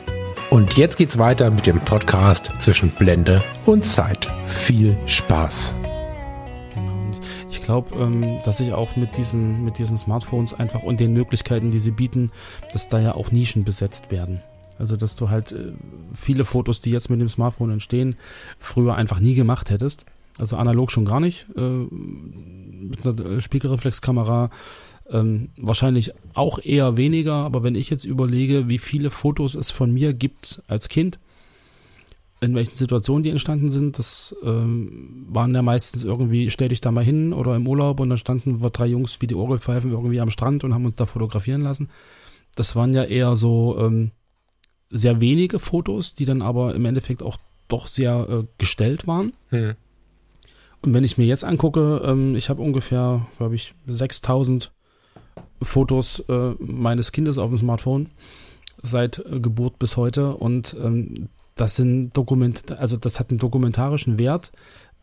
Und 0.49 0.77
jetzt 0.77 0.97
geht's 0.97 1.19
weiter 1.19 1.51
mit 1.51 1.67
dem 1.67 1.79
Podcast 1.79 2.51
zwischen 2.57 2.89
Blende 2.89 3.43
und 3.67 3.85
Zeit. 3.85 4.31
Viel 4.47 4.97
Spaß. 5.05 5.75
Ich 7.51 7.61
glaube, 7.61 7.95
ähm, 7.99 8.39
dass 8.45 8.59
ich 8.59 8.73
auch 8.73 8.95
mit 8.95 9.15
diesen, 9.15 9.63
mit 9.63 9.77
diesen 9.77 9.95
Smartphones 9.95 10.55
einfach 10.55 10.81
und 10.81 10.99
den 10.99 11.13
Möglichkeiten, 11.13 11.69
die 11.69 11.79
sie 11.79 11.91
bieten, 11.91 12.31
dass 12.73 12.87
da 12.87 12.99
ja 12.99 13.13
auch 13.13 13.31
Nischen 13.31 13.63
besetzt 13.63 14.09
werden. 14.09 14.41
Also, 14.79 14.95
dass 14.95 15.15
du 15.15 15.29
halt 15.29 15.51
äh, 15.51 15.73
viele 16.15 16.45
Fotos, 16.45 16.81
die 16.81 16.89
jetzt 16.89 17.09
mit 17.09 17.19
dem 17.19 17.29
Smartphone 17.29 17.71
entstehen, 17.71 18.15
früher 18.57 18.95
einfach 18.95 19.19
nie 19.19 19.35
gemacht 19.35 19.69
hättest. 19.69 20.05
Also 20.39 20.55
analog 20.55 20.89
schon 20.89 21.05
gar 21.05 21.19
nicht. 21.19 21.45
Äh, 21.55 21.61
mit 21.61 23.05
einer 23.05 23.19
äh, 23.19 23.41
Spiegelreflexkamera 23.41 24.49
ähm, 25.11 25.49
wahrscheinlich 25.57 26.13
auch 26.33 26.59
eher 26.63 26.95
weniger. 26.95 27.33
Aber 27.33 27.61
wenn 27.61 27.75
ich 27.75 27.89
jetzt 27.89 28.05
überlege, 28.05 28.69
wie 28.69 28.79
viele 28.79 29.11
Fotos 29.11 29.53
es 29.53 29.69
von 29.69 29.93
mir 29.93 30.13
gibt 30.13 30.63
als 30.67 30.87
Kind, 30.87 31.19
in 32.41 32.55
welchen 32.55 32.75
Situationen 32.75 33.23
die 33.23 33.31
entstanden 33.31 33.69
sind, 33.69 33.99
das 33.99 34.33
ähm, 34.43 35.25
waren 35.27 35.53
ja 35.53 35.61
meistens 35.61 36.05
irgendwie, 36.05 36.49
stell 36.49 36.69
dich 36.69 36.79
da 36.79 36.91
mal 36.91 37.03
hin 37.03 37.33
oder 37.33 37.53
im 37.55 37.67
Urlaub 37.67 37.99
und 37.99 38.07
dann 38.07 38.17
standen 38.17 38.61
wir 38.61 38.69
drei 38.69 38.85
Jungs 38.85 39.21
wie 39.21 39.27
die 39.27 39.35
Orgelpfeifen 39.35 39.91
irgendwie 39.91 40.21
am 40.21 40.29
Strand 40.29 40.63
und 40.63 40.73
haben 40.73 40.85
uns 40.85 40.95
da 40.95 41.05
fotografieren 41.05 41.59
lassen. 41.59 41.89
Das 42.55 42.77
waren 42.77 42.93
ja 42.93 43.03
eher 43.03 43.35
so 43.35 43.77
ähm, 43.77 44.11
sehr 44.89 45.21
wenige 45.21 45.59
Fotos, 45.59 46.15
die 46.15 46.25
dann 46.25 46.41
aber 46.41 46.75
im 46.75 46.85
Endeffekt 46.85 47.21
auch 47.21 47.37
doch 47.67 47.87
sehr 47.87 48.27
äh, 48.29 48.43
gestellt 48.57 49.07
waren. 49.07 49.33
Hm. 49.49 49.75
Und 50.81 50.93
wenn 50.93 51.03
ich 51.03 51.17
mir 51.17 51.25
jetzt 51.25 51.43
angucke, 51.43 52.01
ähm, 52.05 52.35
ich 52.35 52.49
habe 52.49 52.61
ungefähr, 52.61 53.27
glaube 53.37 53.55
ich, 53.55 53.73
6000 53.87 54.71
Fotos 55.61 56.19
äh, 56.29 56.53
meines 56.59 57.11
Kindes 57.11 57.37
auf 57.37 57.49
dem 57.49 57.57
Smartphone 57.57 58.07
seit 58.81 59.19
äh, 59.19 59.39
Geburt 59.39 59.77
bis 59.77 59.97
heute 59.97 60.35
und 60.35 60.75
ähm, 60.81 61.29
das 61.55 61.75
sind 61.75 62.13
Dokument, 62.13 62.71
also 62.71 62.95
das 62.95 63.19
hat 63.19 63.29
einen 63.29 63.39
dokumentarischen 63.39 64.17
Wert, 64.17 64.53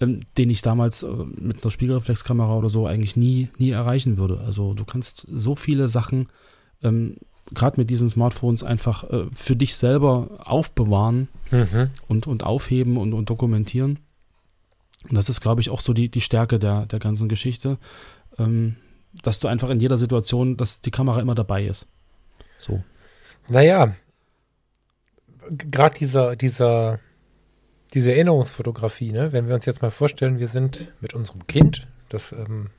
ähm, 0.00 0.20
den 0.38 0.48
ich 0.48 0.62
damals 0.62 1.02
äh, 1.02 1.08
mit 1.08 1.62
einer 1.62 1.70
Spiegelreflexkamera 1.70 2.56
oder 2.56 2.70
so 2.70 2.86
eigentlich 2.86 3.16
nie, 3.16 3.48
nie 3.58 3.70
erreichen 3.70 4.16
würde. 4.16 4.40
Also 4.40 4.72
du 4.72 4.84
kannst 4.86 5.26
so 5.30 5.54
viele 5.54 5.88
Sachen 5.88 6.28
ähm, 6.82 7.16
gerade 7.54 7.78
mit 7.80 7.90
diesen 7.90 8.08
Smartphones 8.08 8.62
einfach 8.62 9.04
äh, 9.04 9.26
für 9.34 9.56
dich 9.56 9.76
selber 9.76 10.28
aufbewahren 10.44 11.28
mhm. 11.50 11.90
und, 12.08 12.26
und 12.26 12.42
aufheben 12.44 12.96
und, 12.96 13.12
und 13.12 13.30
dokumentieren. 13.30 13.98
Und 15.08 15.14
das 15.16 15.28
ist, 15.28 15.40
glaube 15.40 15.60
ich, 15.60 15.70
auch 15.70 15.80
so 15.80 15.92
die, 15.92 16.08
die 16.08 16.20
Stärke 16.20 16.58
der, 16.58 16.86
der 16.86 16.98
ganzen 16.98 17.28
Geschichte, 17.28 17.78
ähm, 18.38 18.76
dass 19.22 19.40
du 19.40 19.48
einfach 19.48 19.70
in 19.70 19.80
jeder 19.80 19.96
Situation, 19.96 20.56
dass 20.56 20.80
die 20.80 20.90
Kamera 20.90 21.20
immer 21.20 21.34
dabei 21.34 21.64
ist. 21.64 21.86
So. 22.58 22.82
Naja, 23.48 23.94
gerade 25.50 25.96
dieser, 25.98 26.36
dieser, 26.36 26.98
diese 27.94 28.12
Erinnerungsfotografie, 28.12 29.12
ne? 29.12 29.32
wenn 29.32 29.46
wir 29.46 29.54
uns 29.54 29.66
jetzt 29.66 29.82
mal 29.82 29.90
vorstellen, 29.90 30.38
wir 30.38 30.48
sind 30.48 30.92
mit 31.00 31.14
unserem 31.14 31.46
Kind, 31.46 31.86
das 32.08 32.32
ähm, 32.32 32.70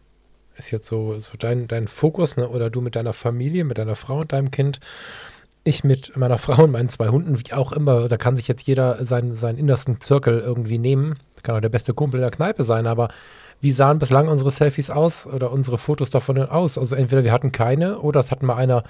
ist 0.58 0.72
jetzt 0.72 0.88
so, 0.88 1.18
so 1.18 1.38
dein, 1.38 1.68
dein 1.68 1.88
Fokus, 1.88 2.38
ne? 2.38 2.48
oder 2.50 2.70
du 2.70 2.82
mit 2.82 2.96
deiner 2.96 3.14
Familie, 3.14 3.64
mit 3.64 3.78
deiner 3.78 3.96
Frau 3.96 4.20
und 4.20 4.32
deinem 4.32 4.52
Kind. 4.52 4.80
Ich 5.64 5.84
mit 5.84 6.16
meiner 6.16 6.38
Frau 6.38 6.64
und 6.64 6.72
meinen 6.72 6.90
zwei 6.90 7.10
Hunden, 7.10 7.40
wie 7.40 7.54
auch 7.54 7.72
immer, 7.72 8.08
da 8.08 8.18
kann 8.18 8.36
sich 8.36 8.48
jetzt 8.48 8.68
jeder 8.68 9.04
seinen, 9.06 9.36
seinen 9.36 9.58
innersten 9.58 10.02
Zirkel 10.02 10.40
irgendwie 10.40 10.80
nehmen. 10.80 11.18
Das 11.36 11.44
kann 11.44 11.56
auch 11.56 11.62
der 11.62 11.70
beste 11.70 11.94
Kumpel 11.94 12.20
in 12.20 12.24
der 12.24 12.32
Kneipe 12.32 12.64
sein, 12.64 12.88
aber 12.88 13.10
wie 13.60 13.72
sahen 13.72 13.98
bislang 14.00 14.28
unsere 14.28 14.52
Selfies 14.52 14.90
aus 14.90 15.26
oder 15.26 15.52
unsere 15.52 15.78
Fotos 15.78 16.12
davon 16.12 16.38
aus? 16.38 16.78
Also 16.78 16.96
entweder 16.96 17.24
wir 17.24 17.32
hatten 17.32 17.52
keine 17.52 18.00
oder 18.00 18.20
es 18.20 18.30
hat 18.30 18.44
mal 18.44 18.56
einer 18.56 18.84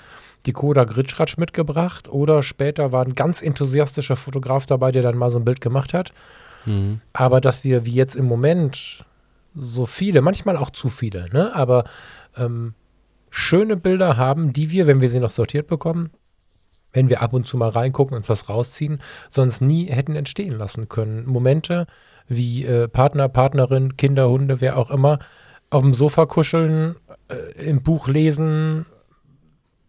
die 0.46 0.52
Koda 0.52 0.84
Gritschratsch 0.84 1.38
mitgebracht 1.38 2.10
oder 2.10 2.44
später 2.44 2.92
war 2.92 3.06
ein 3.06 3.16
ganz 3.16 3.42
enthusiastischer 3.42 4.18
Fotograf 4.18 4.66
dabei, 4.66 4.92
der 4.92 5.04
dann 5.04 5.18
mal 5.18 5.32
so 5.32 5.40
ein 5.40 5.46
Bild 5.46 5.62
gemacht 5.62 5.94
hat. 5.94 6.12
Mhm. 6.66 7.00
Aber 7.14 7.40
dass 7.42 7.64
wir 7.64 7.86
wie 7.86 7.94
jetzt 7.94 8.16
im 8.16 8.26
Moment 8.26 9.06
so 9.58 9.86
viele, 9.86 10.22
manchmal 10.22 10.58
auch 10.58 10.70
zu 10.70 10.90
viele, 10.90 11.30
ne? 11.32 11.56
aber 11.56 11.84
ähm, 12.36 12.74
schöne 13.30 13.78
Bilder 13.78 14.18
haben, 14.18 14.54
die 14.54 14.72
wir, 14.72 14.88
wenn 14.88 15.02
wir 15.02 15.10
sie 15.10 15.20
noch 15.20 15.32
sortiert 15.32 15.68
bekommen, 15.68 16.12
wenn 16.94 17.10
wir 17.10 17.22
ab 17.22 17.34
und 17.34 17.46
zu 17.46 17.58
mal 17.58 17.70
reingucken 17.70 18.16
und 18.16 18.28
was 18.30 18.50
rausziehen, 18.50 19.02
sonst 19.30 19.62
nie 19.62 19.88
hätten 19.88 20.16
entstehen 20.16 20.58
lassen 20.58 20.90
können. 20.90 21.26
Momente 21.26 21.86
wie 22.28 22.66
äh, 22.66 22.88
Partner, 22.88 23.30
Partnerin, 23.30 23.96
Kinder, 23.98 24.30
Hunde, 24.30 24.62
wer 24.62 24.78
auch 24.78 24.92
immer, 24.92 25.20
auf 25.70 25.82
dem 25.82 25.94
Sofa 25.94 26.26
kuscheln, 26.26 26.96
äh, 27.30 27.64
im 27.64 27.82
Buch 27.84 28.08
lesen, 28.08 28.86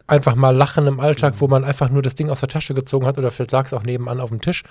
einfach 0.07 0.35
mal 0.35 0.55
lachen 0.55 0.87
im 0.87 0.99
Alltag, 0.99 1.35
wo 1.37 1.47
man 1.47 1.63
einfach 1.63 1.89
nur 1.89 2.01
das 2.01 2.15
Ding 2.15 2.29
aus 2.29 2.39
der 2.39 2.49
Tasche 2.49 2.73
gezogen 2.73 3.05
hat 3.05 3.17
oder 3.17 3.31
vielleicht 3.31 3.51
lag 3.51 3.65
es 3.65 3.73
auch 3.73 3.83
nebenan 3.83 4.19
auf 4.19 4.29
dem 4.29 4.41
Tisch 4.41 4.63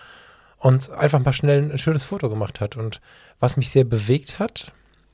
und 0.59 0.91
einfach 0.91 1.25
mal 1.25 1.33
schnell 1.33 1.71
ein 1.71 1.79
schönes 1.79 2.05
Foto 2.05 2.29
gemacht 2.29 2.61
hat. 2.61 2.77
Und 2.77 3.01
was 3.39 3.57
mich 3.57 3.71
sehr 3.71 3.85
bewegt 3.85 4.39
hat, 4.39 4.73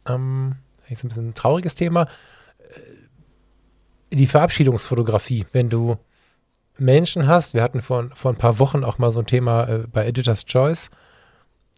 ähm, 0.09 0.57
jetzt 0.89 1.05
ein 1.05 1.09
bisschen 1.09 1.29
ein 1.29 1.35
trauriges 1.35 1.75
Thema, 1.75 2.09
äh, 2.59 4.17
die 4.17 4.27
Verabschiedungsfotografie. 4.27 5.47
Wenn 5.53 5.69
du 5.69 5.97
Menschen 6.79 7.27
hast, 7.27 7.55
wir 7.55 7.63
hatten 7.63 7.83
vor, 7.83 8.11
vor 8.15 8.33
ein 8.33 8.39
paar 8.39 8.59
Wochen 8.59 8.85
auch 8.85 8.99
mal 8.99 9.13
so 9.13 9.21
ein 9.21 9.27
Thema 9.27 9.69
äh, 9.69 9.87
bei 9.93 10.07
Editor's 10.07 10.45
Choice, 10.45 10.91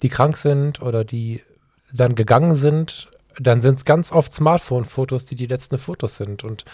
die 0.03 0.09
krank 0.09 0.37
sind 0.37 0.83
oder 0.83 1.05
die 1.05 1.43
dann 1.93 2.15
gegangen 2.15 2.55
sind, 2.55 3.09
dann 3.39 3.63
sind 3.63 3.77
es 3.79 3.85
ganz 3.85 4.13
oft 4.13 4.35
Smartphone-Fotos, 4.35 5.27
die 5.27 5.35
die 5.35 5.47
letzten 5.47 5.79
Fotos 5.79 6.17
sind. 6.17 6.43
Und 6.43 6.65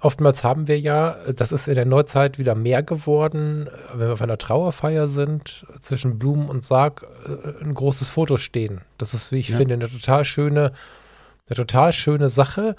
oftmals 0.00 0.42
haben 0.42 0.66
wir 0.68 0.78
ja, 0.78 1.16
das 1.32 1.52
ist 1.52 1.68
in 1.68 1.74
der 1.74 1.84
Neuzeit 1.84 2.38
wieder 2.38 2.54
mehr 2.54 2.82
geworden, 2.82 3.68
wenn 3.94 4.08
wir 4.08 4.12
auf 4.12 4.22
einer 4.22 4.38
Trauerfeier 4.38 5.08
sind, 5.08 5.66
zwischen 5.80 6.18
Blumen 6.18 6.48
und 6.48 6.64
Sarg 6.64 7.04
äh, 7.26 7.64
ein 7.64 7.74
großes 7.74 8.08
Foto 8.08 8.36
stehen. 8.36 8.80
Das 8.98 9.14
ist, 9.14 9.32
wie 9.32 9.38
ich 9.38 9.50
ja. 9.50 9.56
finde, 9.56 9.74
eine 9.74 9.88
total 9.88 10.24
schöne, 10.24 10.72
eine 11.50 11.56
total 11.56 11.92
schöne 11.92 12.28
Sache, 12.28 12.76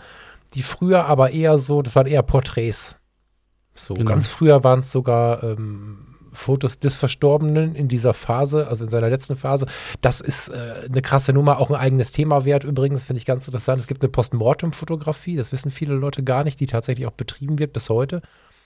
die 0.53 0.63
früher 0.63 1.05
aber 1.05 1.31
eher 1.31 1.57
so, 1.57 1.81
das 1.81 1.95
waren 1.95 2.07
eher 2.07 2.23
Porträts. 2.23 2.95
So, 3.75 3.93
genau. 3.93 4.09
ganz 4.09 4.27
früher 4.27 4.63
waren 4.63 4.79
es 4.81 4.91
sogar 4.91 5.43
ähm, 5.43 6.05
Fotos 6.33 6.79
des 6.79 6.95
Verstorbenen 6.95 7.75
in 7.75 7.87
dieser 7.87 8.13
Phase, 8.13 8.67
also 8.67 8.83
in 8.83 8.89
seiner 8.89 9.09
letzten 9.09 9.35
Phase. 9.35 9.67
Das 10.01 10.21
ist 10.21 10.49
äh, 10.49 10.87
eine 10.87 11.01
krasse 11.01 11.33
Nummer, 11.33 11.59
auch 11.59 11.69
ein 11.69 11.75
eigenes 11.75 12.11
Thema 12.11 12.45
wert 12.45 12.63
übrigens, 12.63 13.05
finde 13.05 13.19
ich 13.19 13.25
ganz 13.25 13.47
interessant. 13.47 13.79
Es 13.79 13.87
gibt 13.87 14.01
eine 14.01 14.09
Postmortem-Fotografie, 14.09 15.37
das 15.37 15.51
wissen 15.51 15.71
viele 15.71 15.93
Leute 15.95 16.23
gar 16.23 16.43
nicht, 16.43 16.59
die 16.59 16.65
tatsächlich 16.65 17.07
auch 17.07 17.11
betrieben 17.11 17.57
wird 17.57 17.73
bis 17.73 17.89
heute 17.89 18.21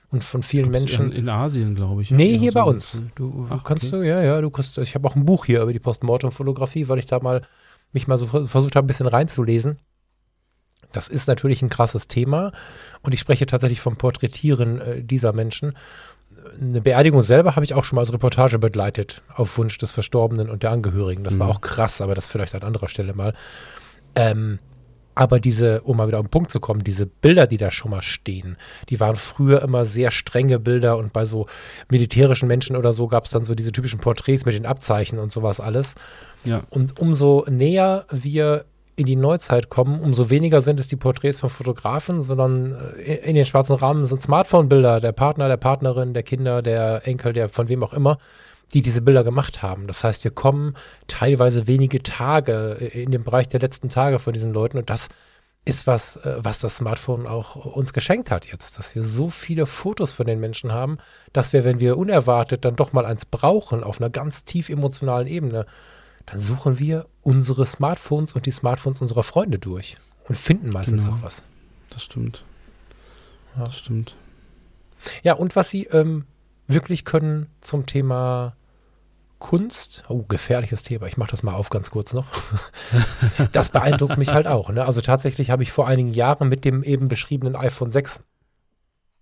und 0.10 0.24
von 0.24 0.43
vielen 0.43 0.72
Gibt's 0.72 0.86
Menschen. 0.86 1.12
In, 1.12 1.20
in 1.20 1.30
Asien, 1.30 1.76
glaube 1.76 2.01
ich. 2.01 2.12
Nee, 2.12 2.38
hier 2.38 2.51
so 2.51 2.60
bei 2.60 2.64
uns. 2.64 3.01
Du 3.16 3.47
Ach, 3.49 3.64
kannst 3.64 3.86
okay. 3.86 3.97
du, 3.97 4.08
ja, 4.08 4.22
ja, 4.22 4.41
du 4.41 4.49
kannst, 4.49 4.78
ich 4.78 4.95
habe 4.95 5.08
auch 5.08 5.16
ein 5.16 5.26
Buch 5.26 5.45
hier 5.45 5.62
über 5.62 5.74
die 5.74 5.80
Postmortem-Fotografie, 5.80 6.88
weil 6.88 6.99
ich 6.99 7.06
da 7.06 7.20
mal 7.20 7.41
mich 7.91 8.08
mal 8.08 8.18
so 8.18 8.26
ver- 8.26 8.47
versucht 8.47 8.76
habe, 8.76 8.86
ein 8.86 8.88
bisschen 8.88 9.08
reinzulesen. 9.08 9.78
Das 10.94 11.10
ist 11.10 11.28
natürlich 11.28 11.62
ein 11.62 11.70
krasses 11.70 12.08
Thema 12.08 12.52
und 13.02 13.14
ich 13.14 13.20
spreche 13.20 13.46
tatsächlich 13.46 13.82
vom 13.82 13.98
Porträtieren 13.98 14.80
äh, 14.82 15.04
dieser 15.04 15.34
Menschen. 15.34 15.74
Eine 16.60 16.82
Beerdigung 16.82 17.22
selber 17.22 17.56
habe 17.56 17.66
ich 17.66 17.74
auch 17.74 17.84
schon 17.84 17.96
mal 17.98 18.02
als 18.02 18.12
Reportage 18.14 18.60
begleitet, 18.60 19.22
auf 19.34 19.58
Wunsch 19.58 19.78
des 19.78 19.91
Verstorbenen 19.91 20.50
und 20.50 20.64
der 20.64 20.72
Angehörigen. 20.72 21.24
Das 21.24 21.38
war 21.39 21.48
Mhm. 21.48 21.54
auch 21.54 21.62
krass, 21.62 22.02
aber 22.02 22.16
das 22.16 22.28
vielleicht 22.28 22.56
an 22.56 22.64
anderer 22.64 22.89
Stelle 22.89 23.14
mal. 23.14 23.34
Ähm, 24.16 24.60
aber 25.16 25.39
diese, 25.39 25.82
um 25.82 25.98
mal 25.98 26.08
wieder 26.08 26.18
auf 26.20 26.26
den 26.26 26.32
Punkt 26.32 26.50
zu 26.50 26.60
kommen, 26.60 26.84
diese 26.84 27.06
Bilder, 27.06 27.46
die 27.46 27.58
da 27.58 27.70
schon 27.70 27.91
mal 27.91 28.02
stehen, 28.02 28.58
die 28.89 29.00
waren 29.00 29.16
früher 29.16 29.62
immer 29.62 29.86
sehr 29.86 30.10
strenge 30.10 30.60
Bilder 30.60 30.98
und 30.98 31.14
bei 31.14 31.26
so 31.26 31.46
militärischen 31.89 32.48
Menschen 32.48 32.76
oder 32.76 32.94
so 32.96 33.08
gab 33.08 33.26
es 33.26 33.32
dann 33.32 33.46
so 33.46 33.54
diese 33.54 33.72
typischen 33.72 34.00
Porträts 34.00 34.44
mit 34.46 34.56
den 34.56 34.66
Abzeichen 34.66 35.20
und 35.20 35.32
sowas 35.32 35.60
alles. 35.60 35.94
Ja, 36.46 36.64
Und 36.72 37.00
umso 37.00 37.46
näher 37.48 38.06
wir 38.10 38.66
in 38.96 39.06
die 39.06 39.16
Neuzeit 39.16 39.70
kommen, 39.70 40.00
umso 40.00 40.30
weniger 40.30 40.62
sind 40.62 40.80
es 40.80 40.88
die 40.88 40.96
Porträts 40.96 41.39
von 41.39 41.50
Fotografen, 41.50 42.22
sondern 42.22 42.74
äh, 42.98 43.16
in 43.16 43.36
den 43.36 43.46
schwarzen 43.46 43.76
Rahmen 43.76 44.06
sind 44.06 44.22
Smartphone-Bilder 44.22 45.00
der 45.00 45.12
Partner, 45.12 45.48
der 45.48 45.58
Partnerin, 45.58 46.14
der 46.14 46.24
Kinder, 46.24 46.62
der 46.62 47.08
Enkel, 47.08 47.34
der 47.34 47.50
von 47.50 47.70
wem 47.70 47.84
auch 47.84 47.94
immer, 47.94 48.18
die 48.74 48.82
diese 48.82 49.02
Bilder 49.02 49.24
gemacht 49.24 49.62
haben. 49.62 49.88
Das 49.88 50.04
heißt, 50.04 50.24
wir 50.24 50.32
kommen 50.32 50.76
teilweise 51.08 51.68
wenige 51.68 52.04
Tage 52.04 52.78
äh, 52.80 53.04
in 53.04 53.12
den 53.12 53.24
Bereich 53.24 53.48
der 53.48 53.60
letzten 53.60 53.89
Tage 53.89 54.20
von 54.20 54.34
diesen 54.34 54.54
Leuten 54.54 54.78
und 54.78 54.89
das 54.89 55.10
ist 55.66 55.88
was, 55.88 56.18
äh, 56.18 56.36
was 56.39 56.60
das 56.60 56.78
Smartphone 56.78 57.26
auch 57.26 57.56
uns 57.56 57.94
geschenkt 57.94 58.32
hat 58.32 58.48
jetzt, 58.48 58.78
dass 58.78 58.96
wir 58.96 59.04
so 59.04 59.30
viele 59.30 59.66
Fotos 59.66 60.12
von 60.12 60.28
den 60.28 60.39
Menschen 60.39 60.72
haben, 60.72 60.98
dass 61.32 61.54
wir, 61.54 61.64
wenn 61.64 61.80
wir 61.80 61.98
unerwartet 61.98 62.66
dann 62.66 62.76
doch 62.76 62.94
mal 62.94 63.06
eins 63.06 63.26
brauchen 63.26 63.84
auf 63.84 64.00
einer 64.00 64.10
ganz 64.10 64.44
tief 64.44 64.70
emotionalen 64.70 65.28
Ebene, 65.28 65.66
dann 66.26 66.40
suchen 66.40 66.80
wir 66.80 67.08
unsere 67.22 67.66
Smartphones 67.66 68.34
und 68.34 68.46
die 68.46 68.52
Smartphones 68.52 69.02
unserer 69.02 69.24
Freunde 69.24 69.60
durch 69.60 69.98
und 70.28 70.38
finden 70.38 70.70
meistens 70.70 71.04
Genau. 71.04 71.18
auch 71.18 71.22
was. 71.24 71.44
das 71.90 72.04
stimmt. 72.04 72.44
Ja. 73.58 73.66
Das 73.66 73.78
stimmt. 73.78 74.16
Ja, 75.22 75.34
und 75.34 75.56
was 75.56 75.70
sie 75.70 75.84
ähm, 75.86 76.26
wirklich 76.68 77.06
können 77.06 77.48
zum 77.62 77.86
Thema 77.86 78.56
Kunst, 79.40 80.06
oh, 80.08 80.24
gefährliches 80.24 80.84
Thema, 80.84 81.06
ich 81.08 81.18
mache 81.18 81.32
das 81.32 81.44
mal 81.44 81.54
auf 81.54 81.70
ganz 81.70 81.92
kurz 81.92 82.14
noch. 82.14 82.28
das 83.52 83.70
beeindruckt 83.70 84.18
mich 84.18 84.30
halt 84.30 84.48
auch. 84.48 84.70
Ne? 84.70 84.86
Also 84.86 85.02
tatsächlich 85.02 85.50
habe 85.50 85.64
ich 85.64 85.74
vor 85.74 85.86
einigen 85.88 86.14
Jahren 86.14 86.48
mit 86.48 86.64
dem 86.64 86.82
eben 86.82 87.10
beschriebenen 87.10 87.58
iPhone 87.58 87.92
6 87.92 88.24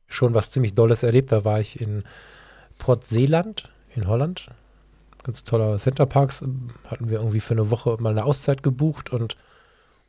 schon 0.07 0.35
was 0.35 0.51
ziemlich 0.51 0.75
Dolles 0.75 1.01
erlebt. 1.01 1.31
Da 1.31 1.43
war 1.43 1.59
ich 1.59 1.81
in 1.81 2.03
Port 2.77 3.03
Zeeland 3.03 3.69
in 3.95 4.07
Holland. 4.07 4.47
Ganz 5.23 5.43
toller 5.43 5.77
Centerparks. 5.77 6.43
Hatten 6.87 7.09
wir 7.09 7.19
irgendwie 7.19 7.39
für 7.39 7.53
eine 7.53 7.69
Woche 7.69 7.97
mal 7.99 8.09
eine 8.09 8.25
Auszeit 8.25 8.63
gebucht 8.63 9.11
und 9.11 9.37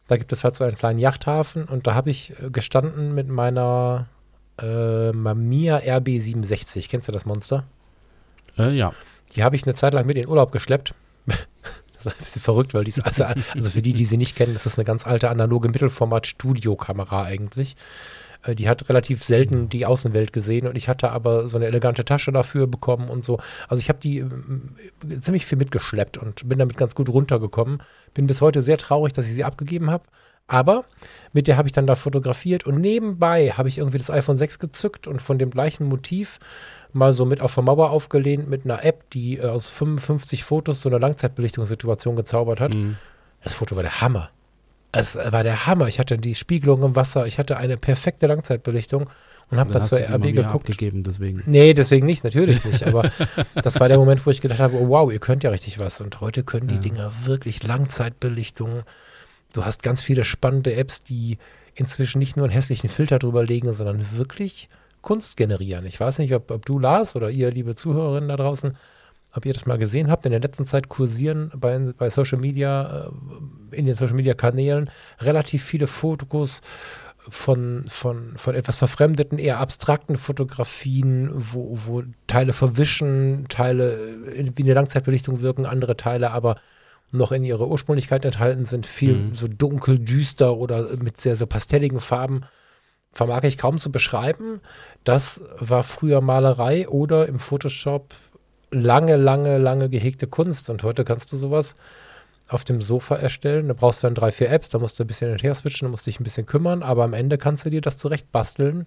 da 0.09 0.17
gibt 0.17 0.33
es 0.33 0.45
halt 0.45 0.57
so 0.57 0.65
einen 0.65 0.77
kleinen 0.77 0.99
Yachthafen 0.99 1.65
und 1.65 1.87
da 1.87 1.95
habe 1.95 2.11
ich 2.11 2.33
äh, 2.43 2.51
gestanden 2.51 3.15
mit 3.15 3.29
meiner 3.29 4.09
äh, 4.61 5.13
Mamiya 5.13 5.79
RB67. 5.79 6.89
Kennst 6.89 7.09
du 7.09 7.13
das 7.13 7.25
Monster? 7.25 7.65
Äh, 8.59 8.73
ja. 8.73 8.93
Die 9.35 9.45
habe 9.45 9.57
ich 9.57 9.65
eine 9.65 9.75
Zeit 9.75 9.95
lang 9.95 10.07
mit 10.07 10.17
in 10.17 10.29
Urlaub 10.29 10.53
geschleppt. 10.53 10.95
Das 12.05 12.07
war 12.07 12.19
ein 12.19 12.25
bisschen 12.25 12.43
verrückt, 12.43 12.75
weil 12.75 12.83
die 12.83 12.91
ist, 12.91 12.99
also, 12.99 13.23
also 13.23 13.71
für 13.71 13.81
die, 13.81 13.93
die 13.93 14.07
sie 14.07 14.17
nicht 14.17 14.35
kennen, 14.35 14.55
das 14.55 14.67
ist 14.67 14.77
eine 14.77 14.85
ganz 14.85 15.07
alte 15.07 15.31
analoge 15.31 15.69
Mittelformat-Studiokamera 15.69 17.23
eigentlich. 17.23 17.77
Äh, 18.45 18.55
Die 18.55 18.69
hat 18.69 18.89
relativ 18.89 19.23
selten 19.23 19.69
die 19.69 19.87
Außenwelt 19.87 20.33
gesehen 20.33 20.67
und 20.67 20.77
ich 20.77 20.89
hatte 20.89 21.11
aber 21.11 21.49
so 21.49 21.57
eine 21.57 21.67
elegante 21.67 22.05
Tasche 22.05 22.33
dafür 22.33 22.67
bekommen 22.67 23.09
und 23.09 23.25
so. 23.25 23.39
Also 23.69 23.81
ich 23.81 23.89
habe 23.89 23.99
die 23.99 24.19
ähm, 24.19 24.77
ziemlich 25.21 25.47
viel 25.47 25.59
mitgeschleppt 25.59 26.19
und 26.19 26.49
bin 26.49 26.59
damit 26.59 26.77
ganz 26.77 26.95
gut 26.95 27.09
runtergekommen. 27.09 27.83
Bin 28.15 28.27
bis 28.27 28.41
heute 28.41 28.63
sehr 28.63 28.79
traurig, 28.79 29.13
dass 29.13 29.27
ich 29.27 29.35
sie 29.35 29.45
abgegeben 29.45 29.91
habe. 29.91 30.05
Aber 30.49 30.85
mit 31.33 31.47
der 31.47 31.57
habe 31.57 31.69
ich 31.69 31.73
dann 31.73 31.87
da 31.87 31.95
fotografiert 31.97 32.67
und 32.67 32.81
nebenbei 32.81 33.51
habe 33.51 33.69
ich 33.69 33.79
irgendwie 33.79 33.99
das 33.99 34.11
iPhone 34.11 34.37
6 34.37 34.59
gezückt 34.59 35.07
und 35.07 35.23
von 35.23 35.39
dem 35.39 35.51
gleichen 35.51 35.87
Motiv 35.87 36.41
mal 36.93 37.15
so 37.15 37.25
mit 37.25 37.41
auf 37.41 37.55
der 37.55 37.63
Mauer 37.63 37.91
aufgelehnt 37.91 38.51
mit 38.51 38.65
einer 38.65 38.85
App, 38.85 39.09
die 39.11 39.39
äh, 39.39 39.47
aus 39.47 39.69
55 39.69 40.45
Fotos 40.45 40.83
so 40.83 40.89
eine 40.89 40.99
Langzeitbelichtungssituation 40.99 42.17
gezaubert 42.17 42.61
hat. 42.61 42.75
Mhm. 42.75 42.97
Das 43.43 43.55
Foto 43.55 43.77
war 43.77 43.83
der 43.83 44.01
Hammer. 44.01 44.31
Es 44.93 45.17
war 45.17 45.43
der 45.43 45.67
Hammer. 45.67 45.89
Ich 45.89 45.99
hatte 45.99 46.19
die 46.19 46.35
Spiegelung 46.35 46.83
im 46.83 46.95
Wasser, 46.97 47.27
ich 47.27 47.39
hatte 47.39 47.57
eine 47.57 47.77
perfekte 47.79 48.27
Langzeitbelichtung 48.27 49.09
und 49.51 49.59
habe 49.59 49.73
Dann 49.73 49.83
dann 49.83 49.89
zur 49.89 49.99
RB 50.01 50.23
geguckt. 50.35 50.55
abgegeben, 50.55 51.03
deswegen. 51.03 51.43
Nee, 51.47 51.75
deswegen 51.75 52.07
nicht, 52.07 52.25
natürlich 52.25 52.65
nicht. 52.65 52.87
Aber 52.87 53.11
das 53.55 53.81
war 53.81 53.89
der 53.89 53.99
Moment, 53.99 54.25
wo 54.27 54.31
ich 54.31 54.41
gedacht 54.41 54.61
habe, 54.61 54.77
oh, 54.77 54.89
wow, 54.89 55.13
ihr 55.13 55.19
könnt 55.19 55.45
ja 55.45 55.51
richtig 55.51 55.79
was. 55.79 56.01
Und 56.01 56.21
heute 56.21 56.43
können 56.45 56.69
die 56.69 56.75
Ja. 56.75 56.81
Dinger 56.81 57.13
wirklich 57.25 57.63
Langzeitbelichtung. 57.63 58.83
Du 59.53 59.65
hast 59.65 59.83
ganz 59.83 60.03
viele 60.03 60.25
spannende 60.25 60.75
Apps, 60.75 61.01
die 61.01 61.39
inzwischen 61.75 62.19
nicht 62.19 62.37
nur 62.37 62.45
einen 62.47 62.53
hässlichen 62.53 62.91
Filter 62.91 63.19
drüber 63.19 63.45
legen, 63.45 63.73
sondern 63.73 64.17
wirklich 64.17 64.69
Kunst 65.01 65.37
generieren. 65.37 65.85
Ich 65.87 65.99
weiß 65.99 66.19
nicht, 66.19 66.35
ob, 66.35 66.51
ob 66.51 66.65
du, 66.67 66.79
Lars, 66.79 67.17
oder 67.17 67.31
ihr, 67.31 67.51
liebe 67.51 67.75
Zuhörerinnen 67.75 68.29
da 68.29 68.37
draußen, 68.37 68.77
ob 69.35 69.47
ihr 69.47 69.53
das 69.53 69.67
mal 69.67 69.79
gesehen 69.79 70.11
habt. 70.11 70.27
In 70.27 70.33
der 70.33 70.41
letzten 70.41 70.65
Zeit 70.65 70.89
kursieren 70.89 71.51
bei, 71.55 71.79
bei 71.79 72.11
Social 72.11 72.39
Media, 72.39 73.07
äh, 73.73 73.77
in 73.77 73.87
den 73.87 73.95
Social 73.95 74.15
Media 74.15 74.35
Kanälen 74.35 74.91
relativ 75.21 75.65
viele 75.65 75.87
Fotos 75.87 76.61
von, 77.29 77.85
von, 77.89 78.33
von 78.37 78.55
etwas 78.55 78.77
verfremdeten, 78.77 79.39
eher 79.39 79.59
abstrakten 79.59 80.17
Fotografien, 80.17 81.31
wo, 81.33 81.79
wo 81.87 82.03
Teile 82.27 82.53
verwischen, 82.53 83.47
Teile 83.49 84.19
wie 84.57 84.63
eine 84.63 84.75
Langzeitbelichtung 84.75 85.41
wirken, 85.41 85.65
andere 85.65 85.97
Teile 85.97 86.33
aber 86.33 86.57
noch 87.13 87.31
in 87.31 87.45
ihrer 87.45 87.69
Ursprünglichkeit 87.69 88.25
enthalten 88.25 88.65
sind, 88.65 88.87
viel 88.87 89.15
Mhm. 89.15 89.35
so 89.35 89.47
dunkel, 89.47 89.99
düster 89.99 90.57
oder 90.57 90.97
mit 90.97 91.21
sehr, 91.21 91.37
sehr 91.37 91.47
pastelligen 91.47 92.01
Farben. 92.01 92.43
Vermag 93.13 93.43
ich 93.43 93.59
kaum 93.59 93.79
zu 93.79 93.93
beschreiben. 93.93 94.61
Das 95.05 95.43
war 95.59 95.85
früher 95.85 96.23
Malerei 96.23 96.89
oder 96.89 97.29
im 97.29 97.39
Photoshop 97.39 98.15
lange, 98.73 99.17
lange, 99.17 99.59
lange 99.59 99.89
gehegte 99.89 100.27
Kunst. 100.27 100.69
Und 100.71 100.83
heute 100.83 101.05
kannst 101.05 101.33
du 101.33 101.37
sowas 101.37 101.75
auf 102.49 102.65
dem 102.65 102.83
Sofa 102.83 103.17
erstellen. 103.17 103.69
Da 103.69 103.75
brauchst 103.75 104.03
du 104.03 104.07
dann 104.07 104.15
drei, 104.15 104.33
vier 104.33 104.51
Apps, 104.51 104.69
da 104.69 104.79
musst 104.79 104.99
du 104.99 105.05
ein 105.05 105.07
bisschen 105.07 105.29
hin 105.29 105.35
und 105.37 105.43
her 105.43 105.55
switchen, 105.55 105.87
da 105.87 105.91
musst 105.91 106.07
du 106.07 106.11
dich 106.11 106.21
ein 106.21 106.25
bisschen 106.25 106.47
kümmern, 106.47 106.83
aber 106.83 107.05
am 107.05 107.13
Ende 107.13 107.39
kannst 107.39 107.65
du 107.65 107.71
dir 107.71 107.81
das 107.81 107.97
zurecht 107.97 108.31
basteln. 108.33 108.87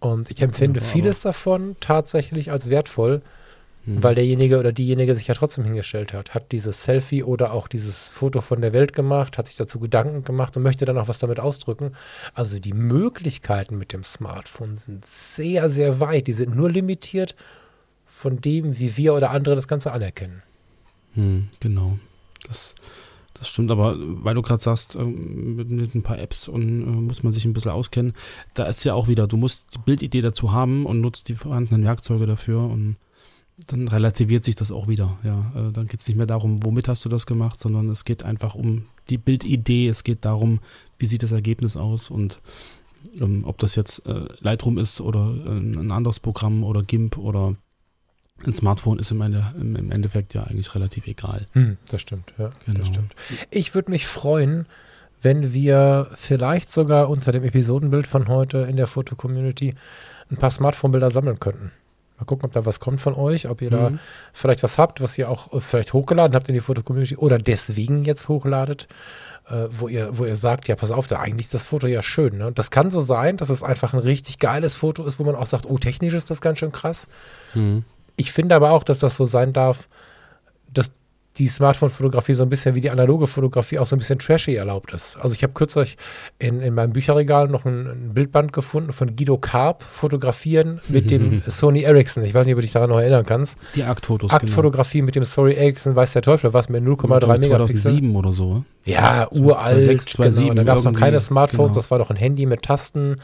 Und 0.00 0.30
ich 0.30 0.40
empfinde 0.40 0.80
Wunderbar. 0.80 0.92
vieles 0.92 1.20
davon 1.22 1.76
tatsächlich 1.80 2.50
als 2.50 2.70
wertvoll, 2.70 3.20
Mhm. 3.84 4.02
weil 4.02 4.14
derjenige 4.14 4.58
oder 4.58 4.72
diejenige 4.72 5.14
sich 5.14 5.28
ja 5.28 5.34
trotzdem 5.34 5.64
hingestellt 5.64 6.12
hat, 6.12 6.34
hat 6.34 6.52
dieses 6.52 6.82
Selfie 6.84 7.22
oder 7.22 7.52
auch 7.52 7.68
dieses 7.68 8.08
Foto 8.08 8.40
von 8.40 8.60
der 8.60 8.72
Welt 8.72 8.92
gemacht, 8.92 9.38
hat 9.38 9.46
sich 9.46 9.56
dazu 9.56 9.78
Gedanken 9.80 10.24
gemacht 10.24 10.56
und 10.56 10.62
möchte 10.62 10.84
dann 10.84 10.98
auch 10.98 11.08
was 11.08 11.18
damit 11.20 11.40
ausdrücken. 11.40 11.92
Also 12.34 12.58
die 12.58 12.74
Möglichkeiten 12.74 13.78
mit 13.78 13.92
dem 13.92 14.04
Smartphone 14.04 14.76
sind 14.76 15.06
sehr, 15.06 15.70
sehr 15.70 16.00
weit. 16.00 16.26
Die 16.26 16.32
sind 16.32 16.54
nur 16.54 16.70
limitiert 16.70 17.34
von 18.08 18.40
dem, 18.40 18.78
wie 18.78 18.96
wir 18.96 19.14
oder 19.14 19.30
andere 19.30 19.54
das 19.54 19.68
Ganze 19.68 19.92
anerkennen. 19.92 20.42
Hm, 21.12 21.48
genau. 21.60 21.98
Das, 22.46 22.74
das 23.34 23.48
stimmt, 23.48 23.70
aber 23.70 23.96
weil 23.98 24.34
du 24.34 24.42
gerade 24.42 24.62
sagst, 24.62 24.96
ähm, 24.96 25.56
mit, 25.56 25.70
mit 25.70 25.94
ein 25.94 26.02
paar 26.02 26.18
Apps 26.18 26.48
und 26.48 26.80
äh, 26.80 26.84
muss 26.84 27.22
man 27.22 27.32
sich 27.32 27.44
ein 27.44 27.52
bisschen 27.52 27.70
auskennen, 27.70 28.14
da 28.54 28.64
ist 28.64 28.82
ja 28.84 28.94
auch 28.94 29.08
wieder, 29.08 29.26
du 29.26 29.36
musst 29.36 29.74
die 29.74 29.78
Bildidee 29.78 30.22
dazu 30.22 30.52
haben 30.52 30.86
und 30.86 31.00
nutzt 31.00 31.28
die 31.28 31.34
vorhandenen 31.34 31.84
Werkzeuge 31.84 32.26
dafür 32.26 32.60
und 32.60 32.96
dann 33.66 33.88
relativiert 33.88 34.44
sich 34.44 34.54
das 34.54 34.72
auch 34.72 34.88
wieder. 34.88 35.18
Ja, 35.22 35.52
äh, 35.54 35.72
dann 35.72 35.86
geht 35.86 36.00
es 36.00 36.08
nicht 36.08 36.16
mehr 36.16 36.26
darum, 36.26 36.64
womit 36.64 36.88
hast 36.88 37.04
du 37.04 37.10
das 37.10 37.26
gemacht, 37.26 37.60
sondern 37.60 37.90
es 37.90 38.04
geht 38.04 38.22
einfach 38.22 38.54
um 38.54 38.86
die 39.10 39.18
Bildidee, 39.18 39.88
es 39.88 40.02
geht 40.02 40.24
darum, 40.24 40.60
wie 40.98 41.06
sieht 41.06 41.22
das 41.22 41.32
Ergebnis 41.32 41.76
aus 41.76 42.10
und 42.10 42.40
ähm, 43.20 43.44
ob 43.44 43.58
das 43.58 43.74
jetzt 43.74 44.06
äh, 44.06 44.26
Lightroom 44.40 44.78
ist 44.78 45.00
oder 45.00 45.34
äh, 45.44 45.50
ein 45.50 45.90
anderes 45.90 46.20
Programm 46.20 46.64
oder 46.64 46.82
GIMP 46.82 47.18
oder 47.18 47.54
ein 48.46 48.54
Smartphone 48.54 48.98
ist 48.98 49.10
im, 49.10 49.20
Ende, 49.20 49.44
im, 49.60 49.90
Endeffekt 49.90 50.34
ja 50.34 50.44
eigentlich 50.44 50.74
relativ 50.74 51.06
egal. 51.06 51.46
das 51.90 52.00
stimmt, 52.00 52.32
ja. 52.38 52.50
Genau. 52.66 52.78
Das 52.78 52.88
stimmt. 52.88 53.14
Ich 53.50 53.74
würde 53.74 53.90
mich 53.90 54.06
freuen, 54.06 54.66
wenn 55.20 55.52
wir 55.52 56.08
vielleicht 56.14 56.70
sogar 56.70 57.10
unter 57.10 57.32
dem 57.32 57.42
Episodenbild 57.44 58.06
von 58.06 58.28
heute 58.28 58.58
in 58.58 58.76
der 58.76 58.86
Foto-Community 58.86 59.74
ein 60.30 60.36
paar 60.36 60.50
Smartphone-Bilder 60.50 61.10
sammeln 61.10 61.40
könnten. 61.40 61.72
Mal 62.18 62.24
gucken, 62.24 62.46
ob 62.46 62.52
da 62.52 62.66
was 62.66 62.80
kommt 62.80 63.00
von 63.00 63.14
euch, 63.14 63.48
ob 63.48 63.62
ihr 63.62 63.70
da 63.70 63.90
Mhm. 63.90 63.98
vielleicht 64.32 64.62
was 64.62 64.76
habt, 64.78 65.00
was 65.00 65.16
ihr 65.18 65.30
auch 65.30 65.52
äh, 65.52 65.60
vielleicht 65.60 65.92
hochgeladen 65.92 66.34
habt 66.34 66.48
in 66.48 66.54
die 66.54 66.60
Foto-Community 66.60 67.16
oder 67.16 67.38
deswegen 67.38 68.04
jetzt 68.04 68.28
hochladet, 68.28 68.88
äh, 69.48 69.66
wo, 69.70 69.88
ihr, 69.88 70.16
wo 70.18 70.24
ihr 70.24 70.36
sagt, 70.36 70.68
ja, 70.68 70.76
pass 70.76 70.90
auf, 70.90 71.06
da 71.06 71.20
eigentlich 71.20 71.46
ist 71.46 71.54
das 71.54 71.64
Foto 71.64 71.86
ja 71.86 72.02
schön. 72.02 72.38
Ne? 72.38 72.46
Und 72.48 72.58
das 72.58 72.70
kann 72.70 72.90
so 72.90 73.00
sein, 73.00 73.36
dass 73.36 73.50
es 73.50 73.62
einfach 73.62 73.94
ein 73.94 74.00
richtig 74.00 74.38
geiles 74.38 74.74
Foto 74.74 75.04
ist, 75.04 75.18
wo 75.18 75.24
man 75.24 75.34
auch 75.36 75.46
sagt, 75.46 75.66
oh, 75.66 75.78
technisch 75.78 76.14
ist 76.14 76.30
das 76.30 76.40
ganz 76.40 76.58
schön 76.58 76.72
krass. 76.72 77.06
Mhm. 77.54 77.84
Ich 78.18 78.32
finde 78.32 78.54
aber 78.54 78.72
auch, 78.72 78.82
dass 78.82 78.98
das 78.98 79.16
so 79.16 79.24
sein 79.24 79.52
darf, 79.52 79.88
dass 80.74 80.90
die 81.38 81.46
Smartphone-Fotografie 81.46 82.34
so 82.34 82.42
ein 82.42 82.48
bisschen 82.48 82.74
wie 82.74 82.80
die 82.80 82.90
analoge 82.90 83.28
Fotografie 83.28 83.78
auch 83.78 83.86
so 83.86 83.94
ein 83.94 84.00
bisschen 84.00 84.18
trashy 84.18 84.56
erlaubt 84.56 84.92
ist. 84.92 85.16
Also 85.20 85.34
ich 85.34 85.44
habe 85.44 85.52
kürzlich 85.52 85.96
in, 86.40 86.60
in 86.60 86.74
meinem 86.74 86.92
Bücherregal 86.92 87.46
noch 87.46 87.64
ein, 87.64 87.86
ein 87.86 88.14
Bildband 88.14 88.52
gefunden 88.52 88.92
von 88.92 89.14
Guido 89.14 89.38
Karp, 89.38 89.84
Fotografieren 89.84 90.80
mit 90.88 91.12
dem 91.12 91.42
Sony 91.46 91.82
Ericsson. 91.82 92.24
Ich 92.24 92.34
weiß 92.34 92.46
nicht, 92.46 92.54
ob 92.54 92.58
du 92.58 92.62
dich 92.62 92.72
daran 92.72 92.90
noch 92.90 92.98
erinnern 92.98 93.24
kannst. 93.24 93.56
Die 93.76 93.84
Aktfotos, 93.84 94.32
Aktfotografie 94.32 95.02
mit 95.02 95.14
dem 95.14 95.24
Sony 95.24 95.54
Ericsson, 95.54 95.94
weiß 95.94 96.12
der 96.14 96.22
Teufel 96.22 96.52
was, 96.52 96.68
mit 96.68 96.82
0,3 96.82 97.02
genau. 97.02 97.26
Megapixel. 97.28 97.78
2007 97.78 98.16
oder 98.16 98.32
so. 98.32 98.64
Ja, 98.84 99.28
Zwei- 99.30 99.40
uralt. 99.40 99.84
2006, 99.84 100.04
2007 100.06 100.48
genau. 100.50 100.60
Da 100.62 100.64
gab 100.64 100.78
es 100.78 100.84
noch 100.84 100.92
keine 100.92 101.20
Smartphones, 101.20 101.70
genau. 101.70 101.74
das 101.78 101.90
war 101.92 101.98
doch 101.98 102.10
ein 102.10 102.16
Handy 102.16 102.46
mit 102.46 102.62
Tasten. 102.62 103.16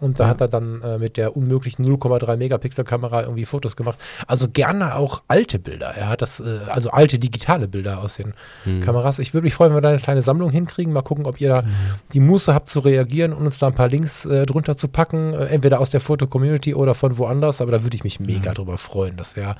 Und 0.00 0.18
da 0.18 0.24
Ja. 0.24 0.30
hat 0.30 0.40
er 0.40 0.48
dann 0.48 0.82
äh, 0.82 0.98
mit 0.98 1.16
der 1.16 1.36
unmöglichen 1.36 1.84
0,3 1.86 2.36
Megapixel 2.36 2.84
Kamera 2.84 3.22
irgendwie 3.22 3.46
Fotos 3.46 3.76
gemacht. 3.76 3.96
Also 4.26 4.48
gerne 4.48 4.96
auch 4.96 5.22
alte 5.28 5.58
Bilder. 5.58 5.94
Er 5.94 6.08
hat 6.08 6.20
das, 6.20 6.40
äh, 6.40 6.58
also 6.68 6.90
alte 6.90 7.18
digitale 7.18 7.68
Bilder 7.68 8.00
aus 8.02 8.16
den 8.16 8.34
Hm. 8.64 8.80
Kameras. 8.80 9.18
Ich 9.20 9.32
würde 9.34 9.44
mich 9.44 9.54
freuen, 9.54 9.70
wenn 9.70 9.76
wir 9.78 9.80
da 9.82 9.90
eine 9.90 9.98
kleine 9.98 10.20
Sammlung 10.22 10.50
hinkriegen. 10.50 10.92
Mal 10.92 11.02
gucken, 11.02 11.26
ob 11.26 11.40
ihr 11.40 11.48
da 11.48 11.64
die 12.12 12.20
Muße 12.20 12.52
habt 12.52 12.68
zu 12.68 12.80
reagieren 12.80 13.32
und 13.32 13.46
uns 13.46 13.58
da 13.60 13.68
ein 13.68 13.74
paar 13.74 13.88
Links 13.88 14.24
äh, 14.26 14.44
drunter 14.46 14.76
zu 14.76 14.88
packen. 14.88 15.32
Äh, 15.32 15.46
entweder 15.46 15.80
aus 15.80 15.90
der 15.90 16.00
Foto-Community 16.00 16.74
oder 16.74 16.94
von 16.94 17.16
woanders. 17.16 17.60
Aber 17.60 17.70
da 17.72 17.82
würde 17.84 17.94
ich 17.96 18.04
mich 18.04 18.18
mega 18.20 18.52
drüber 18.52 18.76
freuen. 18.78 19.16
Das 19.16 19.36
wäre 19.36 19.54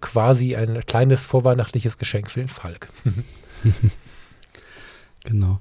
quasi 0.00 0.54
ein 0.56 0.80
kleines 0.86 1.24
vorweihnachtliches 1.24 1.98
Geschenk 1.98 2.30
für 2.30 2.40
den 2.40 2.48
Falk. 2.48 2.88
Genau. 5.24 5.60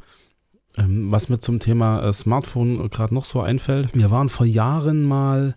Ähm, 0.79 1.11
was 1.11 1.29
mir 1.29 1.39
zum 1.39 1.59
Thema 1.59 2.01
äh, 2.03 2.13
Smartphone 2.13 2.89
gerade 2.89 3.13
noch 3.13 3.25
so 3.25 3.41
einfällt, 3.41 3.93
wir 3.95 4.11
waren 4.11 4.29
vor 4.29 4.45
Jahren 4.45 5.03
mal 5.03 5.55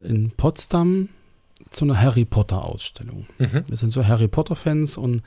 in 0.00 0.30
Potsdam 0.30 1.08
zu 1.70 1.84
einer 1.84 2.00
Harry 2.00 2.24
Potter 2.24 2.64
Ausstellung. 2.64 3.26
Mhm. 3.38 3.64
Wir 3.66 3.76
sind 3.76 3.92
so 3.92 4.04
Harry 4.06 4.28
Potter 4.28 4.56
Fans 4.56 4.96
und 4.96 5.22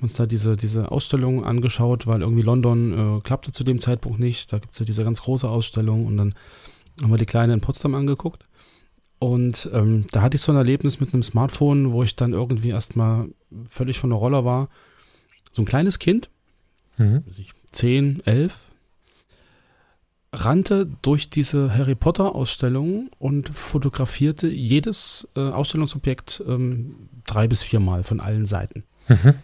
uns 0.00 0.14
da 0.14 0.26
diese, 0.26 0.56
diese 0.56 0.90
Ausstellung 0.90 1.44
angeschaut, 1.44 2.06
weil 2.06 2.22
irgendwie 2.22 2.42
London 2.42 3.18
äh, 3.18 3.20
klappte 3.20 3.52
zu 3.52 3.64
dem 3.64 3.78
Zeitpunkt 3.78 4.18
nicht. 4.18 4.52
Da 4.52 4.58
gibt 4.58 4.72
es 4.72 4.78
ja 4.78 4.84
diese 4.84 5.04
ganz 5.04 5.22
große 5.22 5.48
Ausstellung 5.48 6.06
und 6.06 6.16
dann 6.16 6.34
haben 7.02 7.10
wir 7.10 7.18
die 7.18 7.26
kleine 7.26 7.54
in 7.54 7.60
Potsdam 7.60 7.94
angeguckt. 7.94 8.44
Und 9.18 9.70
ähm, 9.72 10.06
da 10.10 10.20
hatte 10.22 10.36
ich 10.36 10.42
so 10.42 10.52
ein 10.52 10.58
Erlebnis 10.58 11.00
mit 11.00 11.14
einem 11.14 11.22
Smartphone, 11.22 11.92
wo 11.92 12.02
ich 12.02 12.16
dann 12.16 12.32
irgendwie 12.32 12.70
erstmal 12.70 13.28
völlig 13.64 13.98
von 13.98 14.10
der 14.10 14.18
Rolle 14.18 14.44
war. 14.44 14.68
So 15.52 15.62
ein 15.62 15.66
kleines 15.66 15.98
Kind, 15.98 16.28
Mhm. 16.96 17.22
weiß 17.26 17.38
ich, 17.38 17.52
10, 17.72 18.18
11, 18.24 18.58
rannte 20.34 20.86
durch 21.02 21.30
diese 21.30 21.74
Harry 21.76 21.94
Potter 21.94 22.34
Ausstellung 22.34 23.10
und 23.18 23.48
fotografierte 23.48 24.48
jedes 24.48 25.28
äh, 25.36 25.40
Ausstellungsobjekt 25.40 26.42
ähm, 26.46 27.08
drei 27.26 27.48
bis 27.48 27.62
viermal 27.62 28.04
von 28.04 28.20
allen 28.20 28.46
Seiten. 28.46 28.84
Mhm. 29.08 29.34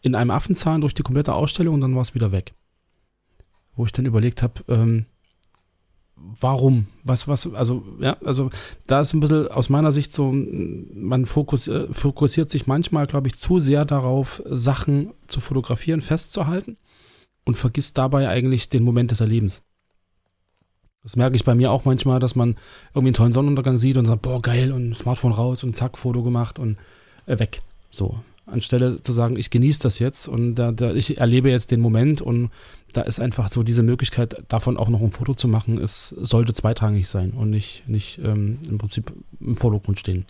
In 0.00 0.14
einem 0.14 0.30
Affenzahn 0.30 0.80
durch 0.80 0.94
die 0.94 1.02
komplette 1.02 1.34
Ausstellung 1.34 1.74
und 1.74 1.80
dann 1.80 1.94
war 1.94 2.02
es 2.02 2.14
wieder 2.14 2.32
weg. 2.32 2.54
Wo 3.74 3.84
ich 3.84 3.92
dann 3.92 4.06
überlegt 4.06 4.42
habe, 4.42 4.62
ähm, 4.68 5.06
warum? 6.16 6.86
Was, 7.04 7.28
was, 7.28 7.52
also, 7.52 7.84
ja, 8.00 8.16
also 8.24 8.50
da 8.86 9.00
ist 9.00 9.12
ein 9.14 9.20
bisschen 9.20 9.48
aus 9.48 9.68
meiner 9.68 9.92
Sicht 9.92 10.14
so, 10.14 10.32
man 10.32 11.26
fokus, 11.26 11.68
äh, 11.68 11.92
fokussiert 11.92 12.50
sich 12.50 12.66
manchmal, 12.66 13.06
glaube 13.06 13.28
ich, 13.28 13.36
zu 13.36 13.58
sehr 13.58 13.84
darauf, 13.84 14.42
Sachen 14.46 15.12
zu 15.26 15.40
fotografieren, 15.40 16.00
festzuhalten 16.00 16.76
und 17.44 17.56
vergisst 17.56 17.98
dabei 17.98 18.28
eigentlich 18.28 18.68
den 18.68 18.84
Moment 18.84 19.10
des 19.10 19.20
Erlebens. 19.20 19.62
Das 21.02 21.16
merke 21.16 21.36
ich 21.36 21.44
bei 21.44 21.54
mir 21.54 21.70
auch 21.70 21.84
manchmal, 21.84 22.20
dass 22.20 22.34
man 22.34 22.56
irgendwie 22.88 23.08
einen 23.08 23.14
tollen 23.14 23.32
Sonnenuntergang 23.32 23.78
sieht 23.78 23.96
und 23.96 24.06
sagt, 24.06 24.22
boah, 24.22 24.42
geil, 24.42 24.72
und 24.72 24.96
Smartphone 24.96 25.32
raus 25.32 25.64
und 25.64 25.76
zack, 25.76 25.96
Foto 25.96 26.22
gemacht 26.22 26.58
und 26.58 26.76
äh, 27.26 27.38
weg. 27.38 27.62
So. 27.90 28.18
Anstelle 28.50 29.02
zu 29.02 29.12
sagen, 29.12 29.36
ich 29.36 29.50
genieße 29.50 29.82
das 29.82 29.98
jetzt 29.98 30.26
und 30.26 30.54
da, 30.54 30.72
da, 30.72 30.94
ich 30.94 31.18
erlebe 31.18 31.50
jetzt 31.50 31.70
den 31.70 31.80
Moment 31.80 32.22
und 32.22 32.50
da 32.92 33.02
ist 33.02 33.20
einfach 33.20 33.48
so 33.48 33.62
diese 33.62 33.82
Möglichkeit, 33.82 34.42
davon 34.48 34.76
auch 34.76 34.88
noch 34.88 35.02
ein 35.02 35.10
Foto 35.10 35.34
zu 35.34 35.48
machen, 35.48 35.78
es 35.78 36.08
sollte 36.08 36.54
zweitrangig 36.54 37.08
sein 37.08 37.32
und 37.32 37.50
nicht, 37.50 37.86
nicht 37.88 38.18
ähm, 38.24 38.58
im 38.68 38.78
Prinzip 38.78 39.12
im 39.40 39.56
Vordergrund 39.56 39.98
stehen. 39.98 40.24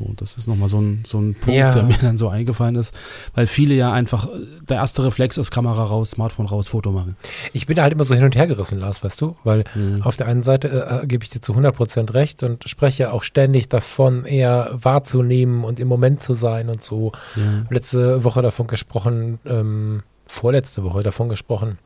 So, 0.00 0.14
das 0.16 0.36
ist 0.38 0.46
nochmal 0.48 0.68
so 0.70 0.80
ein, 0.80 1.02
so 1.06 1.18
ein 1.20 1.34
Punkt, 1.34 1.54
Ja. 1.58 1.72
der 1.72 1.82
mir 1.82 1.98
dann 1.98 2.16
so 2.16 2.28
eingefallen 2.30 2.74
ist, 2.76 2.94
weil 3.34 3.46
viele 3.46 3.74
ja 3.74 3.92
einfach, 3.92 4.26
äh, 4.28 4.30
der 4.68 4.78
erste 4.78 5.04
Reflex 5.04 5.36
ist 5.36 5.50
Kamera 5.50 5.84
raus, 5.84 6.12
Smartphone 6.12 6.46
raus, 6.46 6.70
Foto 6.70 6.90
machen. 6.90 7.16
Ich 7.52 7.66
bin 7.66 7.76
da 7.76 7.82
halt 7.82 7.92
immer 7.92 8.04
so 8.04 8.14
hin 8.14 8.24
und 8.24 8.34
her 8.34 8.46
gerissen, 8.46 8.78
Lars, 8.78 9.04
weißt 9.04 9.20
du? 9.20 9.36
Weil 9.44 9.64
Mhm. 9.74 10.00
auf 10.02 10.16
der 10.16 10.26
einen 10.26 10.42
Seite 10.42 11.00
äh, 11.02 11.06
gebe 11.06 11.22
ich 11.22 11.28
dir 11.30 11.40
zu 11.40 11.54
100% 11.54 12.14
recht 12.14 12.42
und 12.42 12.66
spreche 12.68 13.12
auch 13.12 13.22
ständig 13.24 13.68
davon, 13.68 14.24
eher 14.24 14.70
wahrzunehmen 14.72 15.64
und 15.64 15.78
im 15.80 15.88
Moment 15.88 16.22
zu 16.22 16.32
sein 16.34 16.70
und 16.70 16.82
so. 16.82 17.12
Ja. 17.36 17.66
Letzte 17.68 18.24
Woche 18.24 18.40
davon 18.40 18.66
gesprochen, 18.68 19.38
ähm, 19.44 20.02
vorletzte 20.26 20.82
Woche 20.82 21.02
davon 21.02 21.28
gesprochen, 21.28 21.78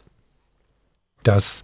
dass 1.24 1.62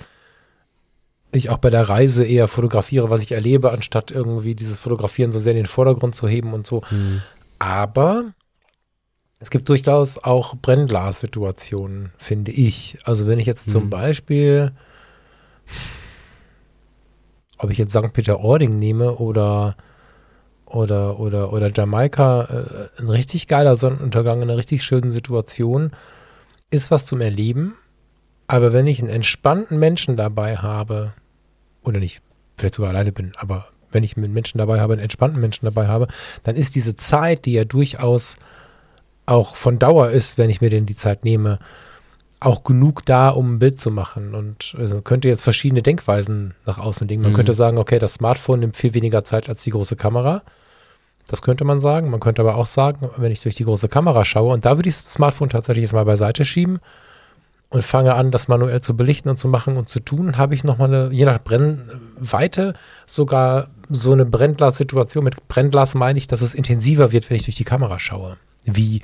ich 1.33 1.51
auch 1.51 1.59
bei 1.59 1.71
der 1.71 1.89
Reise 1.89 2.25
eher 2.25 2.49
fotografiere, 2.49 3.11
was 3.11 3.23
ich 3.23 3.33
erlebe, 3.33 3.71
anstatt 3.73 4.11
irgendwie 4.11 4.55
dieses 4.55 4.79
Fotografieren 4.81 5.33
so 5.33 5.39
sehr 5.39 5.53
in 5.53 5.59
den 5.59 5.67
Vordergrund 5.67 6.15
zu 6.15 6.27
heben 6.29 6.53
und 6.53 6.67
so. 6.67 6.83
Mhm. 6.91 7.23
Aber 7.59 8.33
es 9.39 9.51
gibt 9.51 9.69
durchaus 9.69 10.19
auch 10.19 10.55
Brennglas-Situationen, 10.57 12.13
finde 12.19 12.51
ich. 12.53 12.99
Also 13.05 13.27
wenn 13.27 13.39
ich 13.39 13.47
jetzt 13.47 13.71
zum 13.71 13.85
Mhm. 13.85 13.91
Beispiel, 13.91 14.73
ob 17.59 17.71
ich 17.71 17.79
jetzt 17.79 17.93
St. 17.93 18.13
Peter-Ording 18.13 18.79
nehme 18.79 19.17
oder 19.17 19.77
oder 20.67 21.19
oder 21.19 21.53
oder 21.53 21.71
Jamaika, 21.73 22.43
äh, 22.45 23.01
ein 23.03 23.09
richtig 23.11 23.49
geiler 23.49 23.77
Sonnenuntergang 23.77 24.39
in 24.43 24.49
einer 24.49 24.57
richtig 24.59 24.85
schönen 24.85 25.11
Situation, 25.11 25.91
ist 26.71 26.91
was 26.91 27.07
zum 27.07 27.21
Erleben. 27.21 27.75
Aber 28.47 28.73
wenn 28.73 28.87
ich 28.87 29.01
einen 29.01 29.11
entspannten 29.11 29.79
Menschen 29.79 30.17
dabei 30.17 30.57
habe, 30.57 31.13
oder 31.83 31.99
nicht, 32.01 32.21
vielleicht 32.57 32.75
sogar 32.75 32.91
alleine 32.91 33.13
bin, 33.13 33.33
aber 33.39 33.67
wenn 33.93 34.05
ich 34.05 34.17
einen 34.17 34.33
Menschen 34.33 34.59
dabei 34.59 34.81
habe, 34.81 34.93
einen 34.93 35.03
entspannten 35.03 35.41
Menschen 35.41 35.65
dabei 35.65 35.89
habe, 35.89 36.07
dann 36.45 36.57
ist 36.57 36.75
diese 36.75 36.97
Zeit, 36.97 37.45
die 37.45 37.55
ja 37.55 37.65
durchaus 37.65 38.37
auch 39.27 39.57
von 39.57 39.79
Dauer 39.79 40.11
ist, 40.11 40.39
wenn 40.39 40.51
ich 40.51 40.61
mir 40.61 40.71
denn 40.71 40.87
die 40.87 40.95
Zeit 40.97 41.25
nehme, 41.25 41.59
auch 42.39 42.63
genug 42.65 43.05
da, 43.05 43.29
um 43.31 43.55
ein 43.55 43.59
Bild 43.59 43.81
zu 43.81 43.91
machen. 43.91 44.35
Und 44.35 44.75
also 44.79 44.95
man 44.95 45.05
könnte 45.05 45.29
jetzt 45.29 45.43
verschiedene 45.43 45.83
Denkweisen 45.83 46.55
nach 46.67 46.79
außen 46.79 47.07
legen. 47.07 47.23
Man 47.23 47.33
Mhm. 47.33 47.37
könnte 47.37 47.53
sagen, 47.53 47.79
okay, 47.79 47.99
das 47.99 48.15
Smartphone 48.15 48.61
nimmt 48.61 48.77
viel 48.77 48.95
weniger 48.95 49.25
Zeit 49.25 49.49
als 49.49 49.63
die 49.63 49.71
große 49.71 49.97
Kamera. 49.97 50.43
Das 51.29 51.43
könnte 51.43 51.65
man 51.65 51.81
sagen. 51.81 52.11
Man 52.11 52.19
könnte 52.21 52.43
aber 52.43 52.57
auch 52.57 52.67
sagen, 52.67 53.11
wenn 53.19 53.31
ich 53.31 53.43
durch 53.43 53.57
die 53.57 53.65
große 53.65 53.89
Kamera 53.89 54.25
schaue, 54.25 54.53
und 54.55 54.65
da 54.65 54.79
würde 54.79 54.89
ich 54.89 55.03
das 55.03 55.13
Smartphone 55.13 55.49
tatsächlich 55.51 55.83
jetzt 55.83 55.93
mal 55.93 56.05
beiseite 56.05 56.45
schieben 56.45 56.81
und 57.71 57.85
fange 57.85 58.15
an, 58.15 58.33
das 58.33 58.49
manuell 58.49 58.81
zu 58.81 58.97
belichten 58.97 59.31
und 59.31 59.39
zu 59.39 59.49
machen 59.49 59.77
und 59.77 59.89
zu 59.89 60.01
tun, 60.01 60.37
habe 60.37 60.55
ich 60.55 60.65
nochmal 60.65 60.89
eine, 60.93 61.15
je 61.15 61.25
nach 61.25 61.43
Brennweite, 61.43 62.75
sogar 63.07 63.69
so 63.89 64.13
eine 64.13 64.27
Brennglas-Situation. 64.27 65.23
Mit 65.23 65.47
Brennglas 65.49 65.95
meine 65.95 66.19
ich, 66.19 66.27
dass 66.27 66.43
es 66.43 66.53
intensiver 66.53 67.13
wird, 67.13 67.31
wenn 67.31 67.37
ich 67.37 67.45
durch 67.45 67.57
die 67.57 67.65
Kamera 67.65 68.01
schaue. 68.01 68.37
Wie 68.65 69.03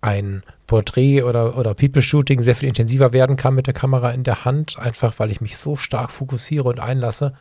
ein 0.00 0.42
Porträt 0.66 1.22
oder, 1.22 1.56
oder 1.56 1.74
People-Shooting 1.74 2.42
sehr 2.42 2.56
viel 2.56 2.68
intensiver 2.68 3.12
werden 3.12 3.36
kann 3.36 3.54
mit 3.54 3.68
der 3.68 3.74
Kamera 3.74 4.10
in 4.10 4.24
der 4.24 4.44
Hand, 4.44 4.78
einfach 4.78 5.14
weil 5.18 5.30
ich 5.30 5.40
mich 5.40 5.56
so 5.56 5.76
stark 5.76 6.10
fokussiere 6.10 6.68
und 6.68 6.80
einlasse, 6.80 7.34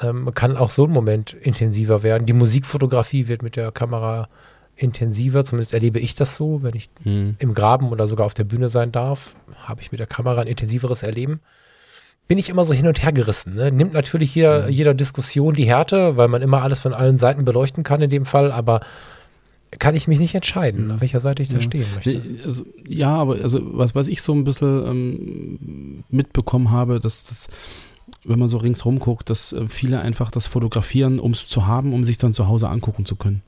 ähm, 0.00 0.30
kann 0.34 0.56
auch 0.56 0.70
so 0.70 0.86
ein 0.86 0.90
Moment 0.90 1.34
intensiver 1.34 2.02
werden. 2.02 2.24
Die 2.24 2.32
Musikfotografie 2.32 3.28
wird 3.28 3.42
mit 3.42 3.56
der 3.56 3.72
Kamera 3.72 4.28
intensiver, 4.76 5.44
zumindest 5.44 5.74
erlebe 5.74 5.98
ich 5.98 6.14
das 6.14 6.36
so, 6.36 6.62
wenn 6.62 6.74
ich 6.74 6.88
Mhm. 7.04 7.36
im 7.38 7.54
Graben 7.54 7.90
oder 7.90 8.08
sogar 8.08 8.26
auf 8.26 8.34
der 8.34 8.44
Bühne 8.44 8.68
sein 8.68 8.90
darf, 8.92 9.34
habe 9.56 9.82
ich 9.82 9.92
mit 9.92 10.00
der 10.00 10.06
Kamera 10.06 10.40
ein 10.40 10.46
intensiveres 10.46 11.02
Erleben. 11.02 11.40
Bin 12.28 12.38
ich 12.38 12.48
immer 12.48 12.64
so 12.64 12.72
hin 12.72 12.86
und 12.86 13.02
her 13.02 13.12
gerissen. 13.12 13.54
Ne? 13.54 13.70
Nimmt 13.70 13.92
natürlich 13.92 14.34
jeder, 14.34 14.68
jeder 14.68 14.94
Diskussion 14.94 15.54
die 15.54 15.66
Härte, 15.66 16.16
weil 16.16 16.28
man 16.28 16.40
immer 16.40 16.62
alles 16.62 16.80
von 16.80 16.94
allen 16.94 17.18
Seiten 17.18 17.44
beleuchten 17.44 17.82
kann 17.82 18.00
in 18.00 18.10
dem 18.10 18.24
Fall, 18.24 18.50
aber 18.52 18.80
kann 19.78 19.94
ich 19.94 20.06
mich 20.08 20.18
nicht 20.18 20.34
entscheiden, 20.34 20.90
auf 20.90 21.00
welcher 21.00 21.20
Seite 21.20 21.42
ich 21.42 21.48
da 21.48 21.56
Ja. 21.56 21.60
stehen 21.62 21.86
möchte. 21.94 22.22
Also, 22.44 22.64
ja, 22.88 23.14
aber 23.14 23.36
also 23.36 23.58
was, 23.76 23.94
was 23.94 24.08
ich 24.08 24.20
so 24.22 24.32
ein 24.34 24.44
bisschen 24.44 24.86
ähm, 24.86 26.04
mitbekommen 26.10 26.70
habe, 26.70 27.00
dass 27.00 27.24
das, 27.24 27.48
wenn 28.24 28.38
man 28.38 28.48
so 28.48 28.58
ringsrum 28.58 28.98
guckt, 28.98 29.30
dass 29.30 29.52
äh, 29.52 29.66
viele 29.68 30.00
einfach 30.00 30.30
das 30.30 30.46
fotografieren, 30.46 31.18
um 31.18 31.32
es 31.32 31.48
zu 31.48 31.66
haben, 31.66 31.92
um 31.92 32.04
sich 32.04 32.18
dann 32.18 32.32
zu 32.32 32.48
Hause 32.48 32.68
angucken 32.68 33.04
zu 33.06 33.16
können. 33.16 33.42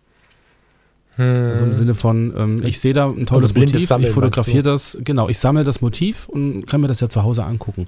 Hm. 1.17 1.49
Also 1.51 1.65
im 1.65 1.75
Sinne 1.75 1.95
von, 1.95 2.35
ähm, 2.37 2.63
ich 2.65 2.81
sehe 2.81 2.93
da 2.93 3.07
ein 3.09 3.27
tolles 3.27 3.45
Also 3.47 3.61
Motiv, 3.61 3.87
Sammeln, 3.89 4.09
ich 4.09 4.15
fotografiere 4.15 4.63
das, 4.63 4.99
genau, 5.03 5.29
ich 5.29 5.39
sammle 5.39 5.65
das 5.65 5.81
Motiv 5.81 6.29
und 6.29 6.67
kann 6.67 6.81
mir 6.81 6.89
das 6.89 7.01
ja 7.01 7.09
zu 7.09 7.23
Hause 7.23 7.45
angucken. 7.45 7.87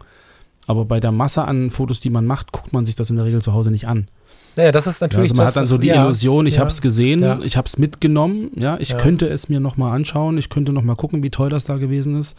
Aber 0.68 0.84
bei 0.84 1.00
der 1.00 1.12
Masse 1.12 1.44
an 1.44 1.70
Fotos, 1.70 2.00
die 2.00 2.10
man 2.10 2.26
macht, 2.26 2.52
guckt 2.52 2.72
man 2.72 2.84
sich 2.84 2.94
das 2.96 3.10
in 3.10 3.16
der 3.16 3.24
Regel 3.24 3.40
zu 3.42 3.52
Hause 3.52 3.70
nicht 3.70 3.86
an. 3.86 4.08
naja, 4.56 4.72
das 4.72 4.86
ist 4.86 5.00
Ja, 5.00 5.06
natürlich 5.06 5.30
also 5.30 5.34
man 5.36 5.46
das, 5.46 5.54
hat 5.54 5.60
dann 5.60 5.66
so 5.66 5.78
die 5.78 5.88
ja, 5.88 6.02
Illusion, 6.02 6.46
ich 6.46 6.54
ja, 6.54 6.60
habe 6.60 6.70
es 6.70 6.80
gesehen, 6.80 7.22
ja. 7.22 7.40
ich 7.42 7.56
habe 7.56 7.66
es 7.66 7.78
mitgenommen, 7.78 8.50
ja, 8.56 8.76
ich 8.80 8.90
Ja. 8.90 8.96
könnte 8.96 9.28
es 9.28 9.48
mir 9.48 9.60
nochmal 9.60 9.94
anschauen, 9.94 10.38
ich 10.38 10.48
könnte 10.48 10.72
nochmal 10.72 10.96
gucken, 10.96 11.22
wie 11.22 11.30
toll 11.30 11.50
das 11.50 11.64
da 11.64 11.76
gewesen 11.76 12.18
ist. 12.18 12.36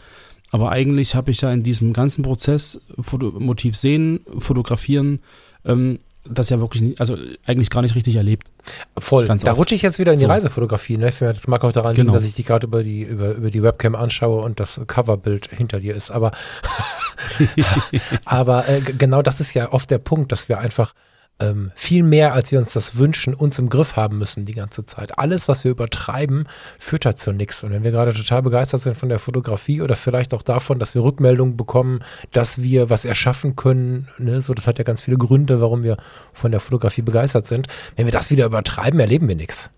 Aber 0.50 0.70
eigentlich 0.70 1.14
habe 1.14 1.30
ich 1.30 1.42
ja 1.42 1.52
in 1.52 1.62
diesem 1.62 1.92
ganzen 1.92 2.22
Prozess 2.22 2.80
Foto 2.98 3.32
Motiv 3.38 3.76
sehen, 3.76 4.20
fotografieren, 4.38 5.20
ähm, 5.64 5.98
das 6.30 6.50
ja 6.50 6.58
wirklich, 6.60 6.82
nie, 6.82 6.94
also 6.98 7.16
eigentlich 7.46 7.70
gar 7.70 7.82
nicht 7.82 7.94
richtig 7.94 8.16
erlebt. 8.16 8.50
Voll. 8.98 9.26
Ganz 9.26 9.44
da 9.44 9.52
oft. 9.52 9.60
rutsche 9.60 9.74
ich 9.74 9.82
jetzt 9.82 9.98
wieder 9.98 10.12
in 10.12 10.18
die 10.18 10.24
So. 10.26 10.30
Reisefotografie. 10.30 10.96
Ne? 10.96 11.12
Das 11.18 11.46
mag 11.48 11.64
auch 11.64 11.72
daran 11.72 11.92
liegen, 11.94 12.06
Genau. 12.06 12.14
dass 12.14 12.24
ich 12.24 12.34
die 12.34 12.44
gerade 12.44 12.66
über 12.66 12.82
die, 12.82 13.02
über, 13.02 13.32
über 13.32 13.50
die 13.50 13.62
Webcam 13.62 13.94
anschaue 13.94 14.42
und 14.42 14.60
das 14.60 14.80
Coverbild 14.86 15.48
hinter 15.50 15.80
dir 15.80 15.94
ist. 15.94 16.10
Aber, 16.10 16.32
aber 18.24 18.68
äh, 18.68 18.80
genau 18.80 19.22
das 19.22 19.40
ist 19.40 19.54
ja 19.54 19.72
oft 19.72 19.90
der 19.90 19.98
Punkt, 19.98 20.32
dass 20.32 20.48
wir 20.48 20.58
einfach 20.58 20.94
ähm, 21.40 21.70
viel 21.74 22.02
mehr, 22.02 22.32
als 22.32 22.50
wir 22.50 22.58
uns 22.58 22.72
das 22.72 22.96
wünschen, 22.96 23.34
uns 23.34 23.58
im 23.58 23.68
Griff 23.68 23.96
haben 23.96 24.18
müssen 24.18 24.44
die 24.44 24.54
ganze 24.54 24.84
Zeit. 24.86 25.18
Alles, 25.18 25.48
was 25.48 25.64
wir 25.64 25.70
übertreiben, 25.70 26.48
führt 26.78 27.06
halt 27.06 27.18
zu 27.18 27.32
nichts. 27.32 27.62
Und 27.62 27.70
wenn 27.70 27.84
wir 27.84 27.90
gerade 27.90 28.12
total 28.12 28.42
begeistert 28.42 28.80
sind 28.80 28.96
von 28.96 29.08
der 29.08 29.18
Fotografie 29.18 29.80
oder 29.80 29.96
vielleicht 29.96 30.34
auch 30.34 30.42
davon, 30.42 30.78
dass 30.78 30.94
wir 30.94 31.02
Rückmeldungen 31.02 31.56
bekommen, 31.56 32.00
dass 32.32 32.62
wir 32.62 32.90
was 32.90 33.04
erschaffen 33.04 33.56
können, 33.56 34.08
ne? 34.18 34.40
so 34.40 34.54
das 34.54 34.66
hat 34.66 34.78
ja 34.78 34.84
ganz 34.84 35.00
viele 35.00 35.16
Gründe, 35.16 35.60
warum 35.60 35.84
wir 35.84 35.96
von 36.32 36.50
der 36.50 36.60
Fotografie 36.60 37.02
begeistert 37.02 37.46
sind. 37.46 37.68
Wenn 37.96 38.06
wir 38.06 38.12
das 38.12 38.30
wieder 38.30 38.46
übertreiben, 38.46 38.98
erleben 38.98 39.28
wir 39.28 39.36
nichts. 39.36 39.70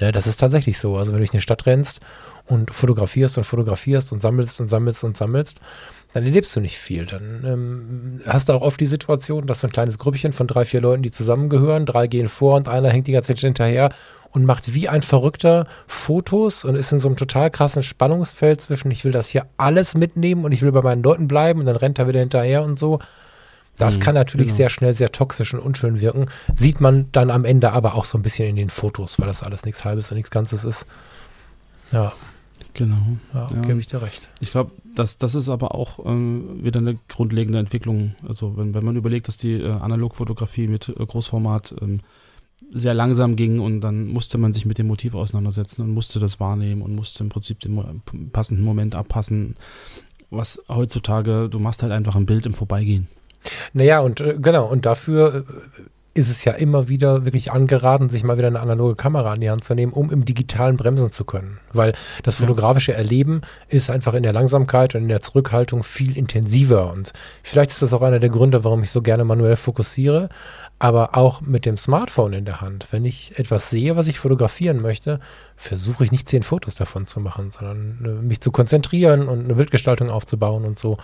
Ne, 0.00 0.12
das 0.12 0.26
ist 0.26 0.38
tatsächlich 0.38 0.78
so. 0.78 0.96
Also 0.96 1.12
wenn 1.12 1.18
du 1.18 1.20
durch 1.20 1.32
eine 1.32 1.40
Stadt 1.40 1.66
rennst 1.66 2.00
und 2.46 2.72
fotografierst 2.72 3.36
und 3.36 3.44
fotografierst 3.44 4.12
und 4.12 4.22
sammelst 4.22 4.60
und 4.60 4.68
sammelst 4.68 5.02
und 5.04 5.16
sammelst, 5.16 5.60
dann 6.12 6.24
erlebst 6.24 6.54
du 6.54 6.60
nicht 6.60 6.78
viel. 6.78 7.06
Dann 7.06 7.44
ähm, 7.44 8.20
hast 8.26 8.48
du 8.48 8.52
auch 8.52 8.62
oft 8.62 8.80
die 8.80 8.86
Situation, 8.86 9.46
dass 9.46 9.60
so 9.60 9.66
ein 9.66 9.72
kleines 9.72 9.98
Grüppchen 9.98 10.32
von 10.32 10.46
drei, 10.46 10.64
vier 10.64 10.80
Leuten, 10.80 11.02
die 11.02 11.10
zusammengehören, 11.10 11.84
drei 11.84 12.06
gehen 12.06 12.28
vor 12.28 12.56
und 12.56 12.68
einer 12.68 12.90
hängt 12.90 13.06
die 13.06 13.12
ganze 13.12 13.34
Zeit 13.34 13.40
hinterher 13.40 13.90
und 14.30 14.44
macht 14.44 14.74
wie 14.74 14.88
ein 14.88 15.02
Verrückter 15.02 15.66
Fotos 15.86 16.64
und 16.64 16.76
ist 16.76 16.92
in 16.92 17.00
so 17.00 17.08
einem 17.08 17.16
total 17.16 17.50
krassen 17.50 17.82
Spannungsfeld 17.82 18.60
zwischen, 18.60 18.90
ich 18.90 19.04
will 19.04 19.12
das 19.12 19.28
hier 19.28 19.46
alles 19.56 19.94
mitnehmen 19.94 20.44
und 20.44 20.52
ich 20.52 20.62
will 20.62 20.72
bei 20.72 20.82
meinen 20.82 21.02
Leuten 21.02 21.28
bleiben 21.28 21.60
und 21.60 21.66
dann 21.66 21.76
rennt 21.76 21.98
er 21.98 22.08
wieder 22.08 22.20
hinterher 22.20 22.62
und 22.62 22.78
so. 22.78 23.00
Das 23.78 23.96
Mhm, 23.96 24.00
kann 24.02 24.14
natürlich 24.14 24.48
genau. 24.48 24.56
sehr 24.56 24.70
schnell 24.70 24.94
sehr 24.94 25.12
toxisch 25.12 25.54
und 25.54 25.60
unschön 25.60 26.00
wirken. 26.00 26.26
Sieht 26.56 26.80
man 26.80 27.06
dann 27.12 27.30
am 27.30 27.44
Ende 27.44 27.72
aber 27.72 27.94
auch 27.94 28.04
so 28.04 28.18
ein 28.18 28.22
bisschen 28.22 28.48
in 28.48 28.56
den 28.56 28.70
Fotos, 28.70 29.18
weil 29.18 29.26
das 29.26 29.42
alles 29.42 29.64
nichts 29.64 29.84
Halbes 29.84 30.10
und 30.10 30.16
nichts 30.16 30.30
Ganzes 30.30 30.64
ist. 30.64 30.86
Ja, 31.92 32.12
Genau. 32.74 32.96
ja, 33.34 33.46
Ja. 33.52 33.60
gebe 33.62 33.80
ich 33.80 33.86
dir 33.86 34.02
recht. 34.02 34.28
Ich 34.40 34.50
glaube, 34.52 34.70
das, 34.94 35.18
das 35.18 35.34
ist 35.34 35.48
aber 35.48 35.74
auch 35.74 36.04
ähm, 36.06 36.62
wieder 36.62 36.78
eine 36.78 36.96
grundlegende 37.08 37.58
Entwicklung. 37.58 38.14
Also 38.28 38.56
wenn, 38.56 38.72
wenn 38.74 38.84
man 38.84 38.94
überlegt, 38.96 39.26
dass 39.26 39.36
die 39.36 39.54
äh, 39.54 39.68
Analogfotografie 39.70 40.68
mit 40.68 40.88
äh, 40.88 40.92
Großformat 40.92 41.74
ähm, 41.80 42.00
sehr 42.72 42.94
langsam 42.94 43.34
ging 43.36 43.58
und 43.60 43.80
dann 43.80 44.06
musste 44.08 44.38
man 44.38 44.52
sich 44.52 44.66
mit 44.66 44.78
dem 44.78 44.86
Motiv 44.88 45.14
auseinandersetzen 45.14 45.82
und 45.82 45.90
musste 45.92 46.18
das 46.20 46.38
wahrnehmen 46.40 46.82
und 46.82 46.94
musste 46.94 47.22
im 47.24 47.30
Prinzip 47.30 47.60
den 47.60 47.72
mo 47.74 47.84
passenden 48.32 48.64
Moment 48.64 48.94
abpassen. 48.94 49.54
Was 50.30 50.62
heutzutage, 50.68 51.48
du 51.48 51.58
machst 51.58 51.82
halt 51.82 51.92
einfach 51.92 52.14
ein 52.16 52.26
Bild 52.26 52.44
im 52.46 52.54
Vorbeigehen. 52.54 53.08
Naja, 53.72 54.00
und 54.00 54.20
äh, 54.20 54.36
genau, 54.38 54.66
und 54.66 54.86
dafür 54.86 55.44
äh, 55.46 55.82
ist 56.18 56.30
es 56.30 56.44
ja 56.44 56.52
immer 56.52 56.88
wieder 56.88 57.24
wirklich 57.24 57.52
angeraten, 57.52 58.10
sich 58.10 58.24
mal 58.24 58.36
wieder 58.38 58.48
eine 58.48 58.60
analoge 58.60 58.96
Kamera 58.96 59.32
an 59.32 59.40
die 59.40 59.50
Hand 59.50 59.62
zu 59.62 59.74
nehmen, 59.74 59.92
um 59.92 60.10
im 60.10 60.24
Digitalen 60.24 60.76
bremsen 60.76 61.12
zu 61.12 61.24
können. 61.24 61.60
Weil 61.72 61.92
das 62.24 62.36
fotografische 62.36 62.92
Erleben 62.92 63.42
ist 63.68 63.88
einfach 63.88 64.14
in 64.14 64.24
der 64.24 64.32
Langsamkeit 64.32 64.96
und 64.96 65.02
in 65.02 65.08
der 65.08 65.22
Zurückhaltung 65.22 65.84
viel 65.84 66.16
intensiver. 66.16 66.92
Und 66.92 67.12
vielleicht 67.44 67.70
ist 67.70 67.82
das 67.82 67.92
auch 67.92 68.02
einer 68.02 68.18
der 68.18 68.30
Gründe, 68.30 68.64
warum 68.64 68.82
ich 68.82 68.90
so 68.90 69.00
gerne 69.00 69.24
manuell 69.24 69.56
fokussiere. 69.56 70.28
Aber 70.78 71.16
auch 71.16 71.40
mit 71.40 71.66
dem 71.66 71.76
Smartphone 71.76 72.32
in 72.32 72.44
der 72.44 72.60
Hand. 72.60 72.86
Wenn 72.92 73.04
ich 73.04 73.38
etwas 73.38 73.68
sehe, 73.68 73.96
was 73.96 74.06
ich 74.06 74.20
fotografieren 74.20 74.80
möchte, 74.80 75.18
versuche 75.56 76.04
ich 76.04 76.12
nicht 76.12 76.28
zehn 76.28 76.44
Fotos 76.44 76.76
davon 76.76 77.06
zu 77.06 77.18
machen, 77.18 77.50
sondern 77.50 77.98
äh, 78.04 78.22
mich 78.22 78.40
zu 78.40 78.52
konzentrieren 78.52 79.28
und 79.28 79.44
eine 79.44 79.54
Bildgestaltung 79.54 80.10
aufzubauen 80.10 80.64
und 80.64 80.78
so. 80.78 80.98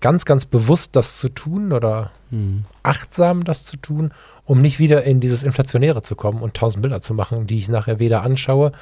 Ganz, 0.00 0.26
ganz 0.26 0.44
bewusst 0.44 0.94
das 0.96 1.18
zu 1.18 1.30
tun 1.30 1.72
oder 1.72 2.10
Hm. 2.34 2.64
achtsam 2.82 3.44
das 3.44 3.62
zu 3.62 3.76
tun, 3.76 4.12
um 4.44 4.60
nicht 4.60 4.80
wieder 4.80 5.04
in 5.04 5.20
dieses 5.20 5.44
Inflationäre 5.44 6.02
zu 6.02 6.16
kommen 6.16 6.42
und 6.42 6.54
tausend 6.54 6.82
Bilder 6.82 7.00
zu 7.00 7.14
machen, 7.14 7.46
die 7.46 7.58
ich 7.58 7.68
nachher 7.68 8.00
weder 8.00 8.22
anschaue 8.22 8.72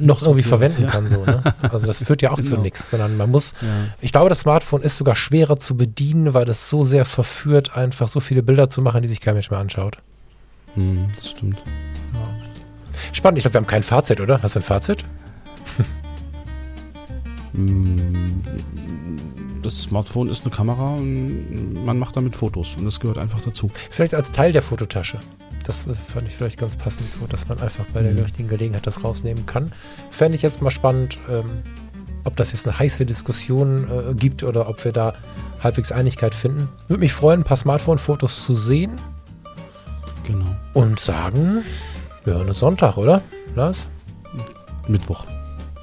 noch 0.00 0.22
irgendwie 0.22 0.42
verwenden 0.42 0.82
ja. 0.82 0.88
kann. 0.90 1.08
So, 1.08 1.24
ne? 1.24 1.42
Also 1.62 1.86
das 1.86 1.98
führt 1.98 2.22
ja 2.22 2.30
auch 2.30 2.40
zu 2.40 2.50
Genau. 2.50 2.62
nichts, 2.62 2.90
sondern 2.90 3.16
man 3.16 3.30
muss, 3.30 3.52
Ja. 3.60 3.68
ich 4.00 4.12
glaube, 4.12 4.28
das 4.28 4.40
Smartphone 4.40 4.82
ist 4.82 4.96
sogar 4.96 5.16
schwerer 5.16 5.56
zu 5.56 5.76
bedienen, 5.76 6.34
weil 6.34 6.48
es 6.48 6.68
so 6.70 6.84
sehr 6.84 7.04
verführt, 7.04 7.76
einfach 7.76 8.08
so 8.08 8.20
viele 8.20 8.42
Bilder 8.42 8.68
zu 8.70 8.82
machen, 8.82 9.02
die 9.02 9.08
sich 9.08 9.20
kein 9.20 9.34
Mensch 9.34 9.50
mehr 9.50 9.60
anschaut. 9.60 9.98
Hm, 10.74 11.06
das 11.14 11.30
stimmt. 11.30 11.62
Spannend, 13.12 13.38
ich 13.38 13.44
glaube, 13.44 13.54
wir 13.54 13.58
haben 13.60 13.66
kein 13.66 13.82
Fazit, 13.82 14.20
oder? 14.20 14.42
Hast 14.42 14.54
du 14.56 14.60
ein 14.60 14.62
Fazit? 14.62 15.04
Hm, 17.54 18.42
Das 19.62 19.82
Smartphone 19.82 20.28
ist 20.30 20.42
eine 20.44 20.54
Kamera 20.54 20.94
und 20.94 21.84
man 21.84 21.98
macht 21.98 22.16
damit 22.16 22.36
Fotos 22.36 22.76
und 22.76 22.84
das 22.84 23.00
gehört 23.00 23.18
einfach 23.18 23.40
dazu. 23.40 23.70
Vielleicht 23.90 24.14
als 24.14 24.30
Teil 24.32 24.52
der 24.52 24.62
Fototasche. 24.62 25.18
Das 25.68 25.86
fand 26.12 26.26
ich 26.26 26.34
vielleicht 26.34 26.58
ganz 26.58 26.76
passend 26.76 27.12
so, 27.12 27.26
dass 27.26 27.46
man 27.46 27.60
einfach 27.60 27.84
bei 27.92 28.02
der 28.02 28.12
Mhm. 28.12 28.20
richtigen 28.20 28.48
Gelegenheit 28.48 28.86
das 28.86 29.04
rausnehmen 29.04 29.44
kann. 29.46 29.70
Fände 30.10 30.34
ich 30.34 30.42
jetzt 30.42 30.62
mal 30.62 30.70
spannend, 30.70 31.18
ähm, 31.28 31.62
ob 32.24 32.36
das 32.36 32.52
jetzt 32.52 32.66
eine 32.66 32.78
heiße 32.78 33.04
Diskussion 33.06 33.86
äh, 33.88 34.14
gibt 34.14 34.42
oder 34.42 34.68
ob 34.68 34.82
wir 34.84 34.92
da 34.92 35.12
halbwegs 35.62 35.92
Einigkeit 35.92 36.34
finden. 36.34 36.68
Würde 36.88 37.00
mich 37.00 37.12
freuen, 37.12 37.40
ein 37.40 37.44
paar 37.44 37.56
Smartphone-Fotos 37.58 38.44
zu 38.44 38.54
sehen 38.54 38.92
Genau. 40.24 40.46
und 40.74 40.98
sagen, 41.00 41.62
wir 42.24 42.34
hören 42.34 42.48
uns 42.48 42.58
Sonntag, 42.58 42.96
oder? 42.96 43.20
Lars? 43.54 43.88
Mittwoch. 44.88 45.26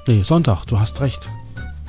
Nee, 0.08 0.22
Sonntag, 0.22 0.64
du 0.66 0.78
hast 0.80 1.00
recht. 1.00 1.30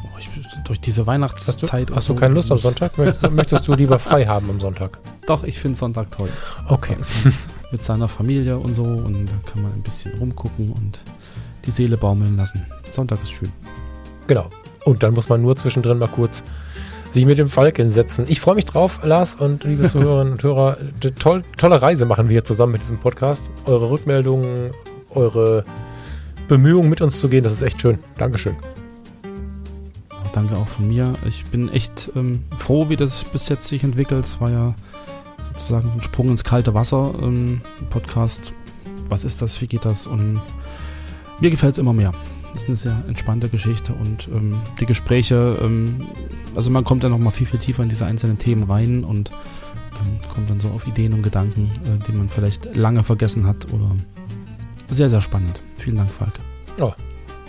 Oh, 0.03 0.07
ich, 0.19 0.29
durch 0.65 0.79
diese 0.79 1.01
Hast 1.01 1.05
du, 1.07 1.11
Weihnachtszeit. 1.11 1.89
hast 1.91 2.09
du 2.09 2.13
so- 2.13 2.19
keine 2.19 2.35
Lust 2.35 2.51
am 2.51 2.57
Sonntag? 2.59 2.95
Möchtest, 2.97 3.31
möchtest 3.31 3.67
du 3.67 3.73
lieber 3.73 3.97
frei 3.99 4.25
haben 4.27 4.49
am 4.51 4.59
Sonntag? 4.59 4.99
Doch, 5.27 5.43
ich 5.43 5.59
finde 5.59 5.77
Sonntag 5.79 6.11
toll. 6.11 6.29
Okay. 6.67 6.95
Mit 7.71 7.83
seiner 7.83 8.07
Familie 8.07 8.57
und 8.57 8.73
so 8.73 8.83
und 8.83 9.25
da 9.25 9.51
kann 9.51 9.61
man 9.61 9.73
ein 9.73 9.81
bisschen 9.81 10.17
rumgucken 10.19 10.71
und 10.71 10.99
die 11.65 11.71
Seele 11.71 11.97
baumeln 11.97 12.37
lassen. 12.37 12.65
Sonntag 12.89 13.21
ist 13.23 13.31
schön. 13.31 13.51
Genau. 14.27 14.49
Und 14.85 15.03
dann 15.03 15.13
muss 15.13 15.27
man 15.27 15.41
nur 15.41 15.55
zwischendrin 15.55 15.97
mal 15.97 16.07
kurz 16.07 16.43
sich 17.11 17.25
mit 17.25 17.37
dem 17.39 17.49
Falk 17.49 17.77
hinsetzen. 17.77 18.25
Ich 18.27 18.39
freue 18.39 18.55
mich 18.55 18.65
drauf, 18.65 19.01
Lars 19.03 19.35
und 19.35 19.63
liebe 19.63 19.87
Zuhörerinnen 19.87 20.33
und 20.33 20.43
Hörer. 20.43 20.77
Toll, 21.19 21.43
tolle 21.57 21.81
Reise 21.81 22.05
machen 22.05 22.29
wir 22.29 22.33
hier 22.33 22.43
zusammen 22.43 22.73
mit 22.73 22.81
diesem 22.81 22.99
Podcast. 22.99 23.51
Eure 23.65 23.89
Rückmeldungen, 23.89 24.71
eure 25.09 25.65
Bemühungen 26.47 26.89
mit 26.89 27.01
uns 27.01 27.19
zu 27.19 27.27
gehen, 27.27 27.43
das 27.43 27.53
ist 27.53 27.61
echt 27.61 27.81
schön. 27.81 27.99
Dankeschön. 28.17 28.55
Danke 30.33 30.55
auch 30.55 30.67
von 30.67 30.87
mir. 30.87 31.13
Ich 31.25 31.45
bin 31.45 31.69
echt 31.69 32.11
ähm, 32.15 32.43
froh, 32.55 32.89
wie 32.89 32.95
das 32.95 33.23
bis 33.23 33.49
jetzt 33.49 33.67
sich 33.67 33.83
entwickelt. 33.83 34.23
Es 34.23 34.39
war 34.39 34.51
ja 34.51 34.75
sozusagen 35.57 35.91
ein 35.91 36.01
Sprung 36.01 36.29
ins 36.29 36.43
kalte 36.43 36.73
Wasser. 36.73 37.13
Ähm, 37.21 37.61
Podcast. 37.89 38.53
Was 39.09 39.23
ist 39.23 39.41
das? 39.41 39.61
Wie 39.61 39.67
geht 39.67 39.85
das? 39.85 40.07
Und 40.07 40.41
mir 41.39 41.49
gefällt 41.49 41.73
es 41.73 41.79
immer 41.79 41.93
mehr. 41.93 42.13
Das 42.53 42.63
ist 42.63 42.69
eine 42.69 42.75
sehr 42.77 43.03
entspannte 43.07 43.49
Geschichte 43.49 43.93
und 43.93 44.29
ähm, 44.29 44.59
die 44.79 44.85
Gespräche, 44.87 45.59
ähm, 45.61 46.01
also 46.55 46.71
man 46.71 46.83
kommt 46.83 47.03
dann 47.03 47.11
noch 47.11 47.19
mal 47.19 47.29
viel, 47.29 47.45
viel 47.45 47.59
tiefer 47.59 47.83
in 47.83 47.89
diese 47.89 48.05
einzelnen 48.05 48.39
Themen 48.39 48.63
rein 48.63 49.03
und 49.03 49.31
ähm, 50.01 50.19
kommt 50.33 50.49
dann 50.49 50.59
so 50.59 50.69
auf 50.69 50.87
Ideen 50.87 51.13
und 51.13 51.21
Gedanken, 51.21 51.71
äh, 51.85 52.03
die 52.07 52.13
man 52.13 52.29
vielleicht 52.29 52.75
lange 52.75 53.03
vergessen 53.03 53.45
hat 53.45 53.71
oder 53.71 53.91
sehr, 54.89 55.09
sehr 55.09 55.21
spannend. 55.21 55.61
Vielen 55.77 55.97
Dank, 55.97 56.09
Falk. 56.09 56.33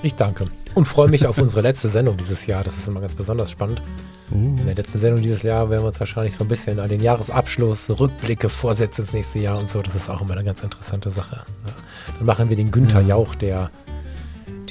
Ich 0.02 0.14
danke. 0.14 0.46
Und 0.74 0.84
freue 0.86 1.08
mich 1.08 1.26
auf 1.26 1.38
unsere 1.38 1.60
letzte 1.60 1.88
Sendung 1.88 2.16
dieses 2.16 2.46
Jahr. 2.46 2.62
Das 2.62 2.76
ist 2.76 2.86
immer 2.86 3.00
ganz 3.00 3.14
besonders 3.14 3.50
spannend. 3.50 3.82
In 4.30 4.64
der 4.66 4.74
letzten 4.74 4.98
Sendung 4.98 5.22
dieses 5.22 5.42
Jahr 5.42 5.70
werden 5.70 5.82
wir 5.82 5.88
uns 5.88 5.98
wahrscheinlich 5.98 6.34
so 6.36 6.44
ein 6.44 6.48
bisschen 6.48 6.78
an 6.78 6.88
den 6.90 7.00
Jahresabschluss, 7.00 7.88
Rückblicke, 7.98 8.48
Vorsätze 8.50 9.00
ins 9.02 9.12
nächste 9.14 9.38
Jahr 9.38 9.58
und 9.58 9.70
so. 9.70 9.80
Das 9.82 9.94
ist 9.94 10.08
auch 10.10 10.20
immer 10.20 10.34
eine 10.34 10.44
ganz 10.44 10.62
interessante 10.62 11.10
Sache. 11.10 11.40
Dann 12.18 12.26
machen 12.26 12.48
wir 12.50 12.56
den 12.56 12.70
Günther 12.70 13.00
Ja. 13.00 13.08
Jauch 13.08 13.34
der, 13.34 13.70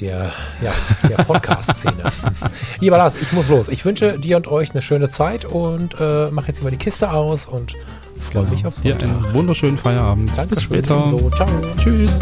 der, 0.00 0.30
ja, 0.62 0.72
der 1.08 1.16
Podcast-Szene. 1.24 2.04
Lieber 2.80 2.98
Lars, 2.98 3.16
ich 3.20 3.32
muss 3.32 3.48
los. 3.48 3.68
Ich 3.68 3.84
wünsche 3.84 4.18
dir 4.18 4.36
und 4.36 4.46
euch 4.46 4.70
eine 4.70 4.80
schöne 4.82 5.08
Zeit 5.10 5.44
und 5.44 5.96
äh, 6.00 6.30
mache 6.30 6.46
jetzt 6.48 6.58
hier 6.58 6.64
mal 6.64 6.70
die 6.70 6.76
Kiste 6.76 7.10
aus 7.10 7.48
und 7.48 7.74
freue 8.20 8.44
mich 8.48 8.64
auf 8.64 8.80
Dir 8.80 8.92
Sonntag. 8.98 9.08
einen 9.10 9.34
wunderschönen 9.34 9.76
Feierabend. 9.76 10.26
Bis 10.28 10.36
Dankeschön. 10.36 10.62
später. 10.62 11.08
So, 11.08 11.30
ciao. 11.30 11.48
Tschüss. 11.78 12.20